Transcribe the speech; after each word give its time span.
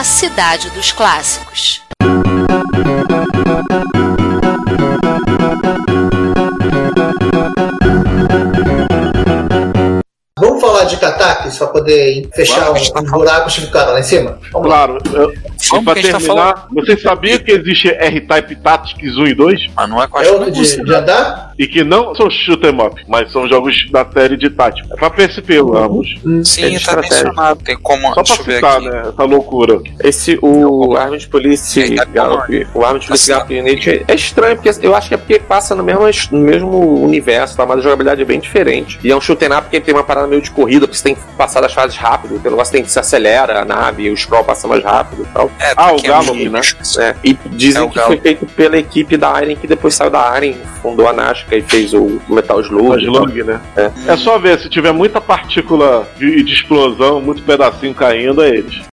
A 0.00 0.02
cidade 0.02 0.70
dos 0.70 0.92
clássicos. 0.92 1.82
Vamos 10.38 10.60
falar 10.62 10.84
de 10.84 10.96
Katakis 10.96 11.58
para 11.58 11.66
poder 11.66 12.30
fechar 12.34 12.70
um, 12.70 12.76
um 12.76 13.10
buraco 13.10 13.50
e 13.50 13.52
ficar 13.52 13.84
lá 13.90 14.00
em 14.00 14.02
cima? 14.02 14.38
Vamos 14.50 14.70
lá. 14.70 14.86
Claro, 14.86 14.98
eu, 15.12 15.32
e 15.32 15.84
pra 15.84 15.94
que 15.94 16.10
tá 16.10 16.16
terminar, 16.18 16.66
você 16.72 16.96
sabia 16.96 17.38
que 17.38 17.52
existe 17.52 17.90
R-Type 17.90 18.56
Tactics 18.56 19.18
1 19.18 19.26
e 19.26 19.34
2? 19.34 19.70
Mas 19.76 19.90
não 19.90 20.02
é 20.02 20.06
com 20.06 20.16
a 20.16 20.24
É 20.24 20.30
outro 20.30 20.50
de, 20.50 20.82
de 20.82 20.94
andar? 20.94 21.49
E 21.60 21.66
que 21.68 21.84
não 21.84 22.14
são 22.14 22.30
shoot 22.30 22.66
'em 22.66 22.80
up, 22.80 23.04
mas 23.06 23.30
são 23.30 23.46
jogos 23.46 23.86
da 23.90 24.02
série 24.10 24.34
de 24.36 24.48
tática. 24.48 24.88
É 24.92 24.96
pra 24.96 25.10
PSP, 25.10 25.58
ambos. 25.58 26.08
Sim, 26.42 26.64
É 26.64 26.70
tá 26.70 26.74
estratégia. 26.76 27.24
mencionado. 27.24 27.60
Tem 27.62 27.76
como. 27.78 28.14
Só 28.14 28.22
pra 28.22 28.36
citar, 28.36 28.76
aqui. 28.78 28.88
né? 28.88 29.02
Essa 29.12 29.24
loucura. 29.24 29.78
Esse, 30.02 30.38
o 30.40 30.96
Armed 30.96 31.28
Police 31.28 31.82
É, 31.82 31.94
tá 31.96 32.04
Gallop, 32.06 32.48
o 32.74 32.82
Armed 32.82 33.06
Police 33.06 33.30
Assim. 33.30 33.32
Gallop 33.32 33.50
Unit 33.50 33.90
é- 33.90 34.04
é 34.08 34.14
estranho, 34.14 34.56
porque 34.56 34.70
eu 34.86 34.94
acho 34.96 35.08
que 35.08 35.14
é 35.14 35.18
porque 35.18 35.38
passa 35.38 35.74
no 35.74 35.82
mesmo, 35.82 36.00
no 36.32 36.38
mesmo 36.40 37.04
universo, 37.04 37.56
tá? 37.58 37.66
mas 37.66 37.80
a 37.80 37.82
jogabilidade 37.82 38.22
é 38.22 38.24
bem 38.24 38.40
diferente. 38.40 38.98
E 39.04 39.10
é 39.10 39.14
um 39.14 39.20
shoot'em 39.20 39.48
up 39.52 39.62
porque 39.64 39.80
tem 39.82 39.92
uma 39.94 40.02
parada 40.02 40.26
meio 40.26 40.40
de 40.40 40.50
corrida, 40.50 40.86
porque 40.86 40.96
você 40.96 41.04
tem 41.04 41.14
que 41.14 41.20
passar 41.36 41.60
das 41.60 41.74
fases 41.74 41.94
rápido, 41.96 42.36
o 42.36 42.50
negócio 42.50 42.72
tem 42.72 42.82
que 42.82 42.90
se 42.90 42.98
acelera 42.98 43.60
a 43.60 43.64
nave, 43.66 44.08
o 44.10 44.16
scroll 44.16 44.44
passa 44.44 44.66
mais 44.66 44.82
rápido 44.82 45.24
e 45.28 45.32
tal. 45.34 45.50
É, 45.60 45.74
Ah, 45.76 45.92
o 45.92 45.96
tem 45.96 46.08
Gallop, 46.10 46.30
amigos. 46.30 46.96
É, 46.98 47.14
e 47.22 47.34
dizem 47.50 47.84
É 47.84 47.88
que 47.88 48.00
foi 48.00 48.16
feito 48.16 48.46
pela 48.46 48.78
equipe 48.78 49.18
da 49.18 49.42
Iron, 49.42 49.56
que 49.56 49.66
depois 49.66 49.94
saiu 49.94 50.10
da 50.10 50.40
Iron, 50.40 50.54
fundou 50.82 51.06
a 51.06 51.12
Nazca 51.50 51.56
e 51.56 51.62
fez 51.62 51.92
o 51.92 52.20
Metal 52.28 52.60
Slug. 52.60 52.94
As 52.94 53.06
log, 53.06 53.42
né? 53.42 53.60
É. 53.76 54.16
só 54.16 54.38
ver, 54.38 54.58
se 54.58 54.68
tiver 54.68 54.92
muita 54.92 55.20
partícula 55.20 56.08
de, 56.16 56.42
de 56.42 56.52
explosão, 56.52 57.20
muito 57.20 57.42
pedacinho 57.42 57.94
caindo, 57.94 58.42
é 58.42 58.48
eles. 58.50 58.88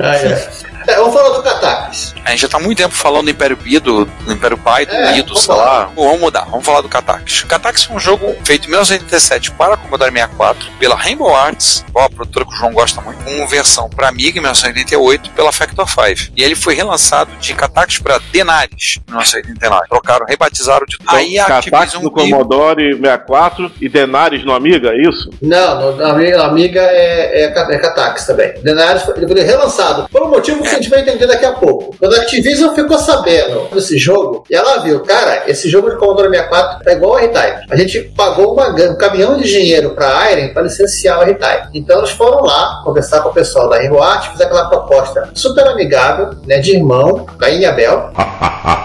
Ah, 0.00 0.14
é. 0.14 0.77
É, 1.08 1.10
vamos 1.10 1.14
falar 1.14 1.36
do 1.36 1.42
Katakis. 1.42 2.14
A 2.24 2.30
gente 2.30 2.40
já 2.40 2.48
tá 2.48 2.58
há 2.58 2.60
muito 2.60 2.78
tempo 2.78 2.94
falando 2.94 3.24
do 3.24 3.30
Império 3.30 3.56
Pi, 3.56 3.78
do, 3.78 4.04
do 4.04 4.32
Império 4.32 4.58
Pai, 4.58 4.84
do 4.86 4.92
É, 4.94 5.18
Ido, 5.18 5.28
vamos 5.28 5.42
sei 5.44 5.54
lá. 5.54 5.64
lá. 5.64 5.84
Bom, 5.86 6.04
vamos 6.04 6.20
mudar, 6.20 6.44
vamos 6.44 6.64
falar 6.64 6.80
do 6.80 6.88
Katax. 6.88 7.42
O 7.42 7.46
Katax 7.46 7.84
foi 7.84 7.96
um 7.96 8.00
jogo 8.00 8.36
feito 8.44 8.66
em 8.66 8.70
1987 8.70 9.52
para 9.52 9.76
Commodore 9.76 10.10
64 10.12 10.70
pela 10.78 10.94
Rainbow 10.94 11.34
Arts, 11.34 11.84
ó, 11.94 12.04
a 12.04 12.10
produtora 12.10 12.44
que 12.44 12.52
o 12.52 12.56
João 12.56 12.72
gosta 12.72 13.00
muito, 13.00 13.22
com 13.24 13.46
versão 13.46 13.88
para 13.88 14.08
Amiga 14.08 14.38
em 14.38 14.42
1988 14.42 15.30
pela 15.30 15.52
Factor 15.52 15.88
5. 15.88 16.32
E 16.36 16.42
ele 16.42 16.54
foi 16.54 16.74
relançado 16.74 17.30
de 17.36 17.54
Katax 17.54 17.98
para 17.98 18.18
Denaris 18.32 18.98
em 19.06 19.10
1989. 19.10 19.88
Trocaram, 19.88 20.26
rebatizaram 20.26 20.86
de 20.86 20.98
tudo. 20.98 21.14
Aí 21.14 21.38
a 21.38 21.44
Catax 21.44 21.72
Activision 21.72 22.02
no 22.02 22.10
Commodore 22.10 22.94
64 22.96 23.72
e 23.80 23.88
Denaris 23.88 24.44
no 24.44 24.52
Amiga, 24.52 24.90
é 24.90 25.02
isso? 25.08 25.30
Não, 25.40 25.92
no, 25.92 26.04
a 26.04 26.46
amiga, 26.46 26.80
é, 26.80 27.42
é, 27.42 27.44
é 27.44 28.24
também. 28.26 28.54
Denaris 28.62 29.02
foi, 29.02 29.16
ele 29.16 29.26
foi 29.28 29.42
relançado. 29.42 30.08
Por 30.08 30.22
um 30.22 30.28
motivo 30.30 30.62
que 30.62 30.68
a 30.68 30.74
gente 30.74 30.88
vai 30.88 30.97
entender 31.00 31.26
daqui 31.26 31.44
a 31.44 31.52
pouco. 31.52 31.94
Quando 31.98 32.14
a 32.14 32.18
Activision 32.18 32.74
ficou 32.74 32.98
sabendo 32.98 33.68
desse 33.72 33.98
jogo, 33.98 34.44
e 34.50 34.54
ela 34.54 34.78
viu, 34.78 35.00
cara, 35.00 35.44
esse 35.46 35.68
jogo 35.68 35.90
de 35.90 35.96
Commodore 35.96 36.28
64 36.28 36.88
é 36.88 36.92
igual 36.94 37.12
ao 37.12 37.18
R-Type. 37.18 37.66
A 37.70 37.76
gente 37.76 38.00
pagou 38.16 38.54
uma, 38.54 38.68
um 38.68 38.96
caminhão 38.96 39.36
de 39.36 39.48
dinheiro 39.48 39.90
pra 39.90 40.30
Iron 40.32 40.52
para 40.52 40.62
licenciar 40.62 41.18
o 41.18 41.22
R-Type. 41.22 41.68
Então 41.74 41.98
eles 41.98 42.10
foram 42.10 42.42
lá 42.42 42.82
conversar 42.84 43.20
com 43.20 43.30
o 43.30 43.32
pessoal 43.32 43.68
da 43.68 43.76
Rainbow 43.76 44.02
Art, 44.02 44.30
fizeram 44.32 44.50
aquela 44.50 44.68
proposta 44.68 45.30
super 45.34 45.66
amigável, 45.66 46.30
né, 46.46 46.58
de 46.58 46.76
irmão, 46.76 47.26
Caim 47.38 47.60
e 47.60 47.66
Abel. 47.66 48.10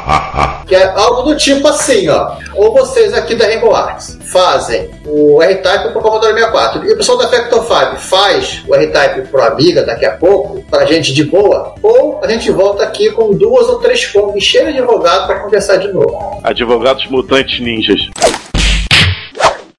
Que 0.66 0.76
é 0.76 0.92
algo 0.96 1.24
do 1.24 1.36
tipo 1.36 1.68
assim, 1.68 2.08
ó. 2.08 2.36
Ou 2.56 2.74
vocês 2.74 3.14
aqui 3.14 3.36
da 3.36 3.46
Rainbow 3.46 3.76
Arts 3.76 4.18
fazem 4.32 4.90
o 5.06 5.42
R-Type 5.42 5.90
pro 5.90 6.02
Commodore 6.02 6.34
64 6.34 6.86
e 6.86 6.94
o 6.94 6.98
pessoal 6.98 7.18
da 7.18 7.28
Factor 7.28 7.62
5 7.62 7.98
faz 7.98 8.64
o 8.68 8.74
R-Type 8.74 9.28
pro 9.28 9.44
Amiga 9.44 9.84
daqui 9.84 10.06
a 10.06 10.12
pouco, 10.18 10.64
pra 10.70 10.86
gente 10.86 11.14
de 11.14 11.26
boa, 11.26 11.76
ou 11.84 12.03
a 12.22 12.28
gente 12.28 12.52
volta 12.52 12.84
aqui 12.84 13.12
com 13.12 13.34
duas 13.34 13.68
ou 13.68 13.80
três 13.80 14.06
Kombi 14.06 14.42
cheias 14.42 14.74
de 14.74 14.80
advogado 14.80 15.28
pra 15.28 15.40
conversar 15.40 15.78
de 15.78 15.92
novo. 15.92 16.40
Advogados 16.44 17.08
mutantes 17.08 17.60
ninjas. 17.60 18.10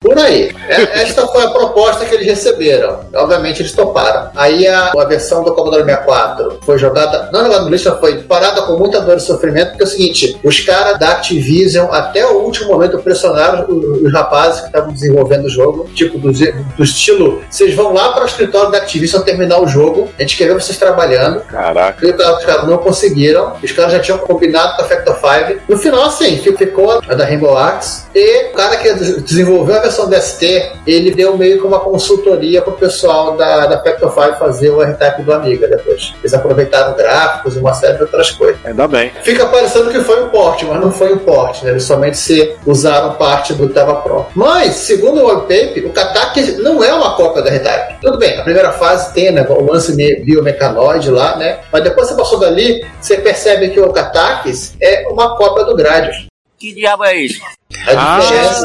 Por 0.04 0.18
aí. 0.18 0.54
É- 0.68 1.02
Esta 1.02 1.26
foi 1.26 1.44
a 1.44 1.48
proposta 1.48 2.04
que 2.04 2.14
eles 2.14 2.26
receberam. 2.26 3.00
Obviamente 3.14 3.62
eles 3.62 3.72
toparam. 3.72 4.30
Aí 4.36 4.66
a, 4.68 4.92
a 4.96 5.04
versão 5.06 5.42
do 5.42 5.54
Commodore 5.54 5.82
64 5.84 6.58
foi 6.62 6.78
jogada, 6.78 7.30
não 7.32 7.42
jogada 7.42 7.64
no 7.64 7.70
lixo, 7.70 7.96
foi 7.98 8.22
parada 8.22 8.62
com 8.62 8.76
muita 8.76 9.00
dor 9.00 9.16
e 9.16 9.20
sofrimento, 9.20 9.70
porque 9.70 9.82
é 9.82 9.86
o 9.86 9.88
seguinte, 9.88 10.38
os 10.44 10.60
caras 10.60 10.98
da 10.98 11.12
Activision 11.12 11.88
até 11.90 12.24
o 12.26 12.40
último 12.42 12.68
momento 12.68 12.98
pressionaram 12.98 13.64
os, 13.68 14.02
os 14.02 14.12
rapazes 14.12 14.60
que 14.60 14.66
estavam 14.66 14.92
desenvolvendo 14.92 15.46
o 15.46 15.48
jogo, 15.48 15.88
tipo 15.94 16.18
do, 16.18 16.30
do 16.32 16.84
estilo, 16.84 17.40
vocês 17.50 17.74
vão 17.74 17.92
lá 17.94 18.12
para 18.12 18.24
o 18.24 18.26
escritório 18.26 18.70
da 18.70 18.78
Activision 18.78 19.22
terminar 19.22 19.60
o 19.60 19.66
jogo, 19.66 20.10
a 20.18 20.22
gente 20.22 20.36
quer 20.36 20.48
ver 20.48 20.54
vocês 20.54 20.76
trabalhando. 20.76 21.40
Caraca. 21.40 22.06
E 22.06 22.10
Os 22.10 22.44
caras 22.44 22.66
não 22.66 22.76
conseguiram, 22.78 23.54
os 23.62 23.72
caras 23.72 23.92
já 23.92 24.00
tinham 24.00 24.18
combinado 24.18 24.76
com 24.76 24.82
a 24.82 24.84
Factor 24.84 25.16
5. 25.16 25.60
No 25.68 25.78
final, 25.78 26.02
assim, 26.04 26.36
ficou 26.38 26.90
a 27.08 27.14
da 27.14 27.24
Rainbow 27.24 27.56
Arts. 27.56 28.04
E 28.14 28.50
o 28.50 28.52
cara 28.52 28.76
que 28.76 28.92
desenvolveu 29.22 29.76
a 29.76 29.80
versão 29.80 29.93
DST, 30.02 30.72
ele 30.86 31.10
deu 31.12 31.36
meio 31.36 31.60
que 31.60 31.66
uma 31.66 31.80
consultoria 31.80 32.60
pro 32.62 32.72
pessoal 32.72 33.36
da, 33.36 33.66
da 33.66 33.82
Factor 33.82 34.12
5 34.12 34.38
fazer 34.38 34.70
o 34.70 34.82
R-Type 34.82 35.22
do 35.22 35.32
Amiga 35.32 35.66
depois. 35.68 36.12
Eles 36.20 36.34
aproveitaram 36.34 36.94
gráficos 36.96 37.56
e 37.56 37.58
uma 37.58 37.74
série 37.74 37.94
de 37.96 38.02
outras 38.02 38.30
coisas. 38.30 38.58
Ainda 38.64 38.86
bem. 38.88 39.10
Fica 39.22 39.46
parecendo 39.46 39.90
que 39.90 40.00
foi 40.00 40.22
um 40.24 40.28
porte, 40.28 40.64
mas 40.64 40.80
não 40.80 40.90
foi 40.90 41.12
um 41.14 41.18
porte, 41.18 41.64
né? 41.64 41.70
Eles 41.70 41.84
somente 41.84 42.16
se 42.16 42.54
usaram 42.66 43.14
parte 43.14 43.52
do 43.54 43.66
estava 43.66 43.96
pronto. 43.96 44.28
Mas, 44.34 44.74
segundo 44.76 45.20
o 45.20 45.26
wallpaper, 45.26 45.86
o 45.86 45.90
Katak 45.90 46.52
não 46.62 46.82
é 46.82 46.92
uma 46.92 47.16
cópia 47.16 47.42
da 47.42 47.50
R-Type. 47.50 48.00
Tudo 48.00 48.18
bem, 48.18 48.38
a 48.38 48.42
primeira 48.42 48.72
fase 48.72 49.12
tem 49.14 49.30
né, 49.30 49.46
o 49.48 49.64
lance 49.64 49.94
me- 49.94 50.16
biomecanoide 50.20 51.10
lá, 51.10 51.36
né? 51.36 51.60
Mas 51.72 51.82
depois 51.82 52.08
você 52.08 52.14
passou 52.14 52.38
dali, 52.38 52.84
você 53.00 53.16
percebe 53.18 53.70
que 53.70 53.80
o 53.80 53.92
Katakis 53.92 54.74
é 54.80 55.06
uma 55.08 55.36
cópia 55.36 55.64
do 55.64 55.74
Gradius. 55.76 56.26
Que 56.58 56.72
diabo 56.72 57.04
é 57.04 57.16
isso? 57.16 57.40
A 57.86 58.18
diferença. 58.20 58.64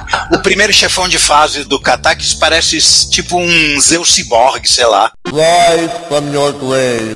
O 0.03 0.03
primeiro 0.44 0.72
chefão 0.72 1.08
de 1.08 1.18
fase 1.18 1.64
do 1.64 1.80
Katakis 1.80 2.34
parece 2.34 2.78
tipo 3.10 3.36
um 3.38 3.80
Zeus 3.80 4.14
Cyborg, 4.14 4.68
sei 4.68 4.84
lá. 4.86 5.10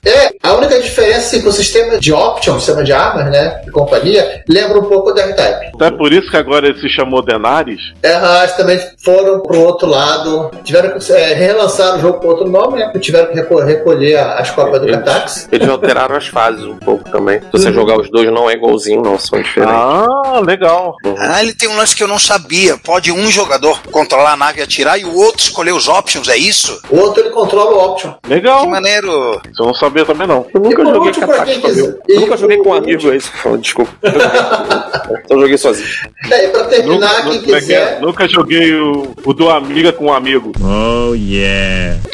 É, 0.04 0.32
a 0.42 0.54
única 0.54 0.80
diferença 0.80 1.36
é 1.36 1.40
que 1.40 1.46
o 1.46 1.52
sistema 1.52 1.98
de 1.98 2.12
option, 2.12 2.54
o 2.56 2.58
sistema 2.58 2.82
de 2.82 2.92
armas, 2.92 3.30
né? 3.30 3.60
De 3.64 3.70
companhia, 3.70 4.42
lembra 4.48 4.78
um 4.78 4.86
pouco 4.88 5.12
do 5.12 5.20
R-Type. 5.20 5.70
Então 5.74 5.86
é 5.88 5.90
por 5.90 6.12
isso 6.12 6.30
que 6.30 6.36
agora 6.36 6.66
ele 6.68 6.80
se 6.80 6.88
chamou 6.88 7.22
Denaris? 7.22 7.80
É, 8.02 8.14
eles 8.40 8.56
também 8.56 8.80
foram 9.04 9.40
pro 9.42 9.60
outro 9.60 9.86
lado, 9.88 10.50
tiveram 10.64 10.98
que 10.98 11.12
é, 11.12 11.34
relançar 11.34 11.96
o 11.96 12.00
jogo 12.00 12.20
com 12.20 12.28
outro 12.28 12.48
nome, 12.48 12.78
né? 12.78 12.90
Tiveram 12.98 13.28
que 13.28 13.34
reco- 13.34 13.60
recolher 13.60 14.16
as 14.18 14.50
cópias 14.50 14.80
do 14.80 14.88
Eles, 14.88 14.96
Catax. 15.04 15.48
eles 15.52 15.68
alteraram 15.68 16.16
as 16.16 16.26
fases 16.26 16.64
um 16.64 16.76
pouco 16.78 17.08
também. 17.10 17.40
Se 17.40 17.46
você 17.52 17.72
jogar 17.72 18.00
os 18.00 18.10
dois, 18.10 18.32
não 18.32 18.48
é 18.48 18.54
igualzinho, 18.54 19.02
não, 19.02 19.18
são 19.18 19.40
diferentes. 19.40 19.76
Ah, 19.76 20.40
legal. 20.44 20.96
Ah, 21.18 21.42
ele 21.42 21.52
tem 21.54 21.68
um 21.68 21.76
lance 21.76 21.94
que 21.94 22.02
eu 22.02 22.08
não 22.08 22.18
sabia. 22.18 22.76
Pode 22.78 23.12
um 23.12 23.17
jogador 23.26 23.80
controlar 23.90 24.32
a 24.32 24.36
nave 24.36 24.60
e 24.60 24.62
atirar 24.62 24.98
e 24.98 25.04
o 25.04 25.14
outro 25.16 25.40
escolher 25.40 25.72
os 25.72 25.88
options, 25.88 26.28
é 26.28 26.36
isso? 26.36 26.80
O 26.90 26.98
outro 26.98 27.22
ele 27.22 27.30
controla 27.30 27.72
o 27.72 27.84
option. 27.92 28.14
Legal. 28.28 28.62
Que 28.62 28.68
maneiro. 28.68 29.40
Isso 29.50 29.62
eu 29.62 29.66
não 29.66 29.74
sabia 29.74 30.04
também 30.04 30.26
não. 30.26 30.46
Eu 30.54 30.60
nunca 30.60 30.82
E 30.82 30.86
joguei 30.86 31.12
pra 31.12 31.36
sozinho. 31.38 31.60
quiser- 31.62 31.96
Eu 32.08 32.20
nunca 32.20 32.36
joguei 32.36 32.56
com 32.58 32.68
um 32.70 32.74
amigo, 32.74 33.12
é 33.12 33.20
falo, 33.20 33.58
Desculpa. 33.58 33.92
Eu 34.02 34.10
joguei- 34.12 35.18
Só 35.28 35.38
joguei 35.40 35.58
sozinho. 35.58 35.88
É, 36.30 36.44
e 36.44 36.48
pra 36.48 36.64
terminar, 36.64 37.24
Nunca, 37.24 37.38
quem 37.40 37.54
é 37.54 37.56
é? 37.56 37.60
quiser. 37.60 38.00
Nunca 38.00 38.28
joguei 38.28 38.74
o, 38.74 39.14
o 39.24 39.32
do 39.32 39.48
Amiga 39.50 39.92
com 39.92 40.06
um 40.06 40.12
amigo. 40.12 40.52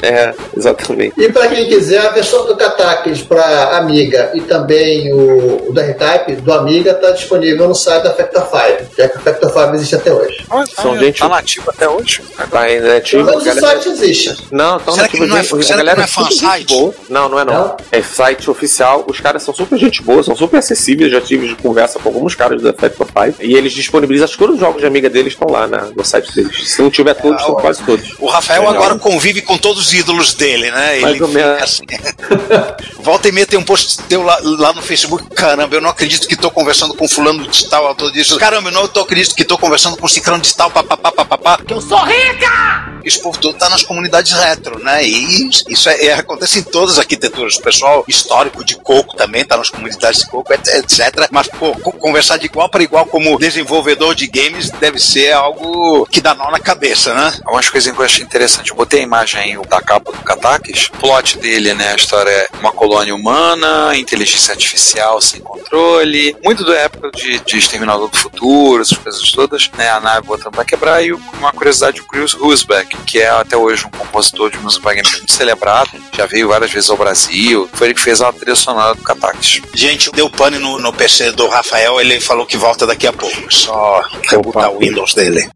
É, 0.03 0.35
exatamente. 0.57 1.15
E 1.21 1.33
para 1.33 1.49
quem 1.49 1.67
quiser, 1.69 1.99
a 2.07 2.11
versão 2.11 2.47
do 2.47 2.57
Katakis 2.57 3.23
para 3.23 3.77
Amiga 3.79 4.31
e 4.35 4.41
também 4.43 5.13
o, 5.13 5.69
o 5.69 5.73
da 5.73 5.83
R-Type 5.83 6.37
do 6.37 6.53
Amiga 6.53 6.91
está 6.93 7.11
disponível 7.11 7.69
no 7.69 7.75
site 7.75 8.03
da 8.05 8.13
Factor 8.15 8.43
5, 8.43 8.91
já 8.97 9.09
que 9.09 9.17
o 9.19 9.21
Factor 9.21 9.51
5 9.51 9.75
existe 9.75 9.95
até 9.97 10.13
hoje. 10.13 10.45
Ah, 10.51 10.65
São 10.67 10.94
tá, 10.99 11.05
gente- 11.05 11.19
tá 11.19 11.29
nativo 11.29 11.71
até 11.71 11.89
hoje. 11.89 12.23
Tá 12.51 12.61
ainda 12.61 12.97
ativo. 12.97 13.23
o 13.31 13.45
galera- 13.45 13.61
site 13.61 13.89
existe. 13.89 14.37
Não, 14.51 14.79
tão 14.81 14.95
Será 14.95 15.09
que 15.09 15.19
nativo. 15.19 15.27
não 15.27 15.37
é- 15.37 15.43
gente- 15.43 15.51
será 15.51 15.63
a 15.63 15.67
que 15.67 15.77
galera 15.87 15.97
Não 15.99 16.05
é 16.05 16.07
super 16.07 16.31
gente 16.31 16.41
fansite? 16.41 16.75
boa. 16.75 16.95
Não, 17.09 17.29
não 17.29 17.39
é 17.41 17.45
não. 17.45 17.55
Não? 17.55 17.77
É 17.93 18.03
site 18.03 18.51
oficial. 18.51 19.05
Os 19.09 19.21
caras 19.21 19.43
são 19.43 19.55
super 19.55 19.79
gente 19.79 20.03
boa, 20.03 20.23
são 20.23 20.37
super 20.37 20.59
acessíveis. 20.59 21.11
Já 21.13 21.21
tive 21.21 21.49
de 21.49 21.55
conversa 21.57 21.99
com 21.99 22.09
alguns 22.09 22.35
caras 22.35 22.63
da 22.63 22.73
Factor 22.73 23.07
5. 23.07 23.43
E 23.43 23.55
eles 23.55 23.73
disponibilizam, 23.73 24.25
acho 24.25 24.35
que 24.35 24.39
todos 24.39 24.55
os 24.57 24.61
jogos 24.61 24.81
de 24.81 24.87
amiga 24.87 25.09
deles 25.11 25.33
estão 25.35 25.49
lá 25.51 25.67
na- 25.67 25.87
no 25.97 26.05
site 26.05 26.33
deles. 26.35 26.71
Se 26.75 26.83
não 26.83 26.91
tiver 26.91 27.15
todos, 27.15 27.41
Ah, 27.43 27.47
são 27.47 27.55
o- 27.55 27.61
quase 27.61 27.83
todos. 27.83 28.15
O 28.19 28.27
Rafael 28.27 28.63
Legal. 28.63 28.77
agora 28.83 28.99
convive 28.99 29.43
com 29.43 29.57
todos 29.59 29.87
os 29.87 29.93
ídolos 29.93 30.35
dele, 30.35 30.71
né? 30.71 31.01
Mais 31.01 31.15
Ele 31.15 31.23
ou 31.23 31.29
menos. 31.29 31.53
fica 31.55 31.65
assim. 31.65 31.83
Volta 33.01 33.29
e 33.29 33.33
meia 33.33 33.47
tem 33.47 33.59
um 33.59 33.63
post 33.63 33.99
teu 34.09 34.23
lá, 34.23 34.39
lá 34.43 34.73
no 34.73 34.83
Facebook. 34.83 35.25
Caramba, 35.35 35.77
eu 35.77 35.81
não 35.81 35.91
acredito 35.91 36.27
que 36.27 36.37
tô 36.37 36.51
conversando 36.51 36.95
com 36.95 37.07
fulano 37.09 37.47
de 37.47 37.69
tal, 37.69 37.87
autor 37.87 38.11
disso. 38.13 38.37
Caramba, 38.39 38.69
eu 38.71 38.73
não 38.73 38.89
tô 38.89 39.01
acredito 39.01 39.35
que 39.35 39.45
tô 39.45 39.59
conversando 39.59 39.97
com 39.97 40.09
ciclano 40.09 40.43
de 40.43 40.55
tal, 40.55 40.71
papapá, 40.85 41.13
papapá. 41.25 41.59
Que 41.67 41.73
eu 41.75 41.81
sou 41.81 41.99
rica! 42.05 42.93
Esse 43.05 43.21
povo 43.23 43.39
todo 43.39 43.59
tá 43.59 43.69
nas 43.69 43.83
comunidades 43.83 44.33
retro, 44.33 44.79
né? 44.83 45.05
E 45.07 45.51
isso 45.69 45.89
é, 45.91 46.07
é- 46.07 46.15
acontece 46.15 46.59
em 46.59 46.63
todas 46.63 46.93
as 46.93 46.99
arquiteturas. 47.01 47.57
O 47.57 47.61
pessoal 47.63 48.03
histórico 48.09 48.65
de 48.65 48.77
coco 48.77 49.15
também 49.15 49.45
tá 49.45 49.59
nas 49.59 49.69
comunidades 49.69 50.21
de 50.21 50.27
coco, 50.31 50.53
et- 50.55 50.67
etc. 50.69 51.29
Mas, 51.31 51.47
pô, 51.49 51.73
co- 51.81 51.93
conversar 51.93 52.39
de 52.39 52.47
igual 52.47 52.69
para 52.71 52.83
igual 52.83 53.05
como 53.05 53.39
desenvolvedor 53.39 54.15
de 54.15 54.27
games 54.27 54.71
deve 54.71 54.99
ser 54.99 55.33
algo 55.33 56.07
que 56.07 56.21
dá 56.23 56.35
nó 56.35 56.51
na 56.51 56.59
cabeça, 56.59 57.13
né? 57.15 57.35
Algumas 57.45 57.69
coisinhas 57.69 57.95
que 57.95 58.01
eu 58.03 58.07
achei 58.07 58.25
interessante. 58.25 58.71
Eu 58.71 58.77
botei 58.77 59.01
a 59.01 59.03
imagem 59.03 59.39
aí 59.41 59.67
da 59.69 59.83
capa 59.83 60.11
do 60.11 60.19
Katakis. 60.23 60.87
O 60.95 60.99
plot 60.99 61.37
dele, 61.39 61.75
né? 61.75 61.93
A 61.93 61.97
história 61.97 62.31
é 62.31 62.49
uma 62.59 62.73
colônia 62.73 63.15
humana, 63.15 63.95
inteligência 63.97 64.53
artificial 64.53 65.21
sem 65.21 65.41
controle. 65.41 66.35
Muito 66.43 66.65
da 66.65 66.75
época 66.77 67.11
de, 67.11 67.39
de 67.41 67.59
Exterminador 67.59 68.09
do 68.09 68.17
Futuro, 68.17 68.81
essas 68.81 68.97
coisas 68.97 69.31
todas. 69.33 69.71
Né, 69.77 69.91
a 69.91 70.01
nave 70.01 70.27
botando 70.27 70.53
pra 70.53 70.65
quebrar. 70.75 71.03
E 71.05 71.13
uma 71.13 71.53
curiosidade, 71.53 72.01
o 72.01 72.05
Chris 72.07 72.35
Husbeck, 72.35 72.97
que 73.05 73.21
é 73.21 73.29
até 73.31 73.57
hoje 73.57 73.87
um 73.87 73.91
compositor 73.91 74.51
de 74.51 74.59
música 74.59 74.93
games 74.95 75.13
muito 75.13 75.33
celebrado. 75.33 75.91
Já 76.13 76.27
veio 76.27 76.49
várias 76.49 76.71
vezes 76.71 76.91
ao 76.91 76.97
Brasil. 76.97 77.69
Foi 77.73 77.87
ele 77.89 77.95
que 77.95 78.01
fez 78.01 78.21
a 78.21 78.33
trilha 78.33 78.55
sonora 78.55 78.95
do 78.95 79.03
Katakis. 79.03 79.63
Gente, 79.75 80.11
deu 80.13 80.29
pane 80.29 80.59
no, 80.59 80.79
no 80.79 80.93
PC 80.93 81.33
do 81.33 81.47
Rafael, 81.49 82.01
ele 82.01 82.21
falou 82.21 82.45
que 82.47 82.57
volta 82.57 82.87
daqui 82.87 83.07
a 83.07 83.13
pouco. 83.13 83.53
Só 83.53 84.03
rebootar 84.29 84.71
o 84.73 84.79
Windows 84.79 85.15
dele. 85.15 85.49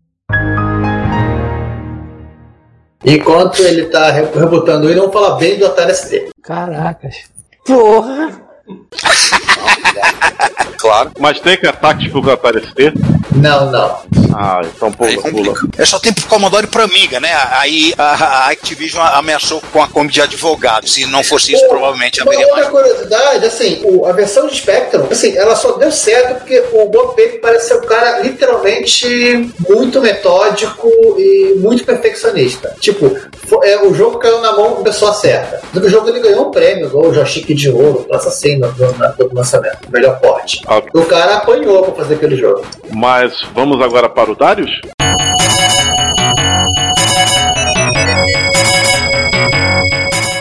Enquanto 3.05 3.63
ele 3.63 3.87
tá 3.87 4.11
re- 4.11 4.29
rebotando 4.35 4.89
ele, 4.91 4.99
vamos 4.99 5.13
falar 5.13 5.37
bem 5.37 5.59
do 5.59 5.67
Atari 5.67 5.95
ST. 5.95 6.31
Caracas. 6.43 7.15
Porra. 7.65 8.41
Claro. 10.79 11.11
Mas 11.19 11.41
tem 11.41 11.57
que 11.57 11.67
ataque 11.67 12.09
Atari 12.33 12.65
ST? 12.65 12.93
Não, 13.35 13.71
não. 13.71 13.99
Ah, 14.33 14.61
então 14.65 14.93
pula, 14.93 15.11
Aí 15.11 15.33
pula. 15.33 15.53
É 15.77 15.85
só 15.85 15.99
tem 15.99 16.13
pro 16.13 16.27
Commodore 16.27 16.67
e 16.67 16.69
pro 16.69 16.85
Amiga, 16.85 17.19
né? 17.19 17.31
Aí 17.53 17.93
a, 17.99 18.05
a 18.45 18.51
Activision 18.51 19.03
ameaçou 19.15 19.61
com 19.73 19.83
a 19.83 19.89
Kombi 19.89 20.13
de 20.13 20.23
advogado. 20.23 20.89
Se 20.89 21.05
não 21.07 21.25
fosse 21.25 21.53
isso, 21.53 21.67
provavelmente 21.69 22.23
Uma 22.23 22.33
haveria 22.33 22.47
outra 22.55 22.71
mais. 22.71 22.73
curiosidade, 22.73 23.45
assim, 23.47 23.81
o- 23.85 24.07
a 24.07 24.13
versão 24.13 24.47
de 24.47 24.57
Spectrum, 24.57 25.07
assim, 25.11 25.37
ela 25.37 25.57
só 25.57 25.73
deu 25.73 25.91
certo 25.91 26.37
porque 26.39 26.61
o 26.73 26.87
Bob 26.87 27.17
Baby 27.17 27.39
parece 27.43 27.69
ser 27.69 27.75
um 27.79 27.87
cara 27.87 28.21
literalmente 28.21 29.53
muito 29.69 30.01
metódico 30.01 30.89
e 31.19 31.55
muito 31.59 31.85
perfeccionista. 31.85 32.75
Tipo, 32.81 33.17
fo- 33.49 33.65
é, 33.65 33.83
o 33.85 33.93
jogo 33.95 34.19
caiu 34.19 34.41
na 34.41 34.53
mão 34.53 34.77
da 34.77 34.83
pessoa 34.83 35.13
certa. 35.13 35.61
O 35.75 35.89
jogo 35.89 36.09
ele 36.09 36.21
ganhou 36.21 36.49
um 36.49 36.51
prêmio, 36.53 36.91
o 36.97 37.13
joystick 37.13 37.53
de 37.55 37.69
ouro, 37.71 38.07
assim, 38.13 38.57
no, 38.57 38.71
no, 38.73 38.93
na- 38.99 39.15
no 39.19 39.41
lançamento, 39.49 39.91
melhor 39.91 40.19
porte. 40.21 40.61
Ok. 40.67 40.91
O 40.95 41.07
cara 41.07 41.37
apanhou 41.37 41.83
pra 41.85 41.95
fazer 41.95 42.15
aquele 42.15 42.37
jogo. 42.37 42.67
Mas 42.93 43.33
vamos 43.55 43.81
agora 43.83 44.09
para 44.09 44.31
o 44.31 44.35
Darius? 44.37 44.71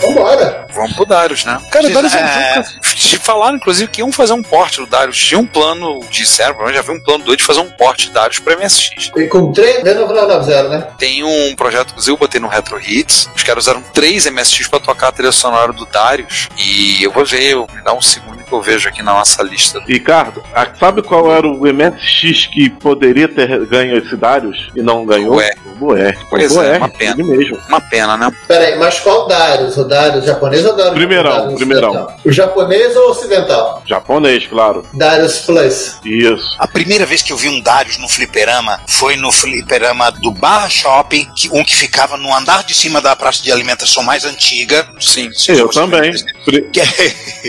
Vambora! 0.01 0.68
Vamos 0.74 0.94
pro 0.94 1.06
Darius, 1.06 1.44
né? 1.44 1.59
Cara, 1.71 1.88
o 1.88 1.94
Darius 1.94 2.13
é 2.13 2.18
um 2.24 2.25
É. 2.27 2.54
jogo 2.56 2.68
que 2.81 2.95
te 2.95 3.18
falaram, 3.18 3.56
inclusive, 3.56 3.89
que 3.89 4.01
iam 4.01 4.12
fazer 4.12 4.33
um 4.33 4.44
porte 4.44 4.77
do 4.80 4.86
Darius. 4.86 5.18
Tinha 5.18 5.39
um 5.39 5.45
plano, 5.45 6.00
disseram, 6.12 6.62
eu 6.68 6.74
já 6.74 6.81
vi 6.81 6.92
um 6.92 7.00
plano 7.00 7.24
doido 7.24 7.39
de 7.39 7.44
fazer 7.44 7.59
um 7.62 7.69
porte 7.71 8.07
de 8.07 8.13
Darius 8.13 8.39
pra 8.39 8.56
MSX. 8.56 9.12
E 9.15 9.27
com 9.27 9.51
três, 9.51 9.83
990, 9.83 10.69
né? 10.69 10.88
Tem 10.98 11.24
um 11.24 11.56
projeto 11.56 11.94
que 11.95 12.09
eu 12.09 12.18
botei 12.18 12.39
no 12.39 12.48
Retro 12.48 12.80
Hits. 12.80 13.30
Os 13.36 13.44
caras 13.44 13.63
usaram 13.65 13.81
três 13.94 14.25
MSX 14.30 14.68
pra 14.68 14.80
tocar 14.80 15.07
a 15.09 15.12
trilha 15.12 15.31
sonora 15.31 15.74
do 15.74 15.86
Darius. 15.86 16.48
E 16.57 17.04
eu 17.04 17.12
vou 17.12 17.25
ver, 17.25 17.54
eu, 17.54 17.68
me 17.74 17.81
dá 17.81 17.94
um 17.94 18.01
segundo 18.01 18.38
que 18.47 18.53
eu 18.53 18.61
vejo 18.61 18.88
aqui 18.89 19.01
na 19.03 19.13
nossa 19.13 19.44
lista. 19.44 19.79
Ricardo, 19.88 20.41
sabe 20.79 21.01
qual 21.01 21.31
era 21.31 21.47
o 21.47 21.61
MSX 21.61 22.47
que 22.47 22.69
poderia 22.69 23.27
ter 23.27 23.65
ganho 23.67 23.97
esse 23.97 24.15
Darius 24.15 24.69
e 24.75 24.81
não 24.81 25.05
ganhou? 25.05 25.35
Ué. 25.35 25.51
O 25.65 25.75
Boé. 25.77 26.17
Pois 26.29 26.55
o 26.55 26.61
é, 26.61 26.69
Boé, 26.69 26.77
uma 26.77 26.89
pena. 26.89 27.15
ele 27.21 27.23
mesmo. 27.38 27.57
Uma 27.67 27.81
pena, 27.81 28.17
né? 28.17 28.31
Pera 28.47 28.65
aí, 28.65 28.79
mas 28.79 28.99
qual 28.99 29.27
Darius? 29.27 29.77
O 29.77 29.83
Darius 29.83 30.25
japonês 30.25 30.65
ou 30.65 30.75
Darius 30.75 30.95
Primeirão, 30.95 31.31
Darius 31.31 31.53
primeirão. 31.55 31.89
ocidental? 31.91 32.17
O 32.25 32.31
japonês 32.31 32.95
ou 32.95 33.09
ocidental? 33.11 33.83
Japonês, 33.85 34.47
claro. 34.47 34.85
Darius 34.94 35.39
Plus. 35.39 35.97
Isso. 36.03 36.55
A 36.57 36.67
primeira 36.67 37.05
vez 37.05 37.21
que 37.21 37.31
eu 37.31 37.38
vi 37.38 37.49
um 37.49 37.61
Darius 37.61 37.97
no 37.99 38.07
fliperama 38.09 38.79
foi 38.88 39.15
no 39.17 39.31
fliperama 39.31 40.09
do 40.11 40.31
Barra 40.31 40.69
Shopping, 40.69 41.29
que- 41.35 41.49
um 41.51 41.63
que 41.63 41.75
ficava 41.75 42.17
no 42.17 42.33
andar 42.33 42.63
de 42.63 42.73
cima 42.73 42.99
da 43.01 43.15
praça 43.15 43.44
de 43.44 43.51
alimentação 43.51 44.01
mais 44.03 44.25
antiga. 44.25 44.88
Sim. 44.99 45.29
Eu 45.49 45.67
também. 45.69 46.11
Que 46.71 46.81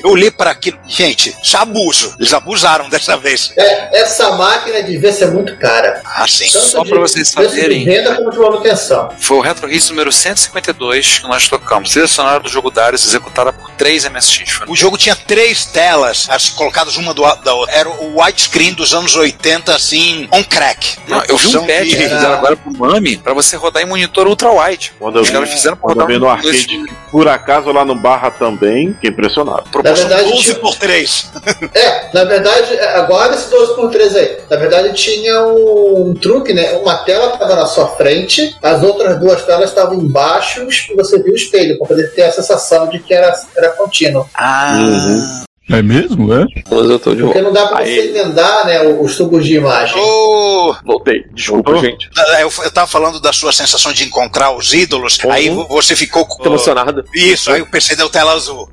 eu 0.05 0.11
olhei 0.11 0.31
para 0.31 0.51
aquilo. 0.51 0.77
Gente, 0.89 1.37
é 1.55 1.57
abuso. 1.59 2.15
Eles 2.19 2.33
abusaram 2.33 2.89
dessa 2.89 3.17
vez. 3.17 3.53
É, 3.57 4.01
essa 4.01 4.33
máquina 4.37 4.83
devia 4.83 5.13
ser 5.13 5.27
muito 5.31 5.57
cara. 5.59 6.01
Assim. 6.05 6.49
Tanto 6.51 6.65
Só 6.67 6.85
pra 6.85 6.99
vocês 6.99 7.31
preço 7.35 7.51
de 7.55 7.57
saberem. 7.61 7.85
venda 7.85 8.15
como 8.17 8.31
de 8.31 8.39
manutenção. 8.39 9.11
Foi 9.19 9.37
o 9.37 9.41
Retro 9.41 9.71
Hits 9.71 9.91
número 9.91 10.11
152 10.11 11.19
que 11.21 11.29
nós 11.29 11.47
tocamos. 11.49 11.91
Trilha 11.91 12.09
sonora 12.09 12.41
do 12.41 12.49
jogo 12.49 12.71
Darius 12.71 13.05
executada 13.07 13.53
por 13.53 13.71
três 13.73 14.05
MSX. 14.09 14.61
O 14.67 14.75
jogo 14.75 14.97
tinha 14.97 15.15
três 15.15 15.67
telas, 15.67 16.27
as 16.31 16.49
colocadas 16.49 16.97
uma 16.97 17.13
do 17.13 17.23
lado 17.23 17.43
da 17.45 17.53
outra. 17.55 17.75
Era 17.75 17.89
o 17.89 18.21
widescreen 18.23 18.73
dos 18.73 18.95
anos 18.95 19.15
80, 19.15 19.75
assim, 19.75 20.29
on 20.33 20.43
crack. 20.45 20.97
Não, 21.07 21.23
eu 21.25 21.37
vi 21.37 21.57
um 21.57 21.67
patch 21.67 21.89
que 21.91 21.97
fizeram 21.97 22.33
agora 22.33 22.57
pro 22.57 22.73
Mami 22.77 23.17
pra 23.19 23.35
você 23.35 23.57
rodar 23.57 23.83
em 23.83 23.87
monitor 23.87 24.27
ultra-wide. 24.27 24.93
Quando 24.99 25.17
eu 25.17 25.23
Os 25.23 25.29
vi, 25.29 25.35
caras 25.35 25.51
fizeram 25.51 25.77
pra 25.77 25.87
quando 25.87 26.01
eu 26.01 26.07
rodar 26.07 26.19
no 26.21 26.29
arcade, 26.29 26.87
por 27.11 27.29
acaso 27.29 27.71
lá 27.73 27.85
no 27.85 27.95
Barra 27.95 28.31
também, 28.31 28.93
fiquei 28.95 29.11
impressionado. 29.11 29.63
Na 29.65 29.71
proporção 29.71 30.09
verdade, 30.09 30.31
12 30.31 30.43
tinha, 30.43 30.55
por 30.57 30.77
3. 30.79 31.31
é, 31.75 32.11
na 32.15 32.25
verdade, 32.25 32.75
é, 32.75 32.97
agora 32.97 33.35
esse 33.35 33.51
12 33.51 33.75
por 33.75 33.91
3 33.91 34.17
aí. 34.17 34.39
Na 34.51 34.57
verdade, 34.57 34.93
tinha 34.95 35.43
um, 35.47 36.15
truque, 36.15 36.53
né? 36.55 36.73
Uma 36.79 36.97
tela 37.05 37.33
estava 37.35 37.55
na 37.57 37.67
sua 37.67 37.89
frente, 37.97 38.57
as 38.63 38.83
outras 38.83 39.19
duas 39.21 39.43
telas 39.45 39.71
estavam 39.71 39.95
embaixo 39.95 40.67
e 40.91 40.95
você 40.97 41.23
viu 41.23 41.33
o 41.33 41.37
espelho, 41.37 41.79
para 41.79 41.89
poder 41.89 42.15
ter 42.15 42.23
a 42.23 42.33
sensação 42.33 42.89
de 42.89 42.99
que 43.01 43.13
era, 43.15 43.33
era 43.57 43.71
contínuo. 43.71 44.27
Ah. 44.35 44.73
Uhum. 44.79 45.43
É 45.71 45.83
mesmo, 45.83 46.33
é? 46.33 46.47
Mas 46.71 46.89
eu 46.89 46.99
tô 46.99 47.15
de 47.15 47.23
Porque 47.23 47.43
volta. 47.43 47.43
não 47.43 47.53
dá 47.53 47.67
para 47.67 47.85
você 47.85 48.09
emendar 48.09 48.65
né, 48.67 48.83
os 48.89 49.19
tubos 49.19 49.45
de 49.45 49.57
imagem. 49.57 50.01
Ô, 50.01 50.75
Voltei. 50.83 51.25
Desculpa, 51.35 51.73
Voltou? 51.73 51.91
gente. 51.91 52.09
Eu, 52.41 52.51
eu 52.65 52.71
tava 52.71 52.87
falando 52.87 53.21
da 53.21 53.35
sua 53.35 53.53
sensação 53.53 53.93
de 53.93 54.03
encontrar 54.05 54.51
os 54.57 54.73
ídolos, 54.73 55.19
Uhum. 55.23 55.31
aí 55.31 55.51
vo- 55.51 55.67
você 55.69 55.95
ficou 55.95 56.25
com. 56.25 56.43
Tô 56.43 56.49
emocionado. 56.49 57.05
Isso, 57.15 57.53
aí 57.53 57.61
o 57.61 57.67
PC 57.67 57.97
deu 57.97 58.09
tela 58.09 58.33
azul. 58.33 58.67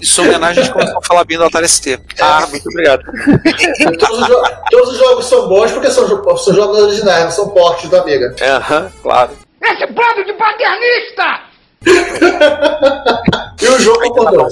Isso 0.00 0.20
é 0.20 0.24
homenagem 0.24 0.62
a 0.62 0.64
gente 0.66 0.72
começou 0.72 0.98
a 0.98 1.02
falar 1.02 1.24
bem 1.24 1.36
do 1.38 1.44
Atari 1.44 1.68
ST. 1.68 1.98
Ah, 2.20 2.46
muito 2.48 2.68
obrigado. 2.68 3.02
E 3.78 3.96
todos, 3.98 4.18
os 4.20 4.28
todos 4.70 4.88
os 4.92 4.98
jogos 4.98 5.26
são 5.26 5.48
bons 5.48 5.72
porque 5.72 5.90
são, 5.90 6.06
jo- 6.06 6.36
são 6.38 6.54
jogos 6.54 6.78
originais, 6.78 7.24
não 7.24 7.30
são 7.30 7.48
portes 7.50 7.88
do 7.90 7.96
Amiga. 7.96 8.34
Aham, 8.42 8.90
claro. 9.02 9.30
E 13.60 13.68
o 13.68 13.78
jogo 13.78 14.00
concordou. 14.00 14.48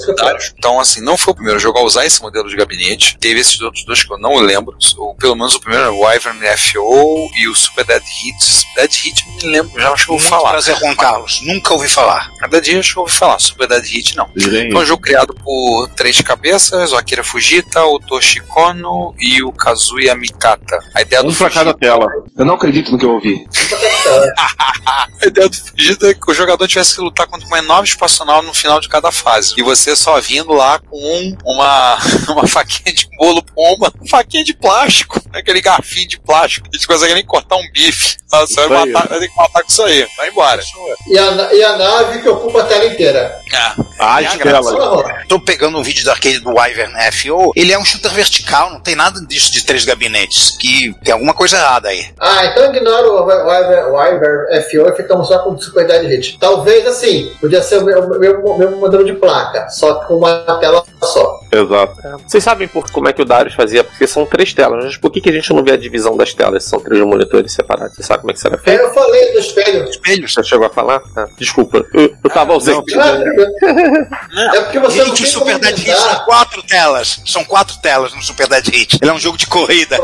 Então, 0.57 0.79
assim, 0.79 1.01
não 1.01 1.17
foi 1.17 1.31
o 1.31 1.35
primeiro 1.35 1.59
jogo 1.59 1.79
a 1.79 1.83
usar 1.83 2.05
esse 2.05 2.21
modelo 2.21 2.47
de 2.47 2.55
gabinete. 2.55 3.17
Teve 3.19 3.39
esses 3.39 3.59
outros 3.61 3.83
dois 3.83 4.03
que 4.03 4.13
eu 4.13 4.19
não 4.19 4.35
lembro. 4.35 4.77
Ou 4.97 5.15
pelo 5.15 5.35
menos 5.35 5.55
o 5.55 5.59
primeiro, 5.59 5.91
o 5.93 6.05
Wyvern 6.05 6.39
FO 6.57 7.29
e 7.35 7.47
o 7.47 7.55
Super 7.55 7.85
Dead 7.85 8.03
Hit. 8.03 8.65
Dead 8.75 8.91
Hit 8.91 9.25
eu 9.25 9.33
me 9.47 9.51
lembro, 9.51 9.81
já 9.81 9.91
acho 9.91 10.05
que 10.05 10.11
eu 10.11 10.15
ouvi 10.15 10.27
falar. 10.27 10.51
prazer, 10.51 10.75
Juan 10.77 10.95
Carlos. 10.95 11.41
Nunca 11.41 11.73
ouvi 11.73 11.87
falar. 11.87 12.29
A 12.41 12.47
Dead 12.47 12.65
Hit 12.67 12.79
acho 12.79 12.93
que 12.93 12.99
eu 12.99 13.03
ouvi 13.03 13.13
falar. 13.13 13.39
Super 13.39 13.67
Dead 13.67 13.83
Hit 13.85 14.15
não. 14.15 14.29
Direi 14.35 14.71
Foi 14.71 14.81
um 14.81 14.85
jogo 14.85 15.01
criado 15.01 15.33
por 15.33 15.89
três 15.95 16.21
cabeças, 16.21 16.91
o 16.91 16.97
Akira 16.97 17.23
Fujita, 17.23 17.83
o 17.85 17.99
Toshi 17.99 18.41
Kono 18.41 19.15
e 19.19 19.41
o 19.41 19.51
Kazuya 19.51 20.13
Mikata. 20.15 20.79
A 20.93 21.01
ideia 21.01 21.23
do 21.23 21.29
um 21.29 21.33
pra 21.33 21.49
cada 21.49 21.73
tela. 21.73 22.07
Eu 22.37 22.45
não 22.45 22.55
acredito 22.55 22.91
no 22.91 22.97
que 22.97 23.05
eu 23.05 23.11
ouvi. 23.13 23.43
a 25.21 25.25
ideia 25.25 25.49
do 25.49 25.55
Fujita 25.55 26.09
é 26.09 26.13
que 26.13 26.29
o 26.29 26.33
jogador 26.33 26.67
tivesse 26.67 26.95
que 26.95 27.01
lutar 27.01 27.18
contra 27.27 27.47
uma 27.47 27.61
nova 27.61 27.83
espaçonave 27.85 28.45
no 28.47 28.53
final 28.53 28.79
de 28.79 28.89
cada 28.89 29.11
fase. 29.11 29.53
E 29.57 29.63
você 29.63 29.95
só 29.95 30.19
vindo 30.19 30.53
lá 30.53 30.79
com 30.79 30.97
um, 30.97 31.37
uma, 31.45 31.97
uma 32.29 32.47
faquinha 32.47 32.93
de 32.93 33.07
bolo 33.17 33.41
pomba, 33.43 33.91
faquinha 34.09 34.43
de 34.43 34.53
plástico, 34.53 35.19
né, 35.31 35.39
aquele 35.39 35.61
garfinho 35.61 36.07
de 36.07 36.19
plástico. 36.19 36.67
A 36.71 36.75
gente 36.75 36.87
consegue 36.87 37.13
nem 37.13 37.25
cortar 37.25 37.55
um 37.55 37.71
bife. 37.71 38.17
Você 38.31 38.67
vai, 38.67 38.85
matar, 38.85 39.07
vai 39.09 39.19
ter 39.19 39.27
que 39.27 39.35
matar 39.35 39.61
com 39.63 39.67
isso 39.69 39.81
aí. 39.83 40.07
Vai 40.15 40.29
embora. 40.29 40.61
E 41.07 41.17
a, 41.17 41.53
e 41.53 41.63
a 41.63 41.77
nave 41.77 42.21
que 42.21 42.29
ocupa 42.29 42.61
a 42.61 42.65
tela 42.65 42.85
inteira. 42.85 43.39
Ah, 43.99 44.21
Estela. 44.21 45.23
Tô 45.27 45.39
pegando 45.39 45.77
um 45.77 45.83
vídeo 45.83 46.03
do 46.03 46.11
arcade 46.11 46.39
do 46.39 46.53
Wyvern 46.53 46.93
FO. 47.11 47.51
Ele 47.55 47.73
é 47.73 47.79
um 47.79 47.83
shooter 47.83 48.11
vertical, 48.13 48.69
não 48.69 48.79
tem 48.79 48.95
nada 48.95 49.19
disso 49.25 49.51
de 49.51 49.63
três 49.65 49.83
gabinetes. 49.83 50.55
Que 50.57 50.93
tem 51.03 51.13
alguma 51.13 51.33
coisa 51.33 51.57
errada 51.57 51.89
aí. 51.89 52.07
Ah, 52.19 52.45
então 52.45 52.73
ignora 52.73 53.09
o 53.09 53.25
Wyver- 53.25 53.87
Wyvern 53.91 54.61
FO 54.69 54.93
e 54.93 54.95
ficamos 54.95 55.27
só 55.27 55.39
com 55.39 55.59
Super 55.59 55.87
Dead 55.87 56.05
Hit. 56.07 56.37
Talvez 56.39 56.85
assim, 56.87 57.08
podia 57.39 57.61
ser 57.61 57.79
o 57.79 57.85
meu- 57.85 58.19
mesmo, 58.19 58.57
mesmo 58.57 58.77
modelo 58.77 59.03
de 59.03 59.13
placa, 59.13 59.67
só 59.69 59.95
com 60.05 60.15
uma 60.17 60.39
tela 60.59 60.83
só. 61.01 61.39
Exato. 61.51 61.95
Vocês 62.27 62.43
sabem 62.43 62.67
por, 62.67 62.89
como 62.91 63.07
é 63.07 63.13
que 63.13 63.21
o 63.21 63.25
Darius 63.25 63.55
fazia? 63.55 63.83
Porque 63.83 64.05
são 64.05 64.25
três 64.25 64.53
telas. 64.53 64.83
Mas 64.85 64.97
por 64.97 65.11
que, 65.11 65.19
que 65.21 65.29
a 65.29 65.33
gente 65.33 65.51
não 65.53 65.63
vê 65.63 65.71
a 65.71 65.77
divisão 65.77 66.15
das 66.15 66.33
telas? 66.33 66.63
São 66.65 66.79
três 66.79 67.01
monitores 67.03 67.51
separados. 67.53 67.95
Você 67.95 68.03
sabe 68.03 68.19
como 68.21 68.31
é 68.31 68.33
que 68.33 68.39
isso 68.39 68.47
era 68.47 68.57
Aí 68.57 68.63
feito? 68.63 68.81
eu 68.81 68.93
falei 68.93 69.33
do 69.33 69.39
espelho. 69.39 69.83
Espelhos. 69.89 70.33
Você 70.33 70.43
chegou 70.43 70.67
a 70.67 70.69
falar? 70.69 71.01
Ah, 71.15 71.27
desculpa, 71.37 71.83
eu, 71.93 72.13
eu 72.23 72.29
tava 72.29 72.53
ausente. 72.53 72.93
Ah, 72.99 73.17
é 74.55 74.61
porque 74.61 74.79
você 74.79 74.99
não 74.99 75.05
Gente, 75.07 75.23
o 75.23 75.27
Super 75.27 75.57
Dead 75.59 75.77
Hit 75.77 75.95
são 75.97 76.15
quatro 76.25 76.63
telas. 76.63 77.21
São 77.25 77.43
quatro 77.43 77.77
telas 77.81 78.13
no 78.13 78.21
Super 78.21 78.47
Dead 78.47 78.67
Hit. 78.67 78.97
Ele 79.01 79.09
é 79.09 79.13
um 79.13 79.19
jogo 79.19 79.37
de 79.37 79.47
corrida. 79.47 79.97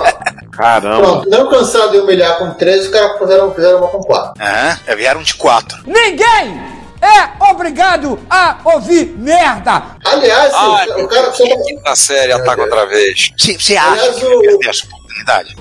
Caramba. 0.51 0.97
Pronto, 1.01 1.29
não 1.29 1.49
cansado 1.49 1.91
de 1.91 1.99
humilhar 1.99 2.37
com 2.37 2.51
13, 2.51 2.85
os 2.85 2.87
caras 2.87 3.17
fizeram, 3.19 3.53
fizeram 3.53 3.77
uma 3.79 3.87
com 3.87 3.99
4. 3.99 4.33
Aham, 4.41 4.79
é, 4.87 4.95
vieram 4.95 5.21
de 5.21 5.35
quatro. 5.35 5.77
Ninguém 5.85 6.74
é 7.05 7.51
obrigado 7.51 8.19
a 8.29 8.57
ouvir 8.63 9.15
merda. 9.17 9.83
Aliás, 10.03 10.51
Ai, 10.53 10.89
o, 10.89 11.03
o 11.03 11.07
cara. 11.07 11.31
Quinta 11.31 11.95
série, 11.95 12.31
ataca 12.33 12.61
outra 12.63 12.85
vez. 12.85 13.31
Você 13.37 13.77
acha 13.77 13.91
Aliás, 13.91 14.23
o- 14.23 14.59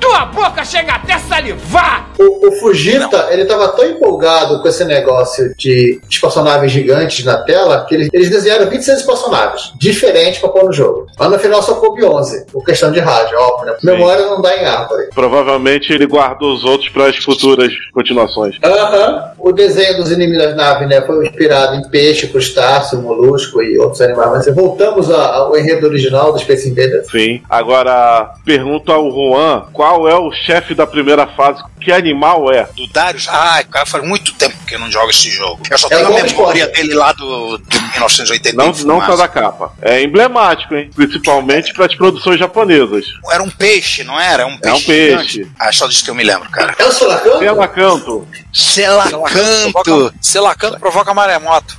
Tua 0.00 0.26
boca 0.26 0.64
chega 0.64 0.94
até 0.94 1.18
salivar. 1.18 2.11
O, 2.18 2.49
o 2.49 2.52
Fujita, 2.61 3.28
ele 3.30 3.44
tava 3.44 3.68
tão 3.68 3.84
empolgado 3.84 4.61
com 4.61 4.68
esse 4.68 4.84
negócio 4.84 5.54
de 5.56 6.00
espaçonaves 6.11 6.73
gigantes 6.73 7.25
na 7.25 7.38
tela 7.38 7.84
que 7.87 7.94
eles, 7.94 8.08
eles 8.12 8.30
desenharam 8.30 8.68
26 8.68 9.00
espaçonaves 9.00 9.73
diferentes 9.78 10.40
pra 10.40 10.49
pôr 10.49 10.64
no 10.64 10.73
jogo. 10.73 11.06
Mas 11.18 11.30
no 11.30 11.38
final 11.38 11.62
só 11.62 11.75
coube 11.75 12.04
11, 12.04 12.46
por 12.52 12.64
questão 12.64 12.90
de 12.90 13.00
rádio, 13.00 13.38
óbvio, 13.38 13.66
né? 13.66 13.76
Memória 13.82 14.26
não 14.26 14.42
dá 14.42 14.56
em 14.56 14.64
árvore. 14.64 15.08
Provavelmente 15.14 15.92
ele 15.92 16.06
guardou 16.06 16.52
os 16.52 16.64
outros 16.64 16.90
para 16.90 17.06
as 17.06 17.16
futuras 17.16 17.73
continuações. 17.92 18.56
Aham. 18.62 19.32
O 19.38 19.52
desenho 19.52 19.99
dos 19.99 20.11
inimigos 20.11 20.42
das 20.42 20.56
naves, 20.56 20.88
né, 20.88 21.02
foi 21.02 21.26
inspirado 21.26 21.76
em 21.76 21.88
peixe, 21.90 22.26
crustáceo, 22.28 23.02
molusco 23.02 23.62
e 23.62 23.78
outros 23.78 24.00
animais. 24.00 24.46
Mas 24.46 24.54
voltamos 24.54 25.11
ao 25.11 25.56
enredo 25.56 25.87
original 25.87 26.32
do 26.32 26.38
Space 26.38 26.68
Invaders. 26.68 27.11
Sim. 27.11 27.42
Agora, 27.49 28.32
pergunto 28.44 28.90
ao 28.90 29.11
Juan 29.11 29.44
qual 29.73 30.09
é 30.09 30.15
o 30.17 30.33
chefe 30.33 30.75
da 30.75 30.87
primeira 30.87 31.27
fase. 31.27 31.63
Que 31.81 31.93
animal 31.93 32.51
é? 32.53 32.65
Do 32.77 32.87
Darius? 32.89 33.29
Ai, 33.29 33.65
cara, 33.65 33.85
faz 33.87 34.03
muito 34.05 34.33
tempo 34.35 34.57
que 34.67 34.75
eu 34.75 34.79
não 34.79 34.91
jogo 34.91 35.11
esse 35.11 35.31
jogo. 35.31 35.63
Eu 35.71 35.77
só 35.79 35.87
É 35.89 35.91
tenho 35.97 36.01
a 36.07 36.11
igual 36.11 36.25
memória 36.25 36.67
dele 36.69 36.95
lá 36.95 37.13
do, 37.13 37.59
de 37.59 37.79
1980. 37.93 38.57
Não, 38.57 38.73
não 38.99 39.05
só 39.05 39.17
da 39.17 39.29
capa. 39.29 39.73
É 39.83 40.03
emblemático, 40.03 40.75
hein? 40.75 40.91
Principalmente 40.95 41.73
para 41.75 41.87
as 41.87 41.95
produções 41.95 42.39
japonesas. 42.39 43.05
Era 43.31 43.43
um 43.43 43.51
peixe, 43.51 44.03
não 44.05 44.19
era? 44.19 44.47
Um 44.47 44.59
É 44.63 44.73
um 44.73 44.81
peixe. 44.81 44.87
peixe. 44.87 45.29
gigante. 45.35 45.53
Ah, 45.59 45.73
só 45.73 45.87
disso 45.87 46.05
que 46.05 46.11
eu 46.11 46.15
me 46.15 46.25
lembro, 46.25 46.49
cara. 46.51 46.75
É 46.79 46.85
o 46.85 46.93
Solacanto? 46.93 47.39
Pela 47.39 47.69
canto. 47.69 48.29
Selacanto! 48.53 49.73
Provoca- 49.85 50.15
Selacanto 50.21 50.79
provoca 50.81 51.15
maremoto. 51.15 51.79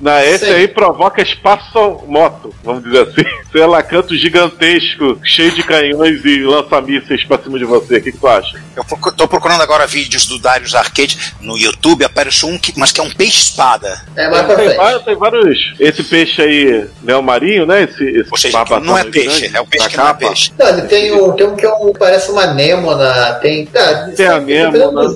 Não, 0.00 0.18
esse 0.20 0.46
Sim. 0.46 0.52
aí 0.52 0.68
provoca 0.68 1.20
espaço-moto, 1.20 2.54
vamos 2.62 2.84
dizer 2.84 3.02
assim. 3.02 3.24
Selacanto 3.50 4.14
gigantesco, 4.16 5.18
cheio 5.24 5.50
de 5.52 5.62
canhões 5.62 6.24
e 6.24 6.42
lança-mísseis 6.42 7.24
pra 7.24 7.38
cima 7.38 7.58
de 7.58 7.64
você. 7.64 7.96
O 7.96 8.02
que, 8.02 8.12
que 8.12 8.18
tu 8.18 8.28
acha? 8.28 8.62
Eu 8.76 8.84
tô 9.12 9.26
procurando 9.26 9.62
agora 9.62 9.86
vídeos 9.86 10.26
do 10.26 10.38
Darius 10.38 10.74
Arcade 10.74 11.34
no 11.40 11.56
YouTube, 11.56 12.04
apareceu 12.04 12.48
um 12.48 12.58
que, 12.58 12.72
mas 12.78 12.92
que 12.92 13.00
é 13.00 13.02
um 13.02 13.10
peixe-espada. 13.10 14.00
É 14.14 14.28
pra 14.28 14.54
Tem 14.54 14.76
vários, 14.76 15.02
tem 15.02 15.16
vários. 15.16 15.74
Esse 15.80 16.02
peixe 16.04 16.42
aí, 16.42 16.88
Leão 17.02 17.22
Marinho, 17.22 17.66
né? 17.66 17.84
Esse, 17.84 18.04
esse 18.04 18.28
Ou 18.30 18.36
seja, 18.36 18.64
não 18.80 18.96
é 18.96 19.02
grande 19.02 19.18
peixe, 19.18 19.50
é 19.52 19.60
o 19.60 19.66
peixe 19.66 19.88
que 19.88 19.96
não 19.96 20.04
é 20.04 20.06
capa. 20.08 20.26
peixe. 20.28 20.52
Não, 20.58 20.68
ele 20.68 20.82
tem 20.82 21.12
um, 21.12 21.32
tem 21.32 21.46
um 21.46 21.56
que 21.56 21.66
é 21.66 21.74
um, 21.74 21.92
parece 21.92 22.30
uma 22.30 22.42
anêmona, 22.42 23.34
tem. 23.42 23.66
Tá, 23.66 24.10
Tem 24.16 24.26
anêmona. 24.26 25.08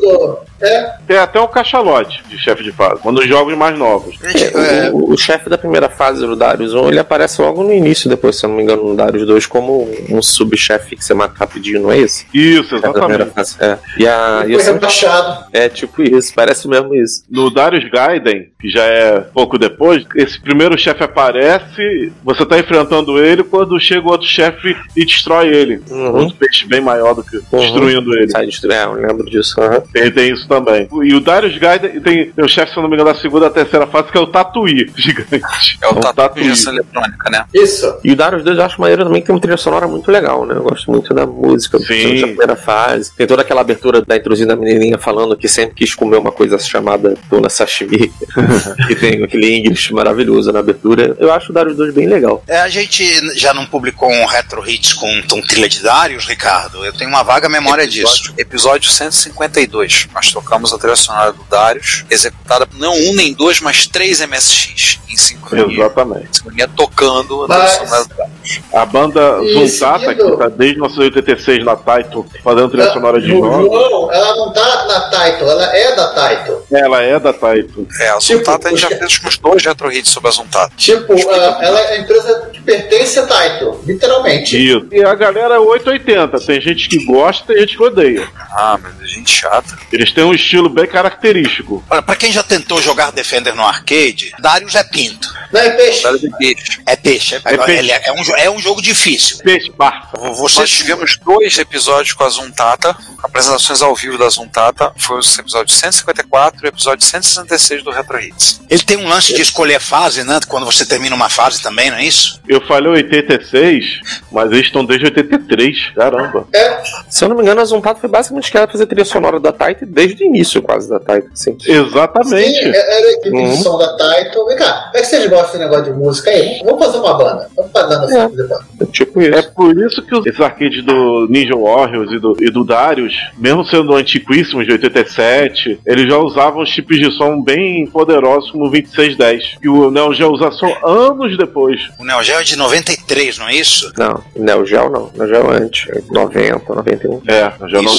É, 0.62 0.94
Tem 1.06 1.16
até 1.18 1.40
um 1.40 1.46
cachalote 1.46 2.22
de 2.28 2.38
chefe 2.38 2.62
de 2.62 2.72
fase, 2.72 3.00
um 3.04 3.12
dos 3.12 3.26
jogos 3.26 3.56
mais 3.56 3.76
novos. 3.76 4.16
É, 4.22 4.86
é, 4.86 4.90
o, 4.90 5.12
o 5.12 5.16
chefe 5.16 5.50
da 5.50 5.58
primeira 5.58 5.88
fase 5.88 6.20
do 6.20 6.36
Darius 6.36 6.72
1, 6.74 6.88
ele 6.88 6.98
aparece 6.98 7.42
logo 7.42 7.62
no 7.62 7.72
início, 7.72 8.08
depois, 8.08 8.36
se 8.36 8.44
eu 8.46 8.48
não 8.48 8.56
me 8.56 8.62
engano, 8.62 8.84
no 8.84 8.96
Darius 8.96 9.26
2, 9.26 9.46
como 9.46 9.88
um 10.08 10.22
subchefe 10.22 10.96
que 10.96 11.04
você 11.04 11.14
mata 11.14 11.34
rapidinho, 11.38 11.82
não 11.82 11.92
é 11.92 11.98
esse? 11.98 12.26
Isso, 12.32 12.68
primeira 12.80 13.24
exatamente. 13.24 13.30
fase. 13.30 13.56
É. 13.60 13.78
E 13.98 14.06
a, 14.06 14.44
e 14.46 14.54
foi 14.54 14.72
rebaixado. 14.72 15.46
é 15.52 15.68
tipo 15.68 16.02
isso, 16.02 16.32
parece 16.34 16.68
mesmo 16.68 16.94
isso. 16.94 17.24
No 17.28 17.50
Darius 17.50 17.90
Gaiden, 17.90 18.48
que 18.60 18.68
já 18.68 18.84
é 18.84 19.20
pouco 19.20 19.58
depois, 19.58 20.04
esse 20.16 20.40
primeiro 20.40 20.78
chefe 20.78 21.02
aparece, 21.02 22.12
você 22.22 22.46
tá 22.46 22.58
enfrentando 22.58 23.18
ele 23.22 23.42
quando 23.42 23.78
chega 23.80 24.08
outro 24.08 24.26
chefe 24.26 24.76
e 24.96 25.04
destrói 25.04 25.48
ele. 25.48 25.82
Uhum. 25.90 26.20
Outro 26.20 26.36
peixe 26.36 26.66
bem 26.66 26.80
maior 26.80 27.14
do 27.14 27.24
que 27.24 27.40
destruindo 27.52 28.14
ele. 28.14 28.30
Sai 28.30 28.46
destruir, 28.46 28.74
é, 28.74 28.84
eu 28.84 28.92
lembro 28.92 29.28
disso. 29.28 29.60
aham. 29.60 29.82
Tem, 29.92 30.10
tem 30.10 30.32
isso 30.32 30.46
também. 30.52 30.88
E 31.02 31.14
o 31.14 31.20
Darius 31.20 31.56
Gaiden 31.58 32.00
tem, 32.00 32.30
tem 32.30 32.44
o 32.44 32.48
chefe, 32.48 32.72
se 32.72 32.78
eu 32.78 32.82
não 32.82 32.90
me 32.90 32.96
engano, 32.96 33.12
da 33.12 33.18
segunda 33.18 33.46
a 33.46 33.50
terceira 33.50 33.86
fase, 33.86 34.10
que 34.10 34.18
é 34.18 34.20
o 34.20 34.26
Tatuí 34.26 34.90
gigante. 34.96 35.78
É 35.80 35.88
o 35.88 35.94
tatu 35.94 36.08
de 36.10 36.16
Tatuí. 36.16 36.42
injeção 36.44 36.72
eletrônica, 36.72 37.30
né? 37.30 37.44
Isso. 37.54 37.94
E 38.04 38.12
o 38.12 38.16
Darius 38.16 38.44
2 38.44 38.58
eu 38.58 38.64
acho 38.64 38.80
maneiro 38.80 39.04
também 39.04 39.20
que 39.20 39.26
tem 39.26 39.34
uma 39.34 39.40
trilha 39.40 39.56
sonora 39.56 39.86
muito 39.86 40.10
legal, 40.10 40.44
né? 40.44 40.54
Eu 40.54 40.62
gosto 40.62 40.90
muito 40.90 41.12
da 41.14 41.26
música, 41.26 41.78
Sim. 41.78 42.20
da 42.20 42.26
primeira 42.26 42.56
fase. 42.56 43.12
Tem 43.16 43.26
toda 43.26 43.42
aquela 43.42 43.60
abertura 43.60 44.02
da 44.02 44.16
introdução 44.16 44.46
da 44.46 44.56
menininha 44.56 44.98
falando 44.98 45.36
que 45.36 45.48
sempre 45.48 45.74
quis 45.74 45.94
comer 45.94 46.16
uma 46.16 46.32
coisa 46.32 46.58
chamada 46.58 47.14
tuna 47.28 47.48
sashimi. 47.48 48.12
que 48.88 48.94
tem 48.94 49.22
aquele 49.22 49.56
English 49.56 49.92
maravilhoso 49.92 50.52
na 50.52 50.60
abertura. 50.60 51.16
Eu 51.18 51.32
acho 51.32 51.50
o 51.50 51.54
Darius 51.54 51.76
2 51.76 51.94
bem 51.94 52.06
legal. 52.08 52.42
é, 52.46 52.60
a 52.60 52.68
gente 52.68 53.04
já 53.38 53.52
não 53.54 53.66
publicou 53.66 54.10
um 54.10 54.26
Retro 54.26 54.68
Hits 54.68 54.92
com, 54.94 55.22
com 55.28 55.40
trilha 55.40 55.68
de 55.68 55.82
Darius, 55.82 56.26
Ricardo? 56.26 56.84
Eu 56.84 56.92
tenho 56.92 57.10
uma 57.10 57.22
vaga 57.22 57.48
memória 57.48 57.86
disso. 57.86 58.32
Episódio, 58.36 58.40
episódio 58.40 58.90
152. 58.90 60.08
Nós 60.14 60.31
tocamos 60.32 60.72
a 60.72 60.78
trilha 60.78 60.96
sonora 60.96 61.32
do 61.32 61.42
Darius, 61.44 62.04
executada 62.10 62.68
não 62.74 62.94
um 62.94 63.14
nem 63.14 63.32
dois, 63.32 63.60
mas 63.60 63.86
três 63.86 64.20
MSX 64.20 64.98
em 65.08 65.16
sincronia. 65.16 65.84
Exatamente. 65.84 66.38
Sincronia 66.38 66.68
tocando 66.68 67.44
a 67.44 67.48
trilha 67.48 67.68
sonora 67.68 68.04
do 68.04 68.14
Darius. 68.14 68.32
A 68.72 68.86
banda 68.86 69.38
Zuntata, 69.52 70.14
que 70.14 70.36
tá 70.36 70.48
desde 70.48 70.74
1986 70.76 71.64
na 71.64 71.76
Taito, 71.76 72.26
fazendo 72.42 72.68
trilha 72.68 72.84
Ela- 72.84 72.92
sonora 72.94 73.20
de 73.20 73.28
jogos. 73.28 73.50
João, 73.66 74.12
ela 74.12 74.36
não 74.36 74.52
tá 74.52 74.86
na 74.86 75.00
Taito, 75.10 75.44
ela 75.44 75.76
é 75.76 75.94
da 75.94 76.08
Taito. 76.14 76.62
Ela 76.72 77.02
é 77.02 77.20
da 77.20 77.32
Taito. 77.32 77.86
É, 78.00 78.08
a 78.10 78.18
Tipo, 78.18 78.38
Zuntata 78.38 78.68
a 78.68 78.70
gente 78.70 78.80
já 78.80 78.88
os- 78.88 78.94
fez 78.98 79.20
uns 79.24 79.38
dois 79.38 79.64
retro 79.64 79.92
hits 79.92 80.10
sobre 80.10 80.28
a 80.28 80.32
Zuntata. 80.32 80.72
Tipo, 80.76 81.12
ah, 81.30 81.58
ela 81.60 81.80
é 81.80 81.96
a 81.96 82.00
empresa 82.00 82.50
que 82.52 82.60
pertence 82.62 83.18
a 83.18 83.26
Taito, 83.26 83.80
literalmente. 83.86 84.56
Isso. 84.56 84.86
E 84.90 85.04
a 85.04 85.14
galera 85.14 85.54
é 85.54 85.58
880. 85.58 86.40
Tem 86.40 86.60
gente 86.60 86.88
que 86.88 87.04
gosta, 87.04 87.44
tem 87.46 87.58
gente 87.60 87.76
que 87.76 87.82
odeia. 87.82 88.26
Ah, 88.50 88.78
mas 88.82 89.00
é 89.00 89.04
gente 89.06 89.30
chata. 89.30 89.78
Eles 89.92 90.12
têm 90.12 90.21
um 90.24 90.34
estilo 90.34 90.68
bem 90.68 90.86
característico. 90.86 91.82
Olha, 91.90 92.02
pra 92.02 92.16
quem 92.16 92.32
já 92.32 92.42
tentou 92.42 92.80
jogar 92.80 93.10
Defender 93.12 93.54
no 93.54 93.62
arcade, 93.66 94.32
Darius 94.38 94.74
é 94.74 94.84
pinto. 94.84 95.28
Não 95.52 95.60
é 95.60 95.70
peixe. 95.70 96.02
Darius 96.02 96.24
é 96.24 96.30
peixe. 96.38 96.82
É 96.86 96.96
peixe. 96.96 97.34
É, 97.34 97.38
É 97.54 97.56
peixe. 97.58 97.72
ele 97.78 97.90
é, 97.92 98.02
é 98.04 98.12
um, 98.12 98.36
é 98.36 98.50
um 98.50 98.58
jogo 98.58 98.80
difícil. 98.82 99.38
Peixe, 99.38 99.70
barça. 99.70 100.08
Você 100.34 100.60
Nós 100.60 100.70
tivemos 100.70 101.16
dois 101.24 101.58
episódios 101.58 102.14
com 102.14 102.24
a 102.24 102.28
Zuntata, 102.28 102.96
apresentações 103.22 103.82
ao 103.82 103.94
vivo 103.94 104.16
da 104.18 104.28
Zuntata. 104.28 104.92
Foi 104.96 105.16
o 105.18 105.20
episódio 105.38 105.74
154 105.74 106.60
e 106.62 106.66
o 106.66 106.68
episódio 106.68 107.04
166 107.06 107.82
do 107.82 107.90
Retro 107.90 108.20
Hits. 108.20 108.60
Ele 108.68 108.82
tem 108.82 108.96
um 108.96 109.08
lance 109.08 109.34
de 109.34 109.42
escolher 109.42 109.80
fase, 109.80 110.24
né? 110.24 110.40
Quando 110.48 110.64
você 110.66 110.84
termina 110.86 111.14
uma 111.14 111.28
fase 111.28 111.62
também, 111.62 111.90
não 111.90 111.98
é 111.98 112.04
isso? 112.04 112.40
Eu 112.48 112.60
falei 112.66 112.90
86, 112.92 114.00
mas 114.30 114.50
eles 114.50 114.66
estão 114.66 114.84
desde 114.84 115.06
83. 115.06 115.90
Caramba. 115.94 116.46
É, 116.54 116.82
Se 117.08 117.24
eu 117.24 117.28
não 117.28 117.36
me 117.36 117.42
engano, 117.42 117.60
a 117.60 117.64
Zuntata 117.64 118.00
foi 118.00 118.08
basicamente 118.08 118.50
criada 118.50 118.66
pra 118.66 118.72
fazer 118.72 118.86
trilha 118.86 119.04
sonora 119.04 119.38
da 119.38 119.52
Taito 119.52 119.84
desde 119.86 120.11
o 120.20 120.26
início, 120.26 120.62
quase, 120.62 120.88
da 120.88 120.98
Taito. 121.00 121.28
Assim. 121.32 121.56
sim, 121.60 121.72
Exatamente. 121.72 122.58
é- 122.60 122.96
era 122.98 123.06
a 123.06 123.12
equipe 123.12 123.36
Uhum. 123.36 123.50
de 123.50 123.56
som 123.62 123.78
da 123.78 123.96
Taito. 123.96 124.44
Vem 124.46 124.56
cá, 124.56 124.72
como 124.92 124.96
é 124.96 125.00
que 125.00 125.06
vocês 125.06 125.26
gostam 125.28 125.46
desse 125.46 125.58
negócio 125.58 125.84
de 125.84 125.92
música 125.98 126.30
aí? 126.30 126.60
Vamos 126.64 126.84
fazer 126.86 126.98
uma 126.98 127.14
banda. 127.14 127.48
Vamos 127.56 127.72
fazer 127.72 127.94
É. 127.94 127.98
fazer 128.28 128.48
banda. 128.48 128.64
É 128.80 128.84
tipo 128.86 129.20
isso. 129.22 129.34
É 129.38 129.42
por 129.42 129.78
isso 129.78 130.02
que 130.02 130.14
os- 130.14 130.26
esses 130.26 130.40
arcades 130.40 130.84
do 130.84 131.26
Ninja 131.28 131.56
Warriors 131.56 132.10
e 132.12 132.18
do, 132.18 132.36
e 132.40 132.50
do 132.50 132.64
Darius, 132.64 133.14
mesmo 133.38 133.64
sendo 133.64 133.94
antiquíssimos 133.94 134.66
de 134.66 134.72
87, 134.72 135.80
eles 135.86 136.08
já 136.08 136.18
usavam 136.18 136.64
chips 136.66 136.98
de 136.98 137.10
som 137.12 137.40
bem 137.42 137.86
poderosos 137.86 138.50
como 138.50 138.66
o 138.66 138.70
2610. 138.70 139.56
E 139.62 139.68
o 139.68 139.90
Neo 139.90 140.12
Geo 140.14 140.30
usa 140.32 140.50
só 140.50 140.66
anos 140.84 141.36
depois. 141.36 141.80
O 141.98 142.04
Neo 142.04 142.22
Geo 142.22 142.38
é 142.40 142.42
de 142.42 142.56
93, 142.56 143.38
não 143.38 143.48
é 143.48 143.54
isso? 143.54 143.92
Não, 143.96 144.22
Neo 144.36 144.64
Geo 144.66 144.88
não. 144.90 145.10
Neo 145.16 145.28
Geo 145.28 145.52
é 145.52 145.56
antes, 145.58 145.86
90, 146.10 146.74
91. 146.74 147.22
É, 147.26 147.52
já 147.68 147.82
não. 147.82 147.92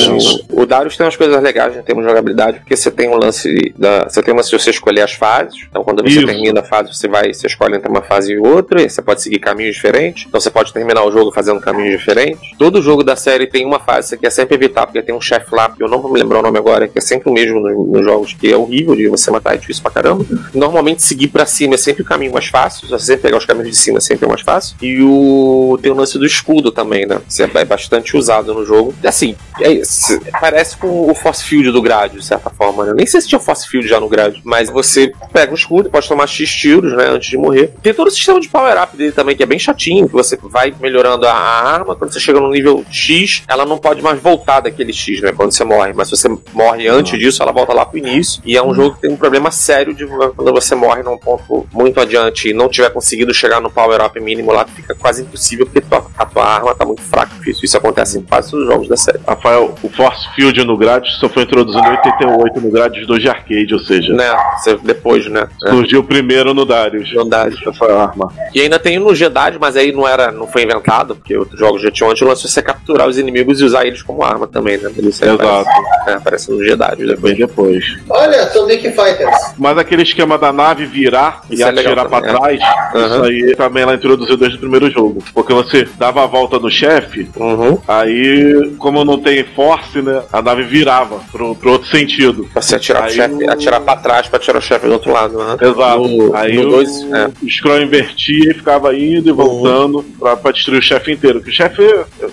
O, 0.53 0.61
o 0.61 0.65
Darius 0.65 0.97
tem 0.97 1.05
umas 1.05 1.15
coisas 1.15 1.41
legais 1.41 1.75
em 1.77 1.81
termos 1.81 2.02
de 2.03 2.09
jogabilidade, 2.09 2.59
porque 2.59 2.75
você 2.75 2.91
tem 2.91 3.09
um 3.09 3.15
lance 3.17 3.73
da. 3.77 4.03
Você 4.09 4.21
tem 4.21 4.33
um 4.33 4.37
lance 4.37 4.49
de 4.49 4.59
você 4.61 4.69
escolher 4.69 5.01
as 5.01 5.13
fases. 5.13 5.65
Então 5.69 5.83
quando 5.83 6.01
você 6.03 6.17
Isso. 6.19 6.25
termina 6.25 6.59
a 6.61 6.63
fase, 6.63 6.93
você 6.93 7.07
vai 7.07 7.33
você 7.33 7.47
escolhe 7.47 7.75
entre 7.75 7.89
uma 7.89 8.01
fase 8.01 8.33
e 8.33 8.37
outra, 8.37 8.81
e 8.81 8.89
você 8.89 9.01
pode 9.01 9.21
seguir 9.21 9.39
caminhos 9.39 9.75
diferentes. 9.75 10.25
Então 10.27 10.39
você 10.39 10.49
pode 10.49 10.71
terminar 10.73 11.03
o 11.03 11.11
jogo 11.11 11.31
fazendo 11.31 11.59
caminhos 11.59 11.97
diferentes. 11.99 12.51
Todo 12.57 12.81
jogo 12.81 13.03
da 13.03 13.15
série 13.15 13.47
tem 13.47 13.65
uma 13.65 13.79
fase 13.79 14.03
que 14.03 14.09
você 14.09 14.17
quer 14.17 14.29
sempre 14.31 14.55
evitar, 14.55 14.85
porque 14.85 15.01
tem 15.01 15.13
um 15.15 15.21
chefe 15.21 15.53
lá, 15.55 15.69
que 15.69 15.81
eu 15.83 15.87
não 15.87 16.01
vou 16.01 16.11
me 16.11 16.19
lembrar 16.19 16.39
o 16.39 16.41
nome 16.41 16.57
agora, 16.57 16.87
que 16.87 16.97
é 16.97 17.01
sempre 17.01 17.29
o 17.29 17.33
mesmo 17.33 17.59
nos, 17.59 17.87
nos 17.97 18.05
jogos, 18.05 18.33
que 18.33 18.51
é 18.51 18.55
horrível 18.57 18.95
de 18.95 19.07
você 19.07 19.29
matar, 19.31 19.55
é 19.55 19.57
difícil 19.57 19.81
pra 19.83 19.91
caramba. 19.91 20.25
Normalmente 20.53 21.01
seguir 21.01 21.27
pra 21.29 21.45
cima 21.45 21.75
é 21.75 21.77
sempre 21.77 22.03
o 22.03 22.05
caminho 22.05 22.31
mais 22.33 22.47
fácil, 22.47 22.85
se 22.85 22.91
você 22.91 23.05
sempre 23.05 23.23
pegar 23.23 23.37
os 23.37 23.45
caminhos 23.45 23.69
de 23.69 23.75
cima 23.77 23.97
é 23.97 24.01
sempre 24.01 24.25
o 24.25 24.29
mais 24.29 24.41
fácil. 24.41 24.75
E 24.81 25.01
o 25.01 25.77
tem 25.81 25.91
o 25.91 25.95
lance 25.95 26.17
do 26.17 26.25
escudo 26.25 26.71
também, 26.71 27.05
né? 27.05 27.19
Isso 27.27 27.41
é 27.43 27.65
bastante 27.65 28.15
usado 28.17 28.53
no 28.53 28.65
jogo. 28.65 28.93
E 29.03 29.07
assim, 29.07 29.35
é, 29.61 29.83
se- 29.83 30.19
parece 30.39 30.77
com 30.77 31.09
o 31.09 31.15
Force 31.15 31.43
Field 31.43 31.71
do 31.71 31.81
Grade, 31.93 32.17
de 32.17 32.25
certa 32.25 32.49
forma, 32.49 32.85
né? 32.85 32.93
Nem 32.95 33.05
sei 33.05 33.21
se 33.21 33.27
tinha 33.27 33.39
Force 33.39 33.67
Field 33.67 33.87
já 33.87 33.99
no 33.99 34.09
Grade, 34.09 34.41
mas 34.43 34.69
você 34.69 35.11
pega 35.31 35.51
um 35.51 35.55
escudo, 35.55 35.89
pode 35.89 36.07
tomar 36.07 36.25
X 36.27 36.49
tiros, 36.49 36.93
né? 36.93 37.07
Antes 37.09 37.29
de 37.29 37.37
morrer. 37.37 37.71
Tem 37.83 37.93
todo 37.93 38.07
o 38.07 38.11
sistema 38.11 38.39
de 38.39 38.49
power-up 38.49 38.97
dele 38.97 39.11
também, 39.11 39.35
que 39.35 39.43
é 39.43 39.45
bem 39.45 39.59
chatinho, 39.59 40.07
que 40.07 40.13
você 40.13 40.37
vai 40.41 40.73
melhorando 40.79 41.27
a, 41.27 41.33
arma, 41.33 41.95
quando 41.95 42.11
você 42.11 42.19
chega 42.19 42.39
no 42.39 42.49
nível 42.49 42.83
X, 42.89 43.43
ela 43.47 43.65
não 43.65 43.77
pode 43.77 44.01
mais 44.01 44.19
voltar 44.19 44.59
daquele 44.61 44.91
X, 44.91 45.21
né? 45.21 45.31
Quando 45.31 45.51
você 45.51 45.63
morre. 45.63 45.93
Mas 45.93 46.09
se 46.09 46.17
você 46.17 46.29
morre 46.53 46.87
antes 46.87 47.17
disso, 47.19 47.43
ela 47.43 47.51
volta 47.51 47.73
lá 47.73 47.85
pro 47.85 47.97
início. 47.97 48.41
E 48.45 48.57
é 48.57 48.63
um 48.63 48.73
jogo 48.73 48.95
que 48.95 49.01
tem 49.01 49.11
um 49.11 49.17
problema 49.17 49.51
sério 49.51 49.93
de 49.93 50.05
quando 50.07 50.51
você 50.51 50.73
morre 50.73 51.03
num 51.03 51.17
ponto 51.17 51.67
muito 51.71 51.99
adiante 51.99 52.49
e 52.49 52.53
não 52.53 52.67
tiver 52.69 52.89
conseguido 52.89 53.33
chegar 53.33 53.61
no 53.61 53.69
power-up 53.69 54.19
mínimo 54.19 54.51
lá, 54.51 54.65
fica 54.65 54.95
quase 54.95 55.21
impossível, 55.21 55.65
porque 55.65 55.81
tua- 55.81 56.05
a 56.17 56.25
tua 56.25 56.43
arma 56.45 56.73
tá 56.73 56.85
muito 56.85 57.01
fraca. 57.01 57.33
Isso, 57.45 57.77
acontece 57.77 58.17
em 58.17 58.21
quase 58.23 58.49
todos 58.51 58.65
os 58.65 58.71
jogos 58.71 58.87
da 58.87 58.97
série. 58.97 59.19
Rafael, 59.27 59.75
o 59.83 59.89
Force 59.89 60.27
Field 60.35 60.63
no 60.63 60.77
Gradius 60.77 61.17
só 61.19 61.27
foi 61.29 61.43
introduzido 61.43 61.82
em 61.83 61.89
88 61.91 62.61
no 62.61 62.71
Gradius 62.71 63.07
2 63.07 63.21
de 63.21 63.29
arcade, 63.29 63.73
ou 63.73 63.79
seja, 63.79 64.13
Né? 64.13 64.35
Depois, 64.83 65.27
né? 65.27 65.47
É. 65.65 65.69
surgiu 65.69 66.03
primeiro 66.03 66.53
no 66.53 66.65
Darius. 66.65 67.13
No 67.13 67.25
Darius. 67.25 67.61
Essa 67.65 67.85
arma. 67.85 68.31
E 68.53 68.61
ainda 68.61 68.79
tem 68.79 68.99
no 68.99 69.13
Jedi, 69.15 69.57
mas 69.59 69.75
aí 69.75 69.91
não 69.91 70.07
era, 70.07 70.31
não 70.31 70.47
foi 70.47 70.63
inventado, 70.63 71.15
porque 71.15 71.35
outros 71.37 71.59
jogos 71.59 71.81
já 71.81 71.91
tinham 71.91 72.09
antes, 72.11 72.21
o 72.21 72.25
lance 72.27 72.43
de 72.43 72.49
você 72.51 72.61
capturar 72.61 73.07
os 73.07 73.17
inimigos 73.17 73.59
e 73.61 73.63
usar 73.63 73.85
eles 73.85 74.01
como 74.01 74.23
arma 74.23 74.47
também, 74.47 74.77
né? 74.77 74.89
Isso 74.97 75.23
Exato. 75.23 75.43
Aparece, 75.43 75.69
é, 76.07 76.13
aparece 76.13 76.51
no 76.51 76.63
Jedi 76.63 76.95
depois. 76.97 77.37
depois. 77.37 77.85
Olha, 78.09 78.47
Sonic 78.49 78.83
Fighters. 78.91 79.53
Mas 79.57 79.77
aquele 79.77 80.03
esquema 80.03 80.37
da 80.37 80.51
nave 80.53 80.85
virar 80.85 81.41
Isso 81.49 81.61
e 81.61 81.63
é 81.63 81.69
atirar 81.69 82.07
pra 82.07 82.21
também, 82.21 82.35
trás, 82.35 82.59
isso 82.59 83.23
aí 83.23 83.55
também 83.55 83.83
ela 83.83 83.95
introduziu 83.95 84.37
desde 84.37 84.57
o 84.57 84.59
primeiro 84.59 84.89
jogo. 84.89 85.23
Porque 85.33 85.53
você 85.53 85.87
dava 85.97 86.23
a 86.23 86.27
volta 86.27 86.59
no 86.59 86.69
chefe, 86.69 87.29
Uhum. 87.35 87.77
aí, 87.87 88.73
como 88.77 89.03
não 89.03 89.19
tem 89.19 89.43
force, 89.43 90.01
né? 90.01 90.21
A 90.31 90.41
nave 90.41 90.63
virava 90.63 91.19
pro, 91.31 91.55
pro 91.55 91.72
outro 91.73 91.89
sentido. 91.89 92.49
Pra 92.53 92.61
você 92.61 92.75
atirar, 92.75 93.07
o 93.07 93.09
chefe, 93.11 93.33
o- 93.43 93.49
atirar 93.51 93.81
pra 93.81 93.95
trás 93.97 94.27
pra 94.27 94.39
tirar 94.39 94.57
o 94.59 94.61
chefe 94.61 94.87
do 94.87 94.93
outro 94.93 95.11
lado. 95.11 95.37
Né? 95.37 95.57
Exato. 95.61 96.07
No, 96.07 96.35
aí 96.35 96.55
no 96.57 96.67
o, 96.67 96.71
dois, 96.71 96.89
é. 97.11 97.29
o 97.45 97.49
scroll 97.49 97.81
invertia 97.81 98.51
e 98.51 98.53
ficava 98.53 98.95
indo 98.95 99.29
e 99.29 99.31
voltando 99.31 100.03
pra, 100.19 100.35
pra 100.37 100.51
destruir 100.51 100.79
o 100.79 100.81
chefe 100.81 101.11
inteiro. 101.11 101.39
Porque 101.39 101.51
o 101.51 101.53
chefe, 101.53 101.81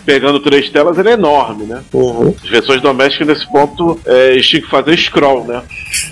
pegando 0.06 0.40
três 0.40 0.68
telas, 0.70 0.96
ele 0.98 1.10
é 1.10 1.12
enorme, 1.12 1.64
né? 1.64 1.82
Uhum. 1.92 2.34
As 2.42 2.48
versões 2.48 2.80
domésticas, 2.80 3.26
nesse 3.28 3.50
ponto, 3.50 4.00
é, 4.06 4.32
eles 4.32 4.46
tinham 4.48 4.62
que 4.64 4.70
fazer 4.70 4.96
scroll, 4.96 5.44
né? 5.44 5.62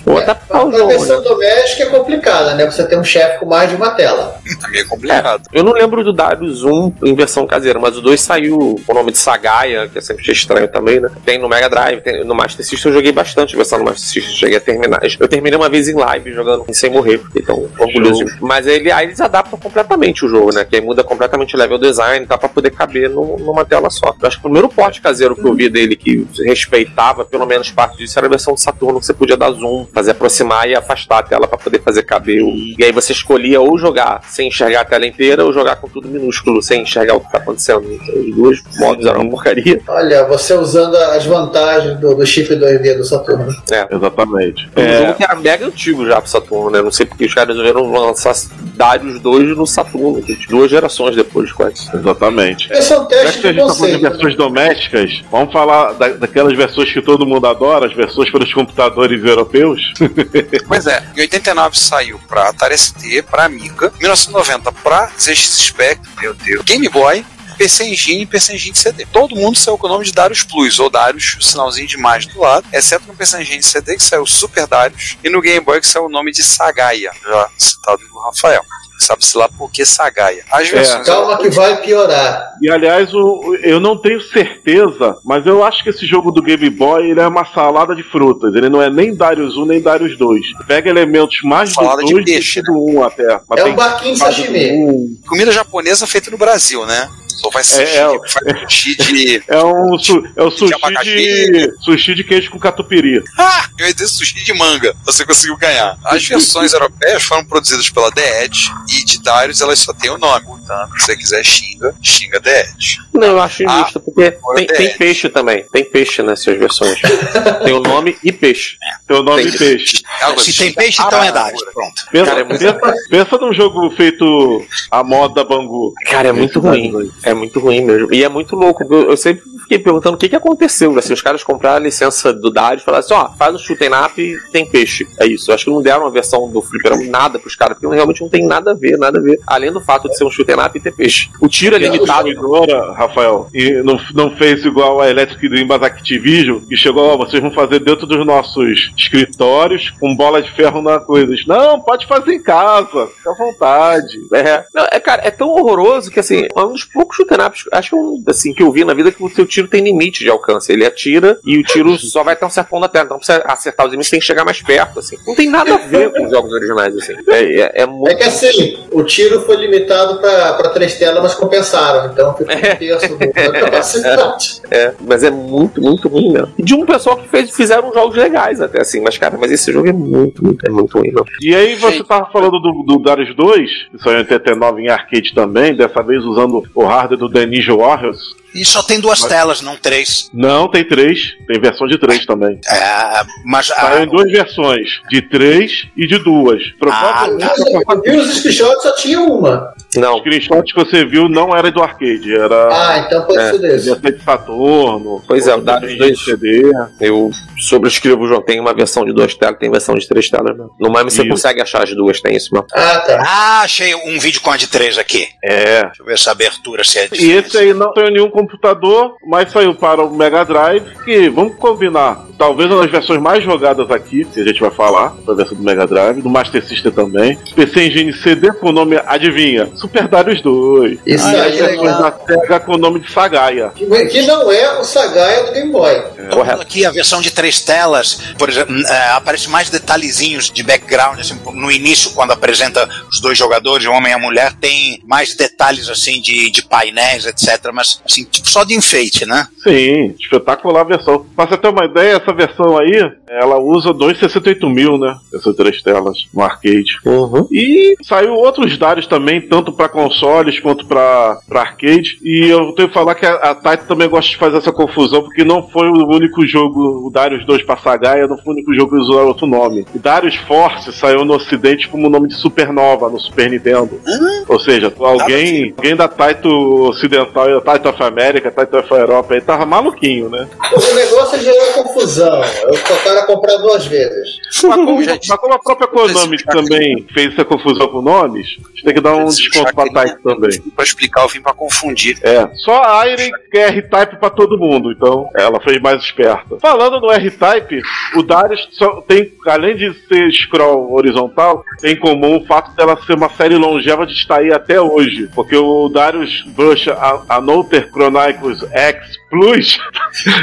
Ou 0.05 0.15
o 0.17 0.19
Na 0.25 0.77
jogo, 0.77 0.87
versão 0.87 1.17
né? 1.21 1.23
doméstica 1.29 1.83
é 1.83 1.85
complicada, 1.87 2.53
né? 2.55 2.65
Você 2.65 2.85
tem 2.85 2.99
um 2.99 3.03
chefe 3.03 3.39
com 3.39 3.45
mais 3.45 3.69
de 3.69 3.75
uma 3.75 3.91
tela. 3.91 4.39
Tá 4.59 4.67
meio 4.69 4.87
complicado. 4.87 5.43
Eu 5.53 5.63
não 5.63 5.71
lembro 5.73 6.03
do 6.03 6.11
Darius 6.11 6.63
1 6.63 6.93
em 7.03 7.15
versão 7.15 7.45
caseira, 7.47 7.79
mas 7.79 7.97
o 7.97 8.01
2 8.01 8.19
saiu 8.19 8.79
com 8.85 8.91
o 8.91 8.95
nome 8.95 9.11
de 9.11 9.17
Sagaia, 9.17 9.87
que 9.87 9.97
eu 9.97 10.01
sempre 10.01 10.29
estranho 10.31 10.67
também, 10.67 10.99
né? 10.99 11.09
Tem 11.25 11.37
no 11.39 11.47
Mega 11.47 11.69
Drive, 11.69 12.01
tem- 12.01 12.23
no 12.25 12.35
Master 12.35 12.65
System 12.65 12.91
eu 12.91 12.95
joguei 12.97 13.11
bastante 13.19 13.55
versão 13.55 13.79
no 13.79 13.85
Master 13.85 14.01
System, 14.09 14.35
cheguei 14.35 14.57
a 14.57 14.61
terminar. 14.61 14.99
Eu 15.19 15.27
terminei 15.27 15.57
uma 15.57 15.69
vez 15.69 15.87
em 15.89 15.93
live 15.95 16.31
jogando 16.31 16.65
sem 16.71 16.89
morrer, 16.89 17.21
então 17.35 17.67
orgulhoso. 17.77 18.23
de 18.23 18.31
mim. 18.31 18.37
Mas 18.41 18.65
ele, 18.65 18.91
aí 18.91 19.07
eles 19.07 19.19
adaptam 19.19 19.59
completamente 19.59 20.25
o 20.25 20.29
jogo, 20.29 20.53
né? 20.53 20.63
Que 20.65 20.77
aí 20.77 20.81
muda 20.81 21.03
completamente 21.03 21.55
o 21.55 21.59
level 21.59 21.77
design, 21.77 22.25
tá? 22.25 22.37
Pra 22.37 22.47
poder 22.49 22.71
caber 22.71 23.09
no- 23.09 23.37
numa 23.37 23.65
tela 23.65 23.89
só. 23.89 24.15
Eu 24.21 24.27
acho 24.27 24.37
que 24.37 24.41
o 24.41 24.43
primeiro 24.43 24.69
porte 24.69 25.01
caseiro 25.01 25.35
que 25.35 25.45
eu 25.45 25.53
vi 25.53 25.69
dele 25.69 25.95
que 25.95 26.25
respeitava 26.45 27.25
pelo 27.25 27.45
menos 27.45 27.71
parte 27.71 27.97
disso 27.97 28.17
era 28.17 28.27
a 28.27 28.29
versão 28.29 28.53
de 28.53 28.61
Saturno, 28.61 28.99
que 28.99 29.05
você 29.05 29.13
podia 29.13 29.35
dar 29.37 29.51
zoom, 29.51 29.85
fazer 29.93 30.11
aproximar 30.11 30.69
e 30.69 30.75
afastar 30.75 31.19
a 31.19 31.23
tela 31.23 31.47
pra 31.47 31.57
poder 31.57 31.81
fazer 31.81 32.03
caber. 32.03 32.41
o- 32.43 32.53
E 32.77 32.83
aí 32.83 32.91
você 32.91 33.11
escolhia 33.11 33.59
ou 33.61 33.77
jogar 33.77 34.21
sem 34.29 34.47
enxergar 34.47 34.81
a 34.81 34.85
tela 34.85 35.05
inteira 35.05 35.43
ou 35.43 35.51
jogar 35.53 35.75
com 35.77 35.87
tudo 35.87 36.07
minúsculo, 36.07 36.61
sem 36.61 36.81
enxergar 36.83 37.15
o 37.15 37.19
que 37.21 37.31
tá 37.31 37.37
acontecendo. 37.39 37.83
Então, 37.91 38.15
os 38.21 38.35
dois 38.35 38.63
modos 38.77 39.05
eram 39.05 39.21
uma 39.21 39.29
porcaria. 39.31 39.79
Olha, 39.87 40.25
você 40.25 40.53
usando 40.53 40.95
as 40.95 41.25
vantagens 41.25 41.99
do, 41.99 42.13
do 42.15 42.25
chip 42.25 42.53
2D 42.55 42.95
do 42.97 43.03
Saturno. 43.09 43.55
Exatamente. 43.91 44.69
É 44.75 44.79
um 44.79 44.83
É, 44.83 44.99
jogo 44.99 45.13
que 45.15 45.23
era 45.23 45.35
mega 45.35 45.65
antigo 45.67 46.05
já 46.05 46.21
pro 46.21 46.29
Saturno, 46.29 46.69
né? 46.71 46.81
Não 46.81 46.91
sei 46.91 47.05
porque 47.05 47.25
os 47.25 47.33
caras 47.33 47.55
resolveram 47.57 47.91
lançar 47.91 48.33
Darius 48.75 49.19
2 49.19 49.57
no 49.57 49.65
Saturno, 49.67 50.25
gente. 50.25 50.47
duas 50.47 50.69
gerações 50.69 51.15
depois, 51.15 51.51
quase. 51.51 51.89
exatamente. 51.93 52.71
Esse 52.71 52.93
é 52.93 52.97
um 52.97 53.01
Já 53.03 53.07
teste 53.07 53.41
que 53.41 53.47
a 53.47 53.53
gente 53.53 53.61
tá 53.67 53.73
falando 53.73 53.75
de 53.75 53.79
conceito. 53.79 54.03
né? 54.03 54.09
versões 54.09 54.35
domésticas, 54.35 55.21
vamos 55.31 55.51
falar 55.53 55.93
da- 55.93 56.09
daquelas 56.09 56.55
versões 56.55 56.91
que 56.91 57.01
todo 57.01 57.25
mundo 57.25 57.45
adora, 57.47 57.85
as 57.87 57.93
versões 57.93 58.29
para 58.31 58.43
os 58.43 58.53
computadores 58.53 59.23
europeus. 59.23 59.93
Pois 60.67 60.85
é, 60.87 61.03
em 61.17 61.21
89 61.21 61.77
saiu 61.77 62.19
pra 62.27 62.49
Atari 62.49 62.77
ST, 62.77 63.23
pra 63.29 63.45
Amiga, 63.45 63.91
1990 63.99 64.71
pra 64.83 65.09
ZX 65.17 65.57
Spectrum, 65.67 66.11
meu 66.21 66.33
Deus, 66.33 66.63
Game 66.63 66.87
Boy, 66.89 67.25
PC 67.59 67.83
Engine 67.89 68.21
e 68.21 68.25
PC 68.25 68.53
Engine 68.53 68.75
CD. 68.75 69.05
Todo 69.11 69.35
mundo 69.35 69.57
saiu 69.57 69.77
com 69.77 69.85
o 69.87 69.89
nome 69.89 70.05
de 70.05 70.13
Darius 70.13 70.43
Plus, 70.43 70.79
ou 70.79 70.89
Darius, 70.89 71.35
o 71.37 71.43
sinalzinho 71.43 71.85
de 71.87 71.97
mais 71.97 72.25
do 72.25 72.39
lado, 72.39 72.65
exceto 72.71 73.05
no 73.07 73.13
PC 73.13 73.41
Engine 73.41 73.61
CD 73.61 73.97
que 73.97 74.03
saiu 74.03 74.25
Super 74.25 74.65
Darius, 74.65 75.17
e 75.23 75.29
no 75.29 75.41
Game 75.41 75.59
Boy 75.63 75.81
que 75.81 75.87
saiu 75.87 76.05
o 76.05 76.09
nome 76.09 76.31
de 76.31 76.41
Sagaia, 76.41 77.11
já 77.21 77.49
citado 77.57 77.99
pelo 77.99 78.21
Rafael. 78.21 78.63
Sabe-se 79.01 79.37
lá 79.37 79.47
por 79.47 79.71
que 79.71 79.85
Sagaia. 79.85 80.43
As 80.51 80.67
versões 80.67 81.05
Calma 81.05 81.37
que 81.37 81.49
vai 81.49 81.81
piorar. 81.81 82.51
E 82.61 82.69
aliás, 82.69 83.13
o- 83.13 83.55
eu 83.63 83.79
não 83.79 83.97
tenho 83.97 84.19
certeza, 84.21 85.15
mas 85.23 85.45
eu 85.45 85.63
acho 85.63 85.81
que 85.83 85.89
esse 85.89 86.05
jogo 86.05 86.31
do 86.31 86.41
Game 86.41 86.69
Boy 86.69 87.09
ele 87.11 87.19
é 87.21 87.25
uma 87.27 87.45
salada 87.53 87.95
de 87.95 88.03
frutas. 88.03 88.53
Ele 88.55 88.67
não 88.67 88.81
é 88.81 88.89
nem 88.89 89.15
Darius 89.15 89.55
1 89.55 89.65
nem 89.65 89.81
Darius 89.81 90.17
2. 90.17 90.41
Pega 90.67 90.89
elementos 90.89 91.37
mais 91.45 91.71
Salada 91.73 92.01
do 92.01 92.07
de 92.07 92.13
2 92.13 92.25
do 92.25 92.31
peixe, 92.31 92.53
que 92.61 92.61
do 92.61 92.73
1 92.89 93.03
até. 93.03 93.39
Mas 93.47 93.59
É 93.61 93.65
um 93.65 93.75
barquinho 93.75 94.13
de 94.15 94.19
do 94.19 94.25
sashimi. 94.25 94.71
1. 94.73 95.17
comida 95.27 95.51
japonesa 95.53 96.05
feita 96.05 96.29
no 96.29 96.37
Brasil, 96.37 96.85
né? 96.85 97.09
Só 97.41 97.51
faz 97.51 97.77
É, 97.79 97.85
sushi, 97.85 97.97
é, 97.97 98.29
faz 98.29 98.61
sushi 98.61 98.95
de. 98.97 99.43
É 99.47 99.63
um 99.63 99.97
su- 99.99 100.23
é 100.35 100.43
o 100.43 100.51
sushi 100.51 100.73
abacaxi. 100.73 101.09
de 101.15 101.73
sushi 101.83 102.15
de 102.15 102.23
queijo 102.23 102.51
com 102.51 102.59
catupiry. 102.59 103.23
Ah, 103.37 103.69
eu 103.77 103.87
ia 103.87 103.93
dizer 103.93 104.07
sushi 104.07 104.43
de 104.43 104.53
manga. 104.53 104.93
Você 105.05 105.25
conseguiu 105.25 105.55
ganhar. 105.57 105.97
As 106.05 106.25
versões 106.25 106.73
europeias 106.73 107.23
foram 107.23 107.45
produzidas 107.45 107.89
pela 107.89 108.11
The 108.11 108.43
Edge 108.45 108.71
e 108.89 109.05
de 109.05 109.21
Darius 109.21 109.61
elas 109.61 109.79
só 109.79 109.93
têm 109.93 110.09
o 110.11 110.17
nome. 110.17 110.45
Portanto, 110.69 110.99
se 110.99 111.05
você 111.05 111.17
quiser 111.17 111.43
xinga, 111.43 111.95
xinga 112.03 112.39
The 112.39 112.61
Edge. 112.61 112.97
Não, 113.13 113.27
eu 113.27 113.41
acho 113.41 113.63
Ah, 113.67 113.79
injusto, 113.79 113.99
porque 113.99 114.31
tem, 114.55 114.67
tem 114.67 114.97
peixe 114.97 115.27
também. 115.29 115.65
Tem 115.71 115.83
peixe 115.83 116.21
nessas 116.21 116.57
versões. 116.59 116.99
tem 117.65 117.73
o 117.73 117.79
nome 117.79 118.15
e 118.23 118.31
peixe. 118.31 118.77
Teu 119.07 119.23
nome 119.23 119.41
Tem. 119.43 119.51
de 119.51 119.57
peixe. 119.57 120.03
Se 120.37 120.57
tem 120.57 120.71
peixe, 120.73 121.01
então 121.01 121.23
é 121.23 121.29
Ah, 121.29 121.31
Darius. 121.31 121.63
Pronto. 121.73 122.01
Pensa, 122.11 122.25
Cara, 122.25 122.39
é 122.41 122.43
muito- 122.43 122.59
pensa, 122.59 122.93
pensa 123.09 123.37
num 123.37 123.51
jogo 123.53 123.89
feito 123.91 124.63
à 124.91 125.03
moda 125.03 125.43
Bangu. 125.43 125.93
Cara, 126.05 126.27
é 126.29 126.31
muito 126.31 126.59
ruim. 126.59 127.11
É 127.23 127.33
muito 127.33 127.59
ruim 127.59 127.81
mesmo. 127.83 128.13
E 128.13 128.23
é 128.23 128.29
muito 128.29 128.55
louco. 128.55 128.83
Eu, 128.83 129.09
eu 129.09 129.17
sempre 129.17 129.43
fiquei 129.69 129.77
perguntando 129.77 130.15
o 130.15 130.17
que, 130.17 130.27
que 130.27 130.35
aconteceu. 130.35 130.97
Assim, 130.97 131.13
os 131.13 131.21
caras 131.21 131.43
compraram 131.43 131.77
a 131.77 131.79
licença 131.79 132.33
do 132.33 132.49
Darius 132.49 132.81
e 132.81 132.85
falaram 132.85 133.05
assim: 133.05 133.13
ó, 133.13 133.29
faz 133.37 133.53
um 133.53 133.59
shoot 133.59 133.81
'em 133.83 133.93
up 133.93 134.19
e 134.19 134.39
tem 134.51 134.65
peixe. 134.65 135.07
É 135.19 135.27
isso. 135.27 135.51
Eu 135.51 135.55
acho 135.55 135.65
que 135.65 135.71
não 135.71 135.81
deram 135.81 136.01
uma 136.01 136.11
versão 136.11 136.49
do 136.49 136.61
Fliperama 136.61 137.03
nada 137.05 137.37
pros 137.37 137.55
caras, 137.55 137.77
porque 137.77 137.93
realmente 137.93 138.21
não 138.21 138.29
tem 138.29 138.45
nada 138.45 138.71
a 138.71 138.73
ver, 138.73 138.97
nada 138.97 139.19
a 139.19 139.21
ver. 139.21 139.39
Além 139.45 139.71
do 139.71 139.79
fato 139.79 140.09
de 140.09 140.17
ser 140.17 140.23
um 140.23 140.31
shoot 140.31 140.51
'em 140.51 140.59
up 140.59 140.75
e 140.75 140.81
ter 140.81 140.93
peixe. 140.93 141.29
O 141.39 141.47
tiro 141.47 141.75
é 141.75 141.79
limitado. 141.79 142.29
Agora, 142.29 142.93
Rafael, 142.93 143.47
e 143.53 143.83
não, 143.83 143.99
não 144.13 144.35
fez 144.35 144.65
igual 144.65 144.99
a 144.99 145.09
Electric 145.09 145.47
Dreams 145.47 145.83
Activision, 145.83 146.61
e 146.69 146.75
chegou, 146.75 147.05
ó, 147.05 147.17
vocês 147.17 147.41
vão 147.41 147.51
fazer 147.51 147.79
dentro 147.79 148.07
dos 148.07 148.25
nossos 148.25 148.91
escritórios, 148.97 149.91
com 149.99 150.15
bola 150.15 150.41
de 150.41 150.51
ferro 150.51 150.81
na 150.81 150.99
coisa. 150.99 151.29
Não, 151.47 151.79
pode 151.79 152.07
fazer 152.07 152.33
em 152.33 152.41
casa, 152.41 153.07
fica 153.07 153.31
à 153.31 153.35
vontade. 153.35 154.17
É, 154.33 154.63
não, 154.73 154.87
é, 154.91 154.99
cara, 154.99 155.21
é 155.25 155.31
tão 155.31 155.49
horroroso 155.49 156.09
que 156.09 156.19
assim, 156.19 156.47
é 156.55 156.61
um 156.61 156.71
dos 156.71 156.85
poucos 156.85 157.17
shoot 157.17 157.33
ups, 157.33 157.65
acho 157.71 157.89
que 157.89 157.95
é 157.95 157.99
um, 157.99 158.23
assim, 158.27 158.53
que 158.53 158.63
eu 158.63 158.71
vi 158.71 158.83
na 158.83 158.93
vida 158.93 159.11
que 159.11 159.23
o 159.23 159.29
seu 159.29 159.45
tiro 159.45 159.58
tem 159.67 159.83
limite 159.83 160.23
de 160.23 160.29
alcance. 160.29 160.71
Ele 160.71 160.85
atira 160.85 161.37
e 161.45 161.57
o 161.57 161.63
tiro 161.63 161.97
só 161.99 162.23
vai 162.23 162.33
até 162.33 162.45
um 162.45 162.49
certo 162.49 162.69
ponto 162.69 162.81
da 162.81 162.87
tela. 162.89 163.05
Então, 163.05 163.17
pra 163.19 163.25
você 163.25 163.41
acertar 163.45 163.85
os 163.85 163.91
inimigos, 163.93 164.09
tem 164.09 164.19
que 164.19 164.25
chegar 164.25 164.45
mais 164.45 164.61
perto, 164.61 164.99
assim. 164.99 165.17
Não 165.25 165.35
tem 165.35 165.49
nada 165.49 165.73
a 165.75 165.77
ver 165.77 166.11
com 166.11 166.25
os 166.25 166.31
jogos 166.31 166.51
originais, 166.51 166.95
assim. 166.95 167.13
É, 167.27 167.61
é, 167.61 167.71
é 167.81 167.85
muito. 167.85 168.09
É 168.11 168.15
que 168.15 168.23
assim, 168.23 168.77
o 168.91 169.03
tiro 169.03 169.41
foi 169.41 169.55
limitado 169.57 170.19
para 170.19 170.69
três 170.69 170.97
telas, 170.97 171.21
mas 171.21 171.33
compensaram. 171.33 172.11
Então 172.11 172.35
ficou 172.35 172.55
um 172.55 172.59
terço 172.77 173.07
do- 173.09 173.17
da 173.51 173.59
capacidade. 173.59 174.61
É, 174.71 174.93
mas 175.07 175.23
é 175.23 175.31
muito, 175.31 175.81
muito 175.81 176.07
ruim 176.07 176.31
mesmo. 176.31 176.53
E 176.57 176.63
de 176.63 176.73
um 176.73 176.85
pessoal 176.85 177.17
que 177.17 177.27
fez, 177.27 177.49
fizeram 177.55 177.93
jogos 177.93 178.15
legais 178.15 178.61
até 178.61 178.81
assim, 178.81 179.01
mas 179.01 179.17
cara, 179.17 179.37
mas 179.37 179.51
esse 179.51 179.71
jogo 179.71 179.87
é 179.89 179.93
muito, 179.93 180.43
muito, 180.43 180.65
é 180.65 180.69
muito 180.69 180.97
ruim, 180.97 181.11
não. 181.11 181.23
E 181.41 181.55
aí 181.55 181.75
você 181.75 182.03
tava 182.03 182.29
falando 182.31 182.59
do, 182.59 182.83
do 182.83 182.99
Darius 182.99 183.35
2, 183.35 183.69
que 183.91 183.99
saiu 183.99 184.15
em 184.15 184.19
89 184.19 184.81
em 184.81 184.89
arcade 184.89 185.33
também, 185.33 185.75
dessa 185.75 186.01
vez 186.03 186.23
usando 186.23 186.63
o 186.73 186.85
hardware 186.85 187.19
do 187.19 187.29
The 187.29 187.45
Ninja 187.45 187.75
Warriors. 187.75 188.35
E 188.53 188.65
só 188.65 188.81
tem 188.81 188.99
duas 188.99 189.21
telas, 189.23 189.61
não 189.61 189.75
três. 189.75 190.29
Não, 190.33 190.67
tem 190.69 190.83
três. 190.83 191.35
Tem 191.47 191.59
versão 191.59 191.87
de 191.87 191.97
três 191.97 192.25
também. 192.25 192.59
É, 192.67 193.21
mas 193.45 193.67
Saiu 193.67 194.03
em 194.03 194.07
duas 194.07 194.31
versões, 194.31 195.01
de 195.09 195.21
três 195.21 195.87
e 195.95 196.07
de 196.07 196.17
duas. 196.17 196.61
Provavelmente 196.79 197.43
Ah, 197.43 197.93
eu 198.05 198.13
vi 198.13 198.17
os 198.17 198.37
screenshots 198.37 198.83
só 198.83 198.95
tinha 198.95 199.19
uma. 199.19 199.73
O 199.95 199.99
Não. 199.99 200.17
screenshot 200.19 200.63
que 200.63 200.75
você 200.75 201.03
viu 201.05 201.27
não 201.27 201.55
era 201.55 201.71
do 201.71 201.81
arcade, 201.81 202.33
era 202.33 202.67
Ah, 202.71 202.99
então 202.99 203.25
pode 203.25 203.39
É, 203.39 203.51
ser 203.51 203.57
desse. 203.59 203.85
devia 203.89 203.99
ser 203.99 204.17
de 204.17 204.23
Saturno. 204.23 205.23
Pois 205.27 205.47
é, 205.47 205.55
o 205.55 205.61
de 205.61 205.95
2. 205.97 206.23
CD. 206.23 206.71
Eu 206.99 207.31
sobrescrevo 207.57 208.23
o 208.23 208.27
jogo. 208.27 208.43
Tem 208.43 208.59
uma 208.59 208.73
versão 208.73 209.03
de 209.05 209.13
duas 209.13 209.33
telas, 209.35 209.57
tem 209.59 209.69
versão 209.71 209.95
de 209.95 210.07
três 210.07 210.29
telas 210.29 210.55
mesmo. 210.55 210.71
No 210.79 210.89
MAME 210.91 211.09
você 211.11 211.27
consegue 211.27 211.61
achar 211.61 211.83
as 211.83 211.93
duas, 211.95 212.21
tem 212.21 212.35
isso 212.35 212.53
mesmo. 212.53 212.67
Ah, 212.73 212.99
tá. 212.99 213.23
Ah, 213.25 213.61
achei 213.63 213.93
um 213.95 214.19
vídeo 214.19 214.41
com 214.41 214.51
a 214.51 214.57
de 214.57 214.67
três 214.67 214.97
aqui. 214.97 215.27
É. 215.43 215.83
Deixa 215.83 216.01
eu 216.01 216.05
ver 216.05 216.13
essa 216.13 216.31
abertura 216.31 216.83
se 216.83 216.99
é 216.99 217.07
de 217.07 217.25
E 217.25 217.31
esse 217.31 217.57
aí 217.57 217.73
não 217.73 217.93
saiu 217.93 218.11
nenhum 218.11 218.29
computador, 218.29 219.15
mas 219.27 219.51
saiu 219.51 219.73
para 219.75 220.03
o 220.03 220.15
Mega 220.15 220.43
Drive, 220.45 220.83
que, 221.03 221.29
vamos 221.29 221.55
combinar, 221.55 222.25
talvez 222.37 222.69
uma 222.71 222.81
das 222.81 222.91
versões 222.91 223.19
mais 223.21 223.43
jogadas 223.43 223.89
aqui, 223.91 224.25
que 224.25 224.39
a 224.41 224.43
gente 224.45 224.59
vai 224.61 224.71
falar, 224.71 225.13
a 225.27 225.33
versão 225.33 225.57
do 225.57 225.63
Mega 225.63 225.85
Drive, 225.87 226.21
do 226.21 226.29
Master 226.29 226.63
System 226.65 226.91
também. 226.91 227.37
PC 227.55 227.87
Engine 227.87 228.13
CD 228.13 228.51
com 228.53 228.69
o 228.69 228.71
nome, 228.71 228.99
adivinha? 229.05 229.69
Super 229.79 230.07
Darius 230.07 230.41
2. 230.41 230.99
Isso 231.05 231.07
e 231.07 231.15
as 231.15 231.25
aí 231.25 231.59
é 231.59 231.61
versões 231.61 231.81
legal. 231.81 232.01
da 232.01 232.25
SEGA 232.25 232.59
com 232.59 232.73
o 232.73 232.77
nome 232.77 232.99
de 232.99 233.11
Sagaia. 233.11 233.71
Que, 233.75 233.85
que 234.07 234.21
não 234.23 234.51
é 234.51 234.79
o 234.79 234.83
Sagaia 234.83 235.43
do 235.45 235.51
Game 235.53 235.71
Boy. 235.71 236.01
Correto. 236.31 236.61
Aqui 236.61 236.85
a 236.85 236.91
versão 236.91 237.21
de 237.21 237.31
três 237.31 237.61
telas, 237.61 238.19
por 238.37 238.49
exemplo, 238.49 238.75
é, 238.85 239.09
aparece 239.11 239.49
mais 239.49 239.69
detalhezinhos 239.69 240.49
de 240.49 240.63
background, 240.63 241.19
assim, 241.19 241.39
no 241.53 241.71
início, 241.71 242.11
quando 242.11 242.31
apresenta 242.31 242.87
os 243.09 243.19
dois 243.19 243.37
jogadores, 243.37 243.85
o 243.85 243.91
homem 243.91 244.11
e 244.11 244.15
a 244.15 244.19
mulher, 244.19 244.53
tem 244.53 245.01
mais 245.05 245.35
detalhes 245.35 245.89
assim 245.89 246.21
de, 246.21 246.49
de 246.51 246.61
painéis, 246.63 247.25
etc. 247.25 247.71
Mas 247.73 248.01
assim, 248.05 248.23
tipo, 248.25 248.49
só 248.49 248.63
de 248.63 248.75
enfeite, 248.75 249.25
né? 249.25 249.47
Sim, 249.63 250.15
espetacular 250.19 250.81
a 250.81 250.85
versão. 250.85 251.25
Pra 251.35 251.45
você 251.45 251.57
ter 251.57 251.69
uma 251.69 251.85
ideia, 251.85 252.17
essa 252.17 252.33
versão 252.33 252.77
aí, 252.77 253.11
ela 253.29 253.59
usa 253.59 253.93
268 253.93 254.69
mil, 254.69 254.97
né? 254.97 255.15
Essas 255.33 255.55
três 255.55 255.81
telas 255.81 256.17
no 256.33 256.41
arcade. 256.41 256.97
Uhum. 257.05 257.47
E 257.51 257.95
saiu 258.01 258.33
outros 258.33 258.77
Darius 258.77 259.07
também, 259.07 259.41
tanto 259.41 259.71
pra 259.71 259.89
consoles 259.89 260.59
quanto 260.59 260.85
pra 260.85 261.37
pra 261.47 261.61
arcade. 261.61 262.17
E 262.23 262.47
eu 262.49 262.73
tenho 262.73 262.87
que 262.87 262.93
falar 262.93 263.15
que 263.15 263.25
a, 263.25 263.33
a 263.35 263.55
Taito 263.55 263.85
também 263.85 264.09
gosta 264.09 264.29
de 264.29 264.37
fazer 264.37 264.57
essa 264.57 264.71
confusão, 264.71 265.23
porque 265.23 265.43
não 265.43 265.67
foi 265.67 265.87
o 265.89 266.07
único 266.07 266.45
jogo, 266.45 267.07
o 267.07 267.09
Darius 267.09 267.45
2 267.45 267.63
pra 267.63 267.77
Sagaia, 267.77 268.27
não 268.27 268.37
foi 268.37 268.53
o 268.53 268.55
único 268.55 268.73
jogo 268.73 268.91
que 268.91 269.01
usou 269.01 269.27
outro 269.27 269.47
nome. 269.47 269.85
O 269.93 269.99
Darius 269.99 270.35
Force 270.35 270.91
saiu 270.93 271.25
no 271.25 271.35
ocidente 271.35 271.87
como 271.87 272.09
nome 272.09 272.27
de 272.27 272.35
Supernova, 272.35 273.09
no 273.09 273.19
Super 273.19 273.49
Nintendo. 273.49 273.99
Ou 274.47 274.59
seja, 274.59 274.93
alguém, 274.99 275.73
alguém 275.77 275.95
da 275.95 276.07
Taito 276.07 276.49
Ocidental 276.49 277.49
e 277.49 277.53
da 277.53 277.61
Taito 277.61 277.89
of 277.89 278.03
America, 278.03 278.51
Taito 278.51 278.77
of 278.77 278.91
Europa 278.91 279.33
aí 279.33 279.41
tava 279.41 279.65
maluquinho, 279.65 280.29
né? 280.29 280.47
O 280.71 280.95
negócio 280.95 281.39
gerou 281.39 281.83
confusão. 281.83 282.41
Eu 282.63 282.73
o 282.73 283.18
comprar 283.25 283.57
duas 283.57 283.85
vezes. 283.85 284.37
Mas 284.63 284.75
como, 284.75 285.01
mas 285.05 285.27
como 285.37 285.53
a 285.53 285.59
própria 285.63 285.87
Konami 285.87 286.37
também 286.43 287.05
fez 287.13 287.33
essa 287.33 287.45
confusão 287.45 287.87
com 287.87 288.01
nomes, 288.01 288.47
a 288.65 288.69
gente 288.69 288.83
tem 288.83 288.93
que 288.93 289.01
dar 289.01 289.15
um 289.15 289.25
desconto 289.25 289.73
pra 289.73 289.85
Taito 289.91 290.21
também. 290.23 290.61
Pra 290.75 290.83
explicar, 290.83 291.23
eu 291.23 291.27
vim 291.29 291.41
pra 291.41 291.53
confundir. 291.53 292.17
É, 292.23 292.49
só 292.55 292.83
a 292.83 293.07
Irene 293.07 293.31
quer 293.51 293.69
R-Type 293.69 294.17
pra 294.17 294.29
todo 294.29 294.57
mundo, 294.57 294.91
então 294.91 295.29
ela 295.35 295.59
fez 295.59 295.81
mais 295.81 296.01
esperta. 296.03 296.57
Falando 296.61 296.99
no 296.99 297.11
R-Type, 297.11 297.81
o 298.15 298.23
Darius 298.23 298.67
só 298.71 299.01
tem, 299.01 299.31
além 299.45 299.75
de 299.75 299.93
ser 300.07 300.31
scroll 300.31 300.93
horizontal, 300.93 301.63
tem 301.81 301.93
em 301.93 301.99
comum 301.99 302.37
o 302.37 302.45
fato 302.45 302.75
dela 302.75 302.97
ser 303.05 303.13
uma 303.13 303.29
série 303.29 303.55
longeva 303.55 304.05
de 304.05 304.13
estar 304.13 304.39
aí 304.39 304.51
até 304.53 304.79
hoje. 304.81 305.29
Porque 305.33 305.55
o 305.55 305.89
Darius 305.89 306.43
Brush 306.47 306.87
A- 306.89 307.23
Another 307.29 307.89
Chronicles 307.91 308.63
X 308.71 309.18
Plus, 309.29 309.77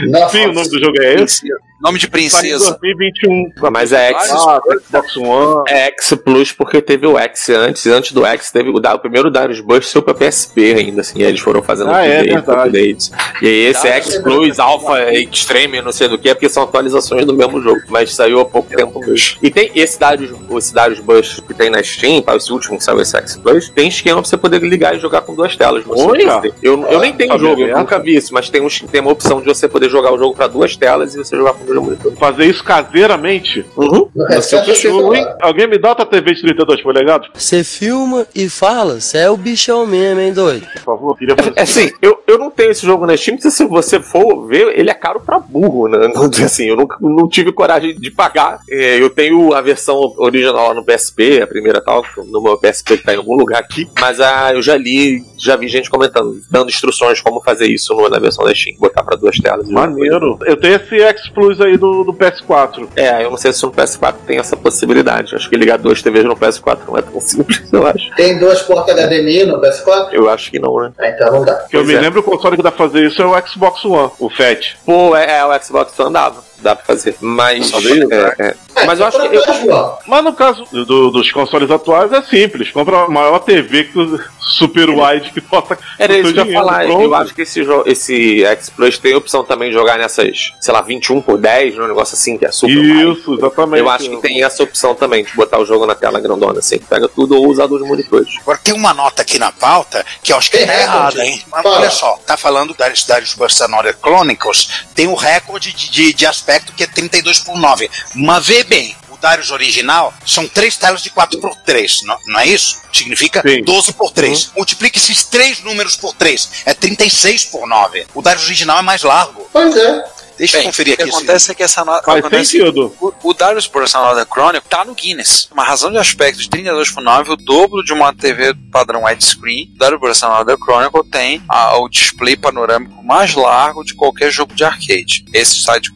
Nossa. 0.09 0.29
sim, 0.38 0.46
o 0.46 0.53
nome 0.53 0.68
do 0.68 0.79
jogo 0.81 1.01
é 1.03 1.14
esse, 1.14 1.40
Princesa. 1.40 1.66
Nome 1.79 1.99
de 1.99 2.09
princesa. 2.09 2.79
2021. 2.81 3.70
Mas 3.70 3.92
é 3.92 4.09
X. 4.09 4.31
Ah, 4.33 4.61
Xbox 4.83 5.16
One. 5.18 5.62
É 5.68 5.88
X 5.88 6.14
Plus 6.25 6.51
porque 6.51 6.81
teve 6.81 7.07
o 7.07 7.18
X 7.18 7.51
antes, 7.51 7.87
antes 7.87 8.12
do 8.12 8.25
X 8.25 8.51
teve 8.51 8.70
o, 8.70 8.77
o 8.79 8.99
primeiro 8.99 9.31
Darius 9.31 9.61
Burst 9.61 9.90
saiu 9.92 10.03
pra 10.03 10.14
PSP 10.14 10.72
ainda, 10.75 11.03
assim, 11.03 11.18
e 11.18 11.22
aí 11.22 11.29
eles 11.29 11.40
foram 11.40 11.62
fazendo 11.62 11.90
Ah, 11.90 12.03
é 12.07 12.20
update, 12.20 12.33
verdade. 12.35 12.68
updates. 12.68 13.12
E 13.42 13.46
aí 13.46 13.53
esse 13.66 13.83
Darius 13.87 14.07
X 14.14 14.22
Plus, 14.22 14.59
Alpha, 14.59 15.12
Extreme, 15.12 15.83
não 15.83 15.92
sei 15.92 16.09
do 16.09 16.16
que, 16.18 16.31
é 16.31 16.35
porque 16.35 16.49
são 16.49 16.62
atualizações 16.62 17.27
do 17.27 17.35
mesmo 17.35 17.61
jogo, 17.61 17.83
mas 17.90 18.14
saiu 18.14 18.40
há 18.40 18.44
pouco 18.46 18.75
tempo 18.75 18.99
mesmo. 19.01 19.38
E 19.42 19.51
tem 19.51 19.70
esse 19.75 20.01
Darius, 20.01 20.31
esse 20.57 20.72
Darius 20.72 21.01
Burst 21.01 21.42
que 21.42 21.53
tem 21.53 21.68
na 21.68 21.83
Steam, 21.83 22.22
tá, 22.22 22.35
esse 22.37 22.51
último 22.51 22.79
que 22.79 22.85
saiu, 22.85 23.03
esse 23.03 23.14
X 23.18 23.37
Plus, 23.37 23.68
tem 23.68 23.87
esquema 23.88 24.22
pra 24.22 24.29
você 24.31 24.38
poder 24.38 24.62
ligar 24.62 24.96
e 24.96 24.99
jogar 24.99 25.20
com 25.20 25.35
duas 25.35 25.55
telas. 25.55 25.85
seu! 25.85 26.09
PC. 26.11 26.55
Eu, 26.62 26.83
eu 26.90 27.01
nem 27.01 27.12
tenho 27.12 27.29
Tá 27.29 27.37
o 27.37 27.38
jogo, 27.38 27.61
eu 27.61 27.77
nunca 27.77 27.99
vi 27.99 28.16
isso, 28.16 28.33
mas 28.33 28.49
tem, 28.49 28.62
tem 28.84 29.00
uma 29.00 29.12
opção 29.12 29.40
de 29.40 29.46
você 29.46 29.68
poder 29.68 29.88
jogar 29.90 30.12
o 30.12 30.18
jogo 30.18 30.34
pra 30.34 30.46
duas 30.46 30.76
telas 30.76 31.14
e 31.14 31.18
você 31.18 31.36
jogar 31.36 31.54
com 31.54 31.64
dois 31.64 31.78
monitores. 31.80 32.18
Fazer 32.18 32.44
isso 32.46 32.64
caseiramente. 32.64 33.64
Uhum. 33.76 34.08
Seu 34.40 34.60
resto, 34.60 34.64
PC. 34.64 34.88
eu 34.88 34.96
Alguém, 35.40 35.66
me 35.66 35.78
dá 35.78 35.90
outra 35.90 36.06
TV 36.06 36.34
de 36.34 36.42
32 36.42 36.82
polegadas, 36.82 37.28
Você 37.34 37.62
filma 37.64 38.26
e 38.34 38.48
fala, 38.48 39.00
você 39.00 39.18
é 39.18 39.30
o 39.30 39.36
bichão 39.36 39.86
mesmo, 39.86 40.20
hein, 40.20 40.32
doido? 40.32 40.66
por 40.74 40.80
favor? 40.82 41.16
Queria 41.16 41.36
fazer 41.36 41.52
É 41.56 41.62
assim, 41.62 41.90
eu, 42.02 42.18
eu 42.26 42.38
não 42.38 42.50
tenho 42.50 42.70
esse 42.70 42.84
jogo 42.84 43.06
na 43.06 43.16
Steam, 43.16 43.36
porque 43.36 43.50
se 43.50 43.64
você 43.64 44.00
for 44.00 44.46
ver, 44.46 44.78
ele 44.78 44.90
é 44.90 44.94
caro 44.94 45.20
pra 45.20 45.38
burro, 45.38 45.88
né? 45.88 46.08
Não, 46.16 46.24
assim, 46.44 46.64
eu 46.64 46.76
nunca, 46.76 46.96
não 47.00 47.28
tive 47.28 47.52
coragem 47.52 47.94
de 47.94 48.10
pagar. 48.10 48.60
É, 48.70 49.00
eu 49.00 49.10
tenho 49.10 49.52
a 49.52 49.60
versão 49.60 50.14
original 50.18 50.68
lá 50.68 50.74
no 50.74 50.84
PSP, 50.84 51.40
a 51.42 51.46
primeira 51.46 51.80
tal, 51.80 52.04
no 52.30 52.40
meu 52.40 52.56
PSP 52.56 52.96
que 52.98 53.04
tá 53.04 53.12
em 53.14 53.16
algum 53.16 53.36
lugar 53.36 53.60
aqui, 53.60 53.88
mas 54.00 54.20
ah, 54.20 54.52
eu 54.54 54.62
já 54.62 54.76
li, 54.76 55.22
já 55.38 55.56
vi 55.56 55.68
gente 55.68 55.90
comentando, 55.90 56.40
dando 56.50 56.68
instruções 56.70 57.20
como 57.20 57.40
fazer 57.42 57.66
isso 57.66 57.94
na 58.08 58.18
versão 58.18 58.44
da 58.44 58.54
Steam, 58.54 58.65
botar 58.79 59.02
pra 59.05 59.16
duas 59.16 59.38
telas. 59.38 59.68
Maneiro. 59.68 60.38
Eu 60.44 60.57
tenho 60.57 60.76
esse 60.76 61.00
X 61.00 61.29
Plus 61.31 61.61
aí 61.61 61.76
do, 61.76 62.05
do 62.05 62.12
PS4. 62.12 62.88
É, 62.96 63.24
eu 63.24 63.31
não 63.31 63.37
sei 63.37 63.52
se 63.52 63.62
no 63.64 63.72
PS4 63.72 64.14
tem 64.26 64.38
essa 64.38 64.57
possibilidade. 64.57 65.35
Acho 65.35 65.48
que 65.48 65.57
ligar 65.57 65.79
duas 65.79 66.02
TVs 66.02 66.24
no 66.24 66.37
PS4 66.37 66.79
não 66.88 66.96
é 66.96 67.02
tão 67.02 67.20
simples, 67.20 67.72
eu 67.72 67.87
acho. 67.87 68.11
Tem 68.16 68.38
duas 68.38 68.62
portas 68.62 68.94
HDMI 68.96 69.44
no 69.46 69.61
PS4? 69.61 70.09
Eu 70.12 70.29
acho 70.29 70.50
que 70.50 70.59
não, 70.59 70.79
né? 70.81 70.92
Ah, 70.98 71.09
então 71.09 71.33
não 71.33 71.44
dá. 71.44 71.55
Que 71.68 71.76
eu 71.76 71.81
Pois 71.81 71.87
me 71.88 71.94
é. 71.94 72.00
lembro 72.00 72.20
o 72.20 72.22
console 72.22 72.57
que 72.57 72.62
dá 72.62 72.70
pra 72.72 72.87
fazer 72.87 73.07
isso 73.07 73.22
é 73.22 73.26
o 73.26 73.46
Xbox 73.46 73.85
One, 73.85 74.11
o 74.18 74.29
FAT. 74.31 74.76
Pô, 74.85 75.16
é, 75.16 75.38
é, 75.38 75.44
o 75.44 75.62
Xbox 75.62 75.98
One 75.98 76.12
dava, 76.12 76.42
dá 76.60 76.74
pra 76.76 76.84
fazer. 76.84 77.16
Mas. 77.20 77.66
Só 77.66 77.80
veio, 77.80 78.12
é, 78.12 78.34
é. 78.38 78.54
É, 78.76 78.84
Mas 78.84 79.00
eu 79.00 79.06
acho 79.06 79.18
que. 79.18 79.36
Eu. 79.36 79.98
Mas 80.06 80.24
no 80.24 80.32
caso 80.34 80.64
do- 80.70 81.10
dos 81.10 81.30
consoles 81.32 81.70
atuais 81.70 82.12
é 82.12 82.22
simples. 82.22 82.70
Compra 82.70 83.04
a 83.04 83.08
maior 83.08 83.38
TV 83.38 83.84
que 83.84 83.98
o 83.98 84.20
Super 84.40 84.90
Wide 84.90 85.30
que 85.30 85.40
possa. 85.40 85.78
Era 85.98 86.16
isso 86.18 86.32
que 86.34 86.40
eu 86.40 86.46
ia 86.46 86.52
falar. 86.52 86.84
pronto. 86.84 87.02
Eu 87.02 87.14
acho 87.14 87.34
que 87.34 87.42
esse, 87.42 87.60
esse 87.86 88.44
X 88.44 88.68
Plus 88.70 88.98
tem 88.98 89.14
a 89.14 89.18
opção 89.18 89.42
também 89.44 89.70
de 89.70 89.74
jogar 89.74 89.96
nessas, 89.98 90.52
sei 90.60 90.74
lá, 90.74 90.82
21 90.82 91.22
por 91.22 91.38
10, 91.38 91.78
um 91.78 91.86
negócio 91.88 92.14
assim, 92.14 92.36
que 92.36 92.44
é 92.44 92.52
super 92.52 92.76
wide. 92.76 93.18
Isso, 93.20 93.34
exatamente. 93.34 93.80
Eu 93.80 93.88
acho 93.90 94.10
que 94.10 94.16
tem 94.18 94.44
essa 94.44 94.62
opção 94.62 94.94
também, 94.94 95.24
de 95.24 95.32
botar 95.34 95.58
o 95.58 95.64
jogo 95.64 95.86
na 95.86 95.94
tela 95.94 96.20
grandona, 96.20 96.58
assim, 96.58 96.78
que 96.78 96.84
pega 96.84 97.08
tudo 97.08 97.34
ou 97.36 97.48
usar 97.48 97.66
dos 97.66 97.80
monitores. 97.80 98.28
Agora 98.42 98.58
tem 98.62 98.74
uma 98.74 98.92
nota 98.92 99.22
aqui 99.22 99.38
na 99.38 99.50
pauta 99.52 100.04
que 100.22 100.32
eu 100.32 100.36
acho 100.36 100.50
que 100.50 100.58
Tem 100.58 100.66
tá 100.66 100.72
recorde? 100.74 100.96
errada, 101.18 101.24
hein? 101.26 101.42
Mas 101.50 101.64
olha 101.64 101.90
só, 101.90 102.18
tá 102.26 102.36
falando 102.36 102.74
da 102.74 102.86
Darius 103.08 103.34
Burst 103.34 103.60
Another 103.62 103.96
Chronicles, 104.00 104.84
tem 104.94 105.08
o 105.08 105.14
recorde 105.14 105.72
de, 105.72 105.90
de, 105.90 106.12
de 106.12 106.26
aspecto 106.46 106.72
que 106.72 106.85
é 106.85 106.87
32 106.87 107.40
por 107.40 107.59
9. 107.59 107.90
Mas 108.14 108.46
vê 108.46 108.62
bem, 108.62 108.96
o 109.11 109.16
Darius 109.16 109.50
original 109.50 110.14
são 110.24 110.46
três 110.46 110.76
telas 110.76 111.02
de 111.02 111.11
4 111.11 111.40
por 111.40 111.54
3, 111.56 112.02
não, 112.04 112.18
não 112.26 112.40
é 112.40 112.46
isso? 112.46 112.80
Significa 112.92 113.42
Sim. 113.42 113.62
12 113.62 113.92
por 113.94 114.12
3. 114.12 114.52
Multiplica 114.56 114.96
esses 114.96 115.24
três 115.24 115.61
números 115.61 115.96
por 115.96 116.14
3, 116.14 116.50
é 116.64 116.72
36 116.72 117.46
por 117.46 117.66
9. 117.66 118.06
O 118.14 118.22
Darius 118.22 118.46
original 118.46 118.78
é 118.78 118.82
mais 118.82 119.02
largo. 119.02 119.48
Pois 119.52 119.76
é. 119.76 120.04
Deixa 120.38 120.57
eu 120.57 120.61
Bem, 120.61 120.68
conferir 120.68 120.94
o 120.94 120.96
que 120.96 121.03
aqui. 121.03 121.11
esse- 121.11 121.18
acontece 121.18 121.51
é 121.51 121.55
que 121.55 121.62
essa 121.62 121.85
nota. 121.85 122.03
Faz 122.05 122.18
acontece- 122.18 122.51
sentido. 122.59 122.94
O, 123.01 123.12
o 123.22 123.35
Darius 123.35 123.66
Burst 123.66 123.94
Another 123.94 124.27
Chronicle 124.27 124.68
tá 124.68 124.85
no 124.85 124.94
Guinness. 124.94 125.49
Uma 125.53 125.64
razão 125.64 125.90
de 125.90 125.99
aspecto 125.99 126.40
de 126.40 126.49
32 126.51 126.90
por 126.90 127.03
9, 127.03 127.33
o 127.33 127.37
dobro 127.37 127.83
de 127.83 127.92
uma 127.92 128.14
TV 128.14 128.55
padrão 128.70 129.05
widescreen. 129.05 129.70
O 129.75 129.79
Darius 129.79 130.01
Burst 130.01 130.22
Another 130.22 130.57
Chronicle 130.59 131.05
tem 131.11 131.42
a- 131.49 131.77
o 131.79 131.88
display 131.88 132.37
panorâmico 132.37 133.03
mais 133.03 133.35
largo 133.35 133.83
de 133.85 133.94
qualquer 133.94 134.31
jogo 134.31 134.55
de 134.55 134.64
arcade. 134.64 135.25
Esse 135.33 135.57
side 135.57 135.90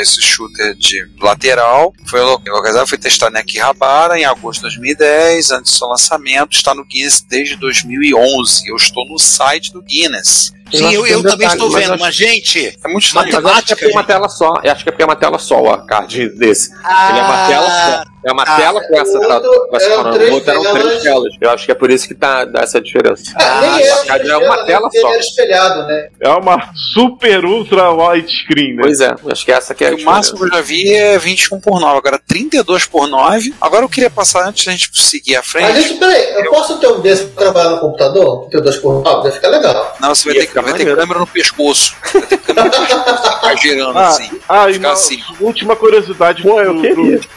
esse 0.00 0.22
shooter 0.22 0.74
de 0.76 1.06
lateral 1.20 1.92
foi 2.06 2.20
lo- 2.20 2.40
localizado, 2.46 2.86
foi 2.86 2.98
testado 2.98 3.36
em 3.36 3.40
Akihabara 3.40 4.18
em 4.18 4.24
agosto 4.24 4.58
de 4.60 4.62
2010, 4.68 5.50
antes 5.50 5.72
do 5.72 5.78
seu 5.78 5.88
lançamento, 5.88 6.52
está 6.56 6.74
no 6.74 6.84
Guinness 6.84 7.20
desde 7.20 7.56
2011. 7.56 8.68
Eu 8.68 8.76
estou 8.76 9.06
no 9.08 9.18
site 9.18 9.72
do 9.72 9.82
Guinness. 9.82 10.52
Sim, 10.72 10.92
eu, 10.92 11.06
eu 11.06 11.22
também 11.22 11.46
estou 11.48 11.70
mas 11.70 11.82
vendo, 11.82 11.92
acho- 11.94 12.02
mas 12.02 12.14
gente, 12.14 12.78
É 12.84 12.88
muito 12.88 13.08
Mas 13.14 13.26
estranho. 13.26 13.46
eu 13.46 13.52
acho 13.52 13.66
que 13.66 13.72
é 13.72 13.76
porque 13.76 13.90
é 13.90 13.94
uma 13.96 14.04
tela 14.04 14.28
só. 14.28 14.60
Eu 14.62 14.72
acho 14.72 14.82
que 14.82 14.88
é 14.88 14.92
porque 14.92 15.02
é 15.02 15.06
uma 15.06 15.16
tela 15.16 15.38
só 15.38 15.62
o 15.62 15.86
card 15.86 16.28
desse. 16.30 16.70
Ele 16.72 17.18
é 17.18 17.22
uma 17.22 17.46
tela 17.46 17.66
só. 17.70 18.04
É 18.24 18.32
uma 18.32 18.42
Ah, 18.44 18.56
tela 18.56 18.80
com 18.86 19.00
essa 19.00 19.18
tá, 19.20 19.40
essa 19.74 19.86
eram 19.86 19.96
falando. 20.02 20.14
três 20.14 20.30
O 20.30 20.34
outro 20.34 20.50
eram 20.50 20.62
três 20.74 21.02
telas. 21.02 21.34
Eu 21.40 21.50
acho 21.50 21.66
que 21.66 21.72
é 21.72 21.74
por 21.74 21.90
isso 21.90 22.06
que 22.08 22.14
tá, 22.14 22.44
dá 22.44 22.60
essa 22.60 22.80
diferença. 22.80 23.22
Ah, 23.36 23.60
nem 23.60 23.82
era, 24.08 24.28
é 24.32 24.36
uma 24.36 24.64
tela 24.64 24.88
só. 24.92 25.08
era 25.10 25.18
espelhado, 25.18 25.86
né? 25.86 26.08
É 26.20 26.28
uma 26.30 26.70
super 26.94 27.44
ultra 27.44 27.90
widescreen, 27.90 28.74
né? 28.74 28.82
Pois 28.82 29.00
é, 29.00 29.14
acho 29.30 29.44
que 29.44 29.52
essa 29.52 29.74
que 29.74 29.84
é 29.84 29.90
a 29.90 29.94
o 29.94 30.02
máximo 30.02 30.38
que 30.38 30.44
eu 30.44 30.48
já 30.50 30.60
vi 30.60 30.92
é 30.94 31.18
21 31.18 31.60
por 31.60 31.80
9, 31.80 31.98
agora 31.98 32.20
32 32.26 32.86
por 32.86 33.08
9. 33.08 33.54
Agora 33.60 33.84
eu 33.84 33.88
queria 33.88 34.10
passar, 34.10 34.48
antes 34.48 34.64
da 34.66 34.72
gente 34.72 34.90
seguir 35.00 35.36
à 35.36 35.42
frente. 35.42 35.80
gente, 35.82 35.98
peraí, 35.98 36.34
eu 36.44 36.50
posso 36.50 36.78
ter 36.78 36.86
um 36.88 37.00
desse 37.00 37.24
pra 37.26 37.44
trabalhar 37.44 37.70
no 37.70 37.80
computador? 37.80 38.48
Ter 38.50 38.60
dois 38.60 38.76
por 38.76 39.02
nove? 39.02 39.22
Vai 39.24 39.32
ficar 39.32 39.48
legal. 39.48 39.96
Não, 40.00 40.14
você 40.14 40.32
vai 40.32 40.46
ter, 40.46 40.62
vai 40.62 40.72
ter 40.74 40.94
câmera 40.96 41.18
no 41.20 41.26
pescoço. 41.26 41.94
Vai 42.12 42.22
ter 42.22 42.38
câmera 42.38 42.64
no 42.78 42.86
pescoço. 42.86 43.32
Ficar 43.42 43.56
girando 43.56 43.98
Ah, 43.98 44.08
assim. 44.08 44.30
ah 44.48 44.70
e 44.70 44.78
uma 44.78 44.92
assim. 44.92 45.20
última 45.40 45.74
curiosidade 45.74 46.42
Pô, 46.42 46.60
eu 46.60 46.74
do- 46.74 46.80
queria. 46.80 47.18
do- 47.18 47.28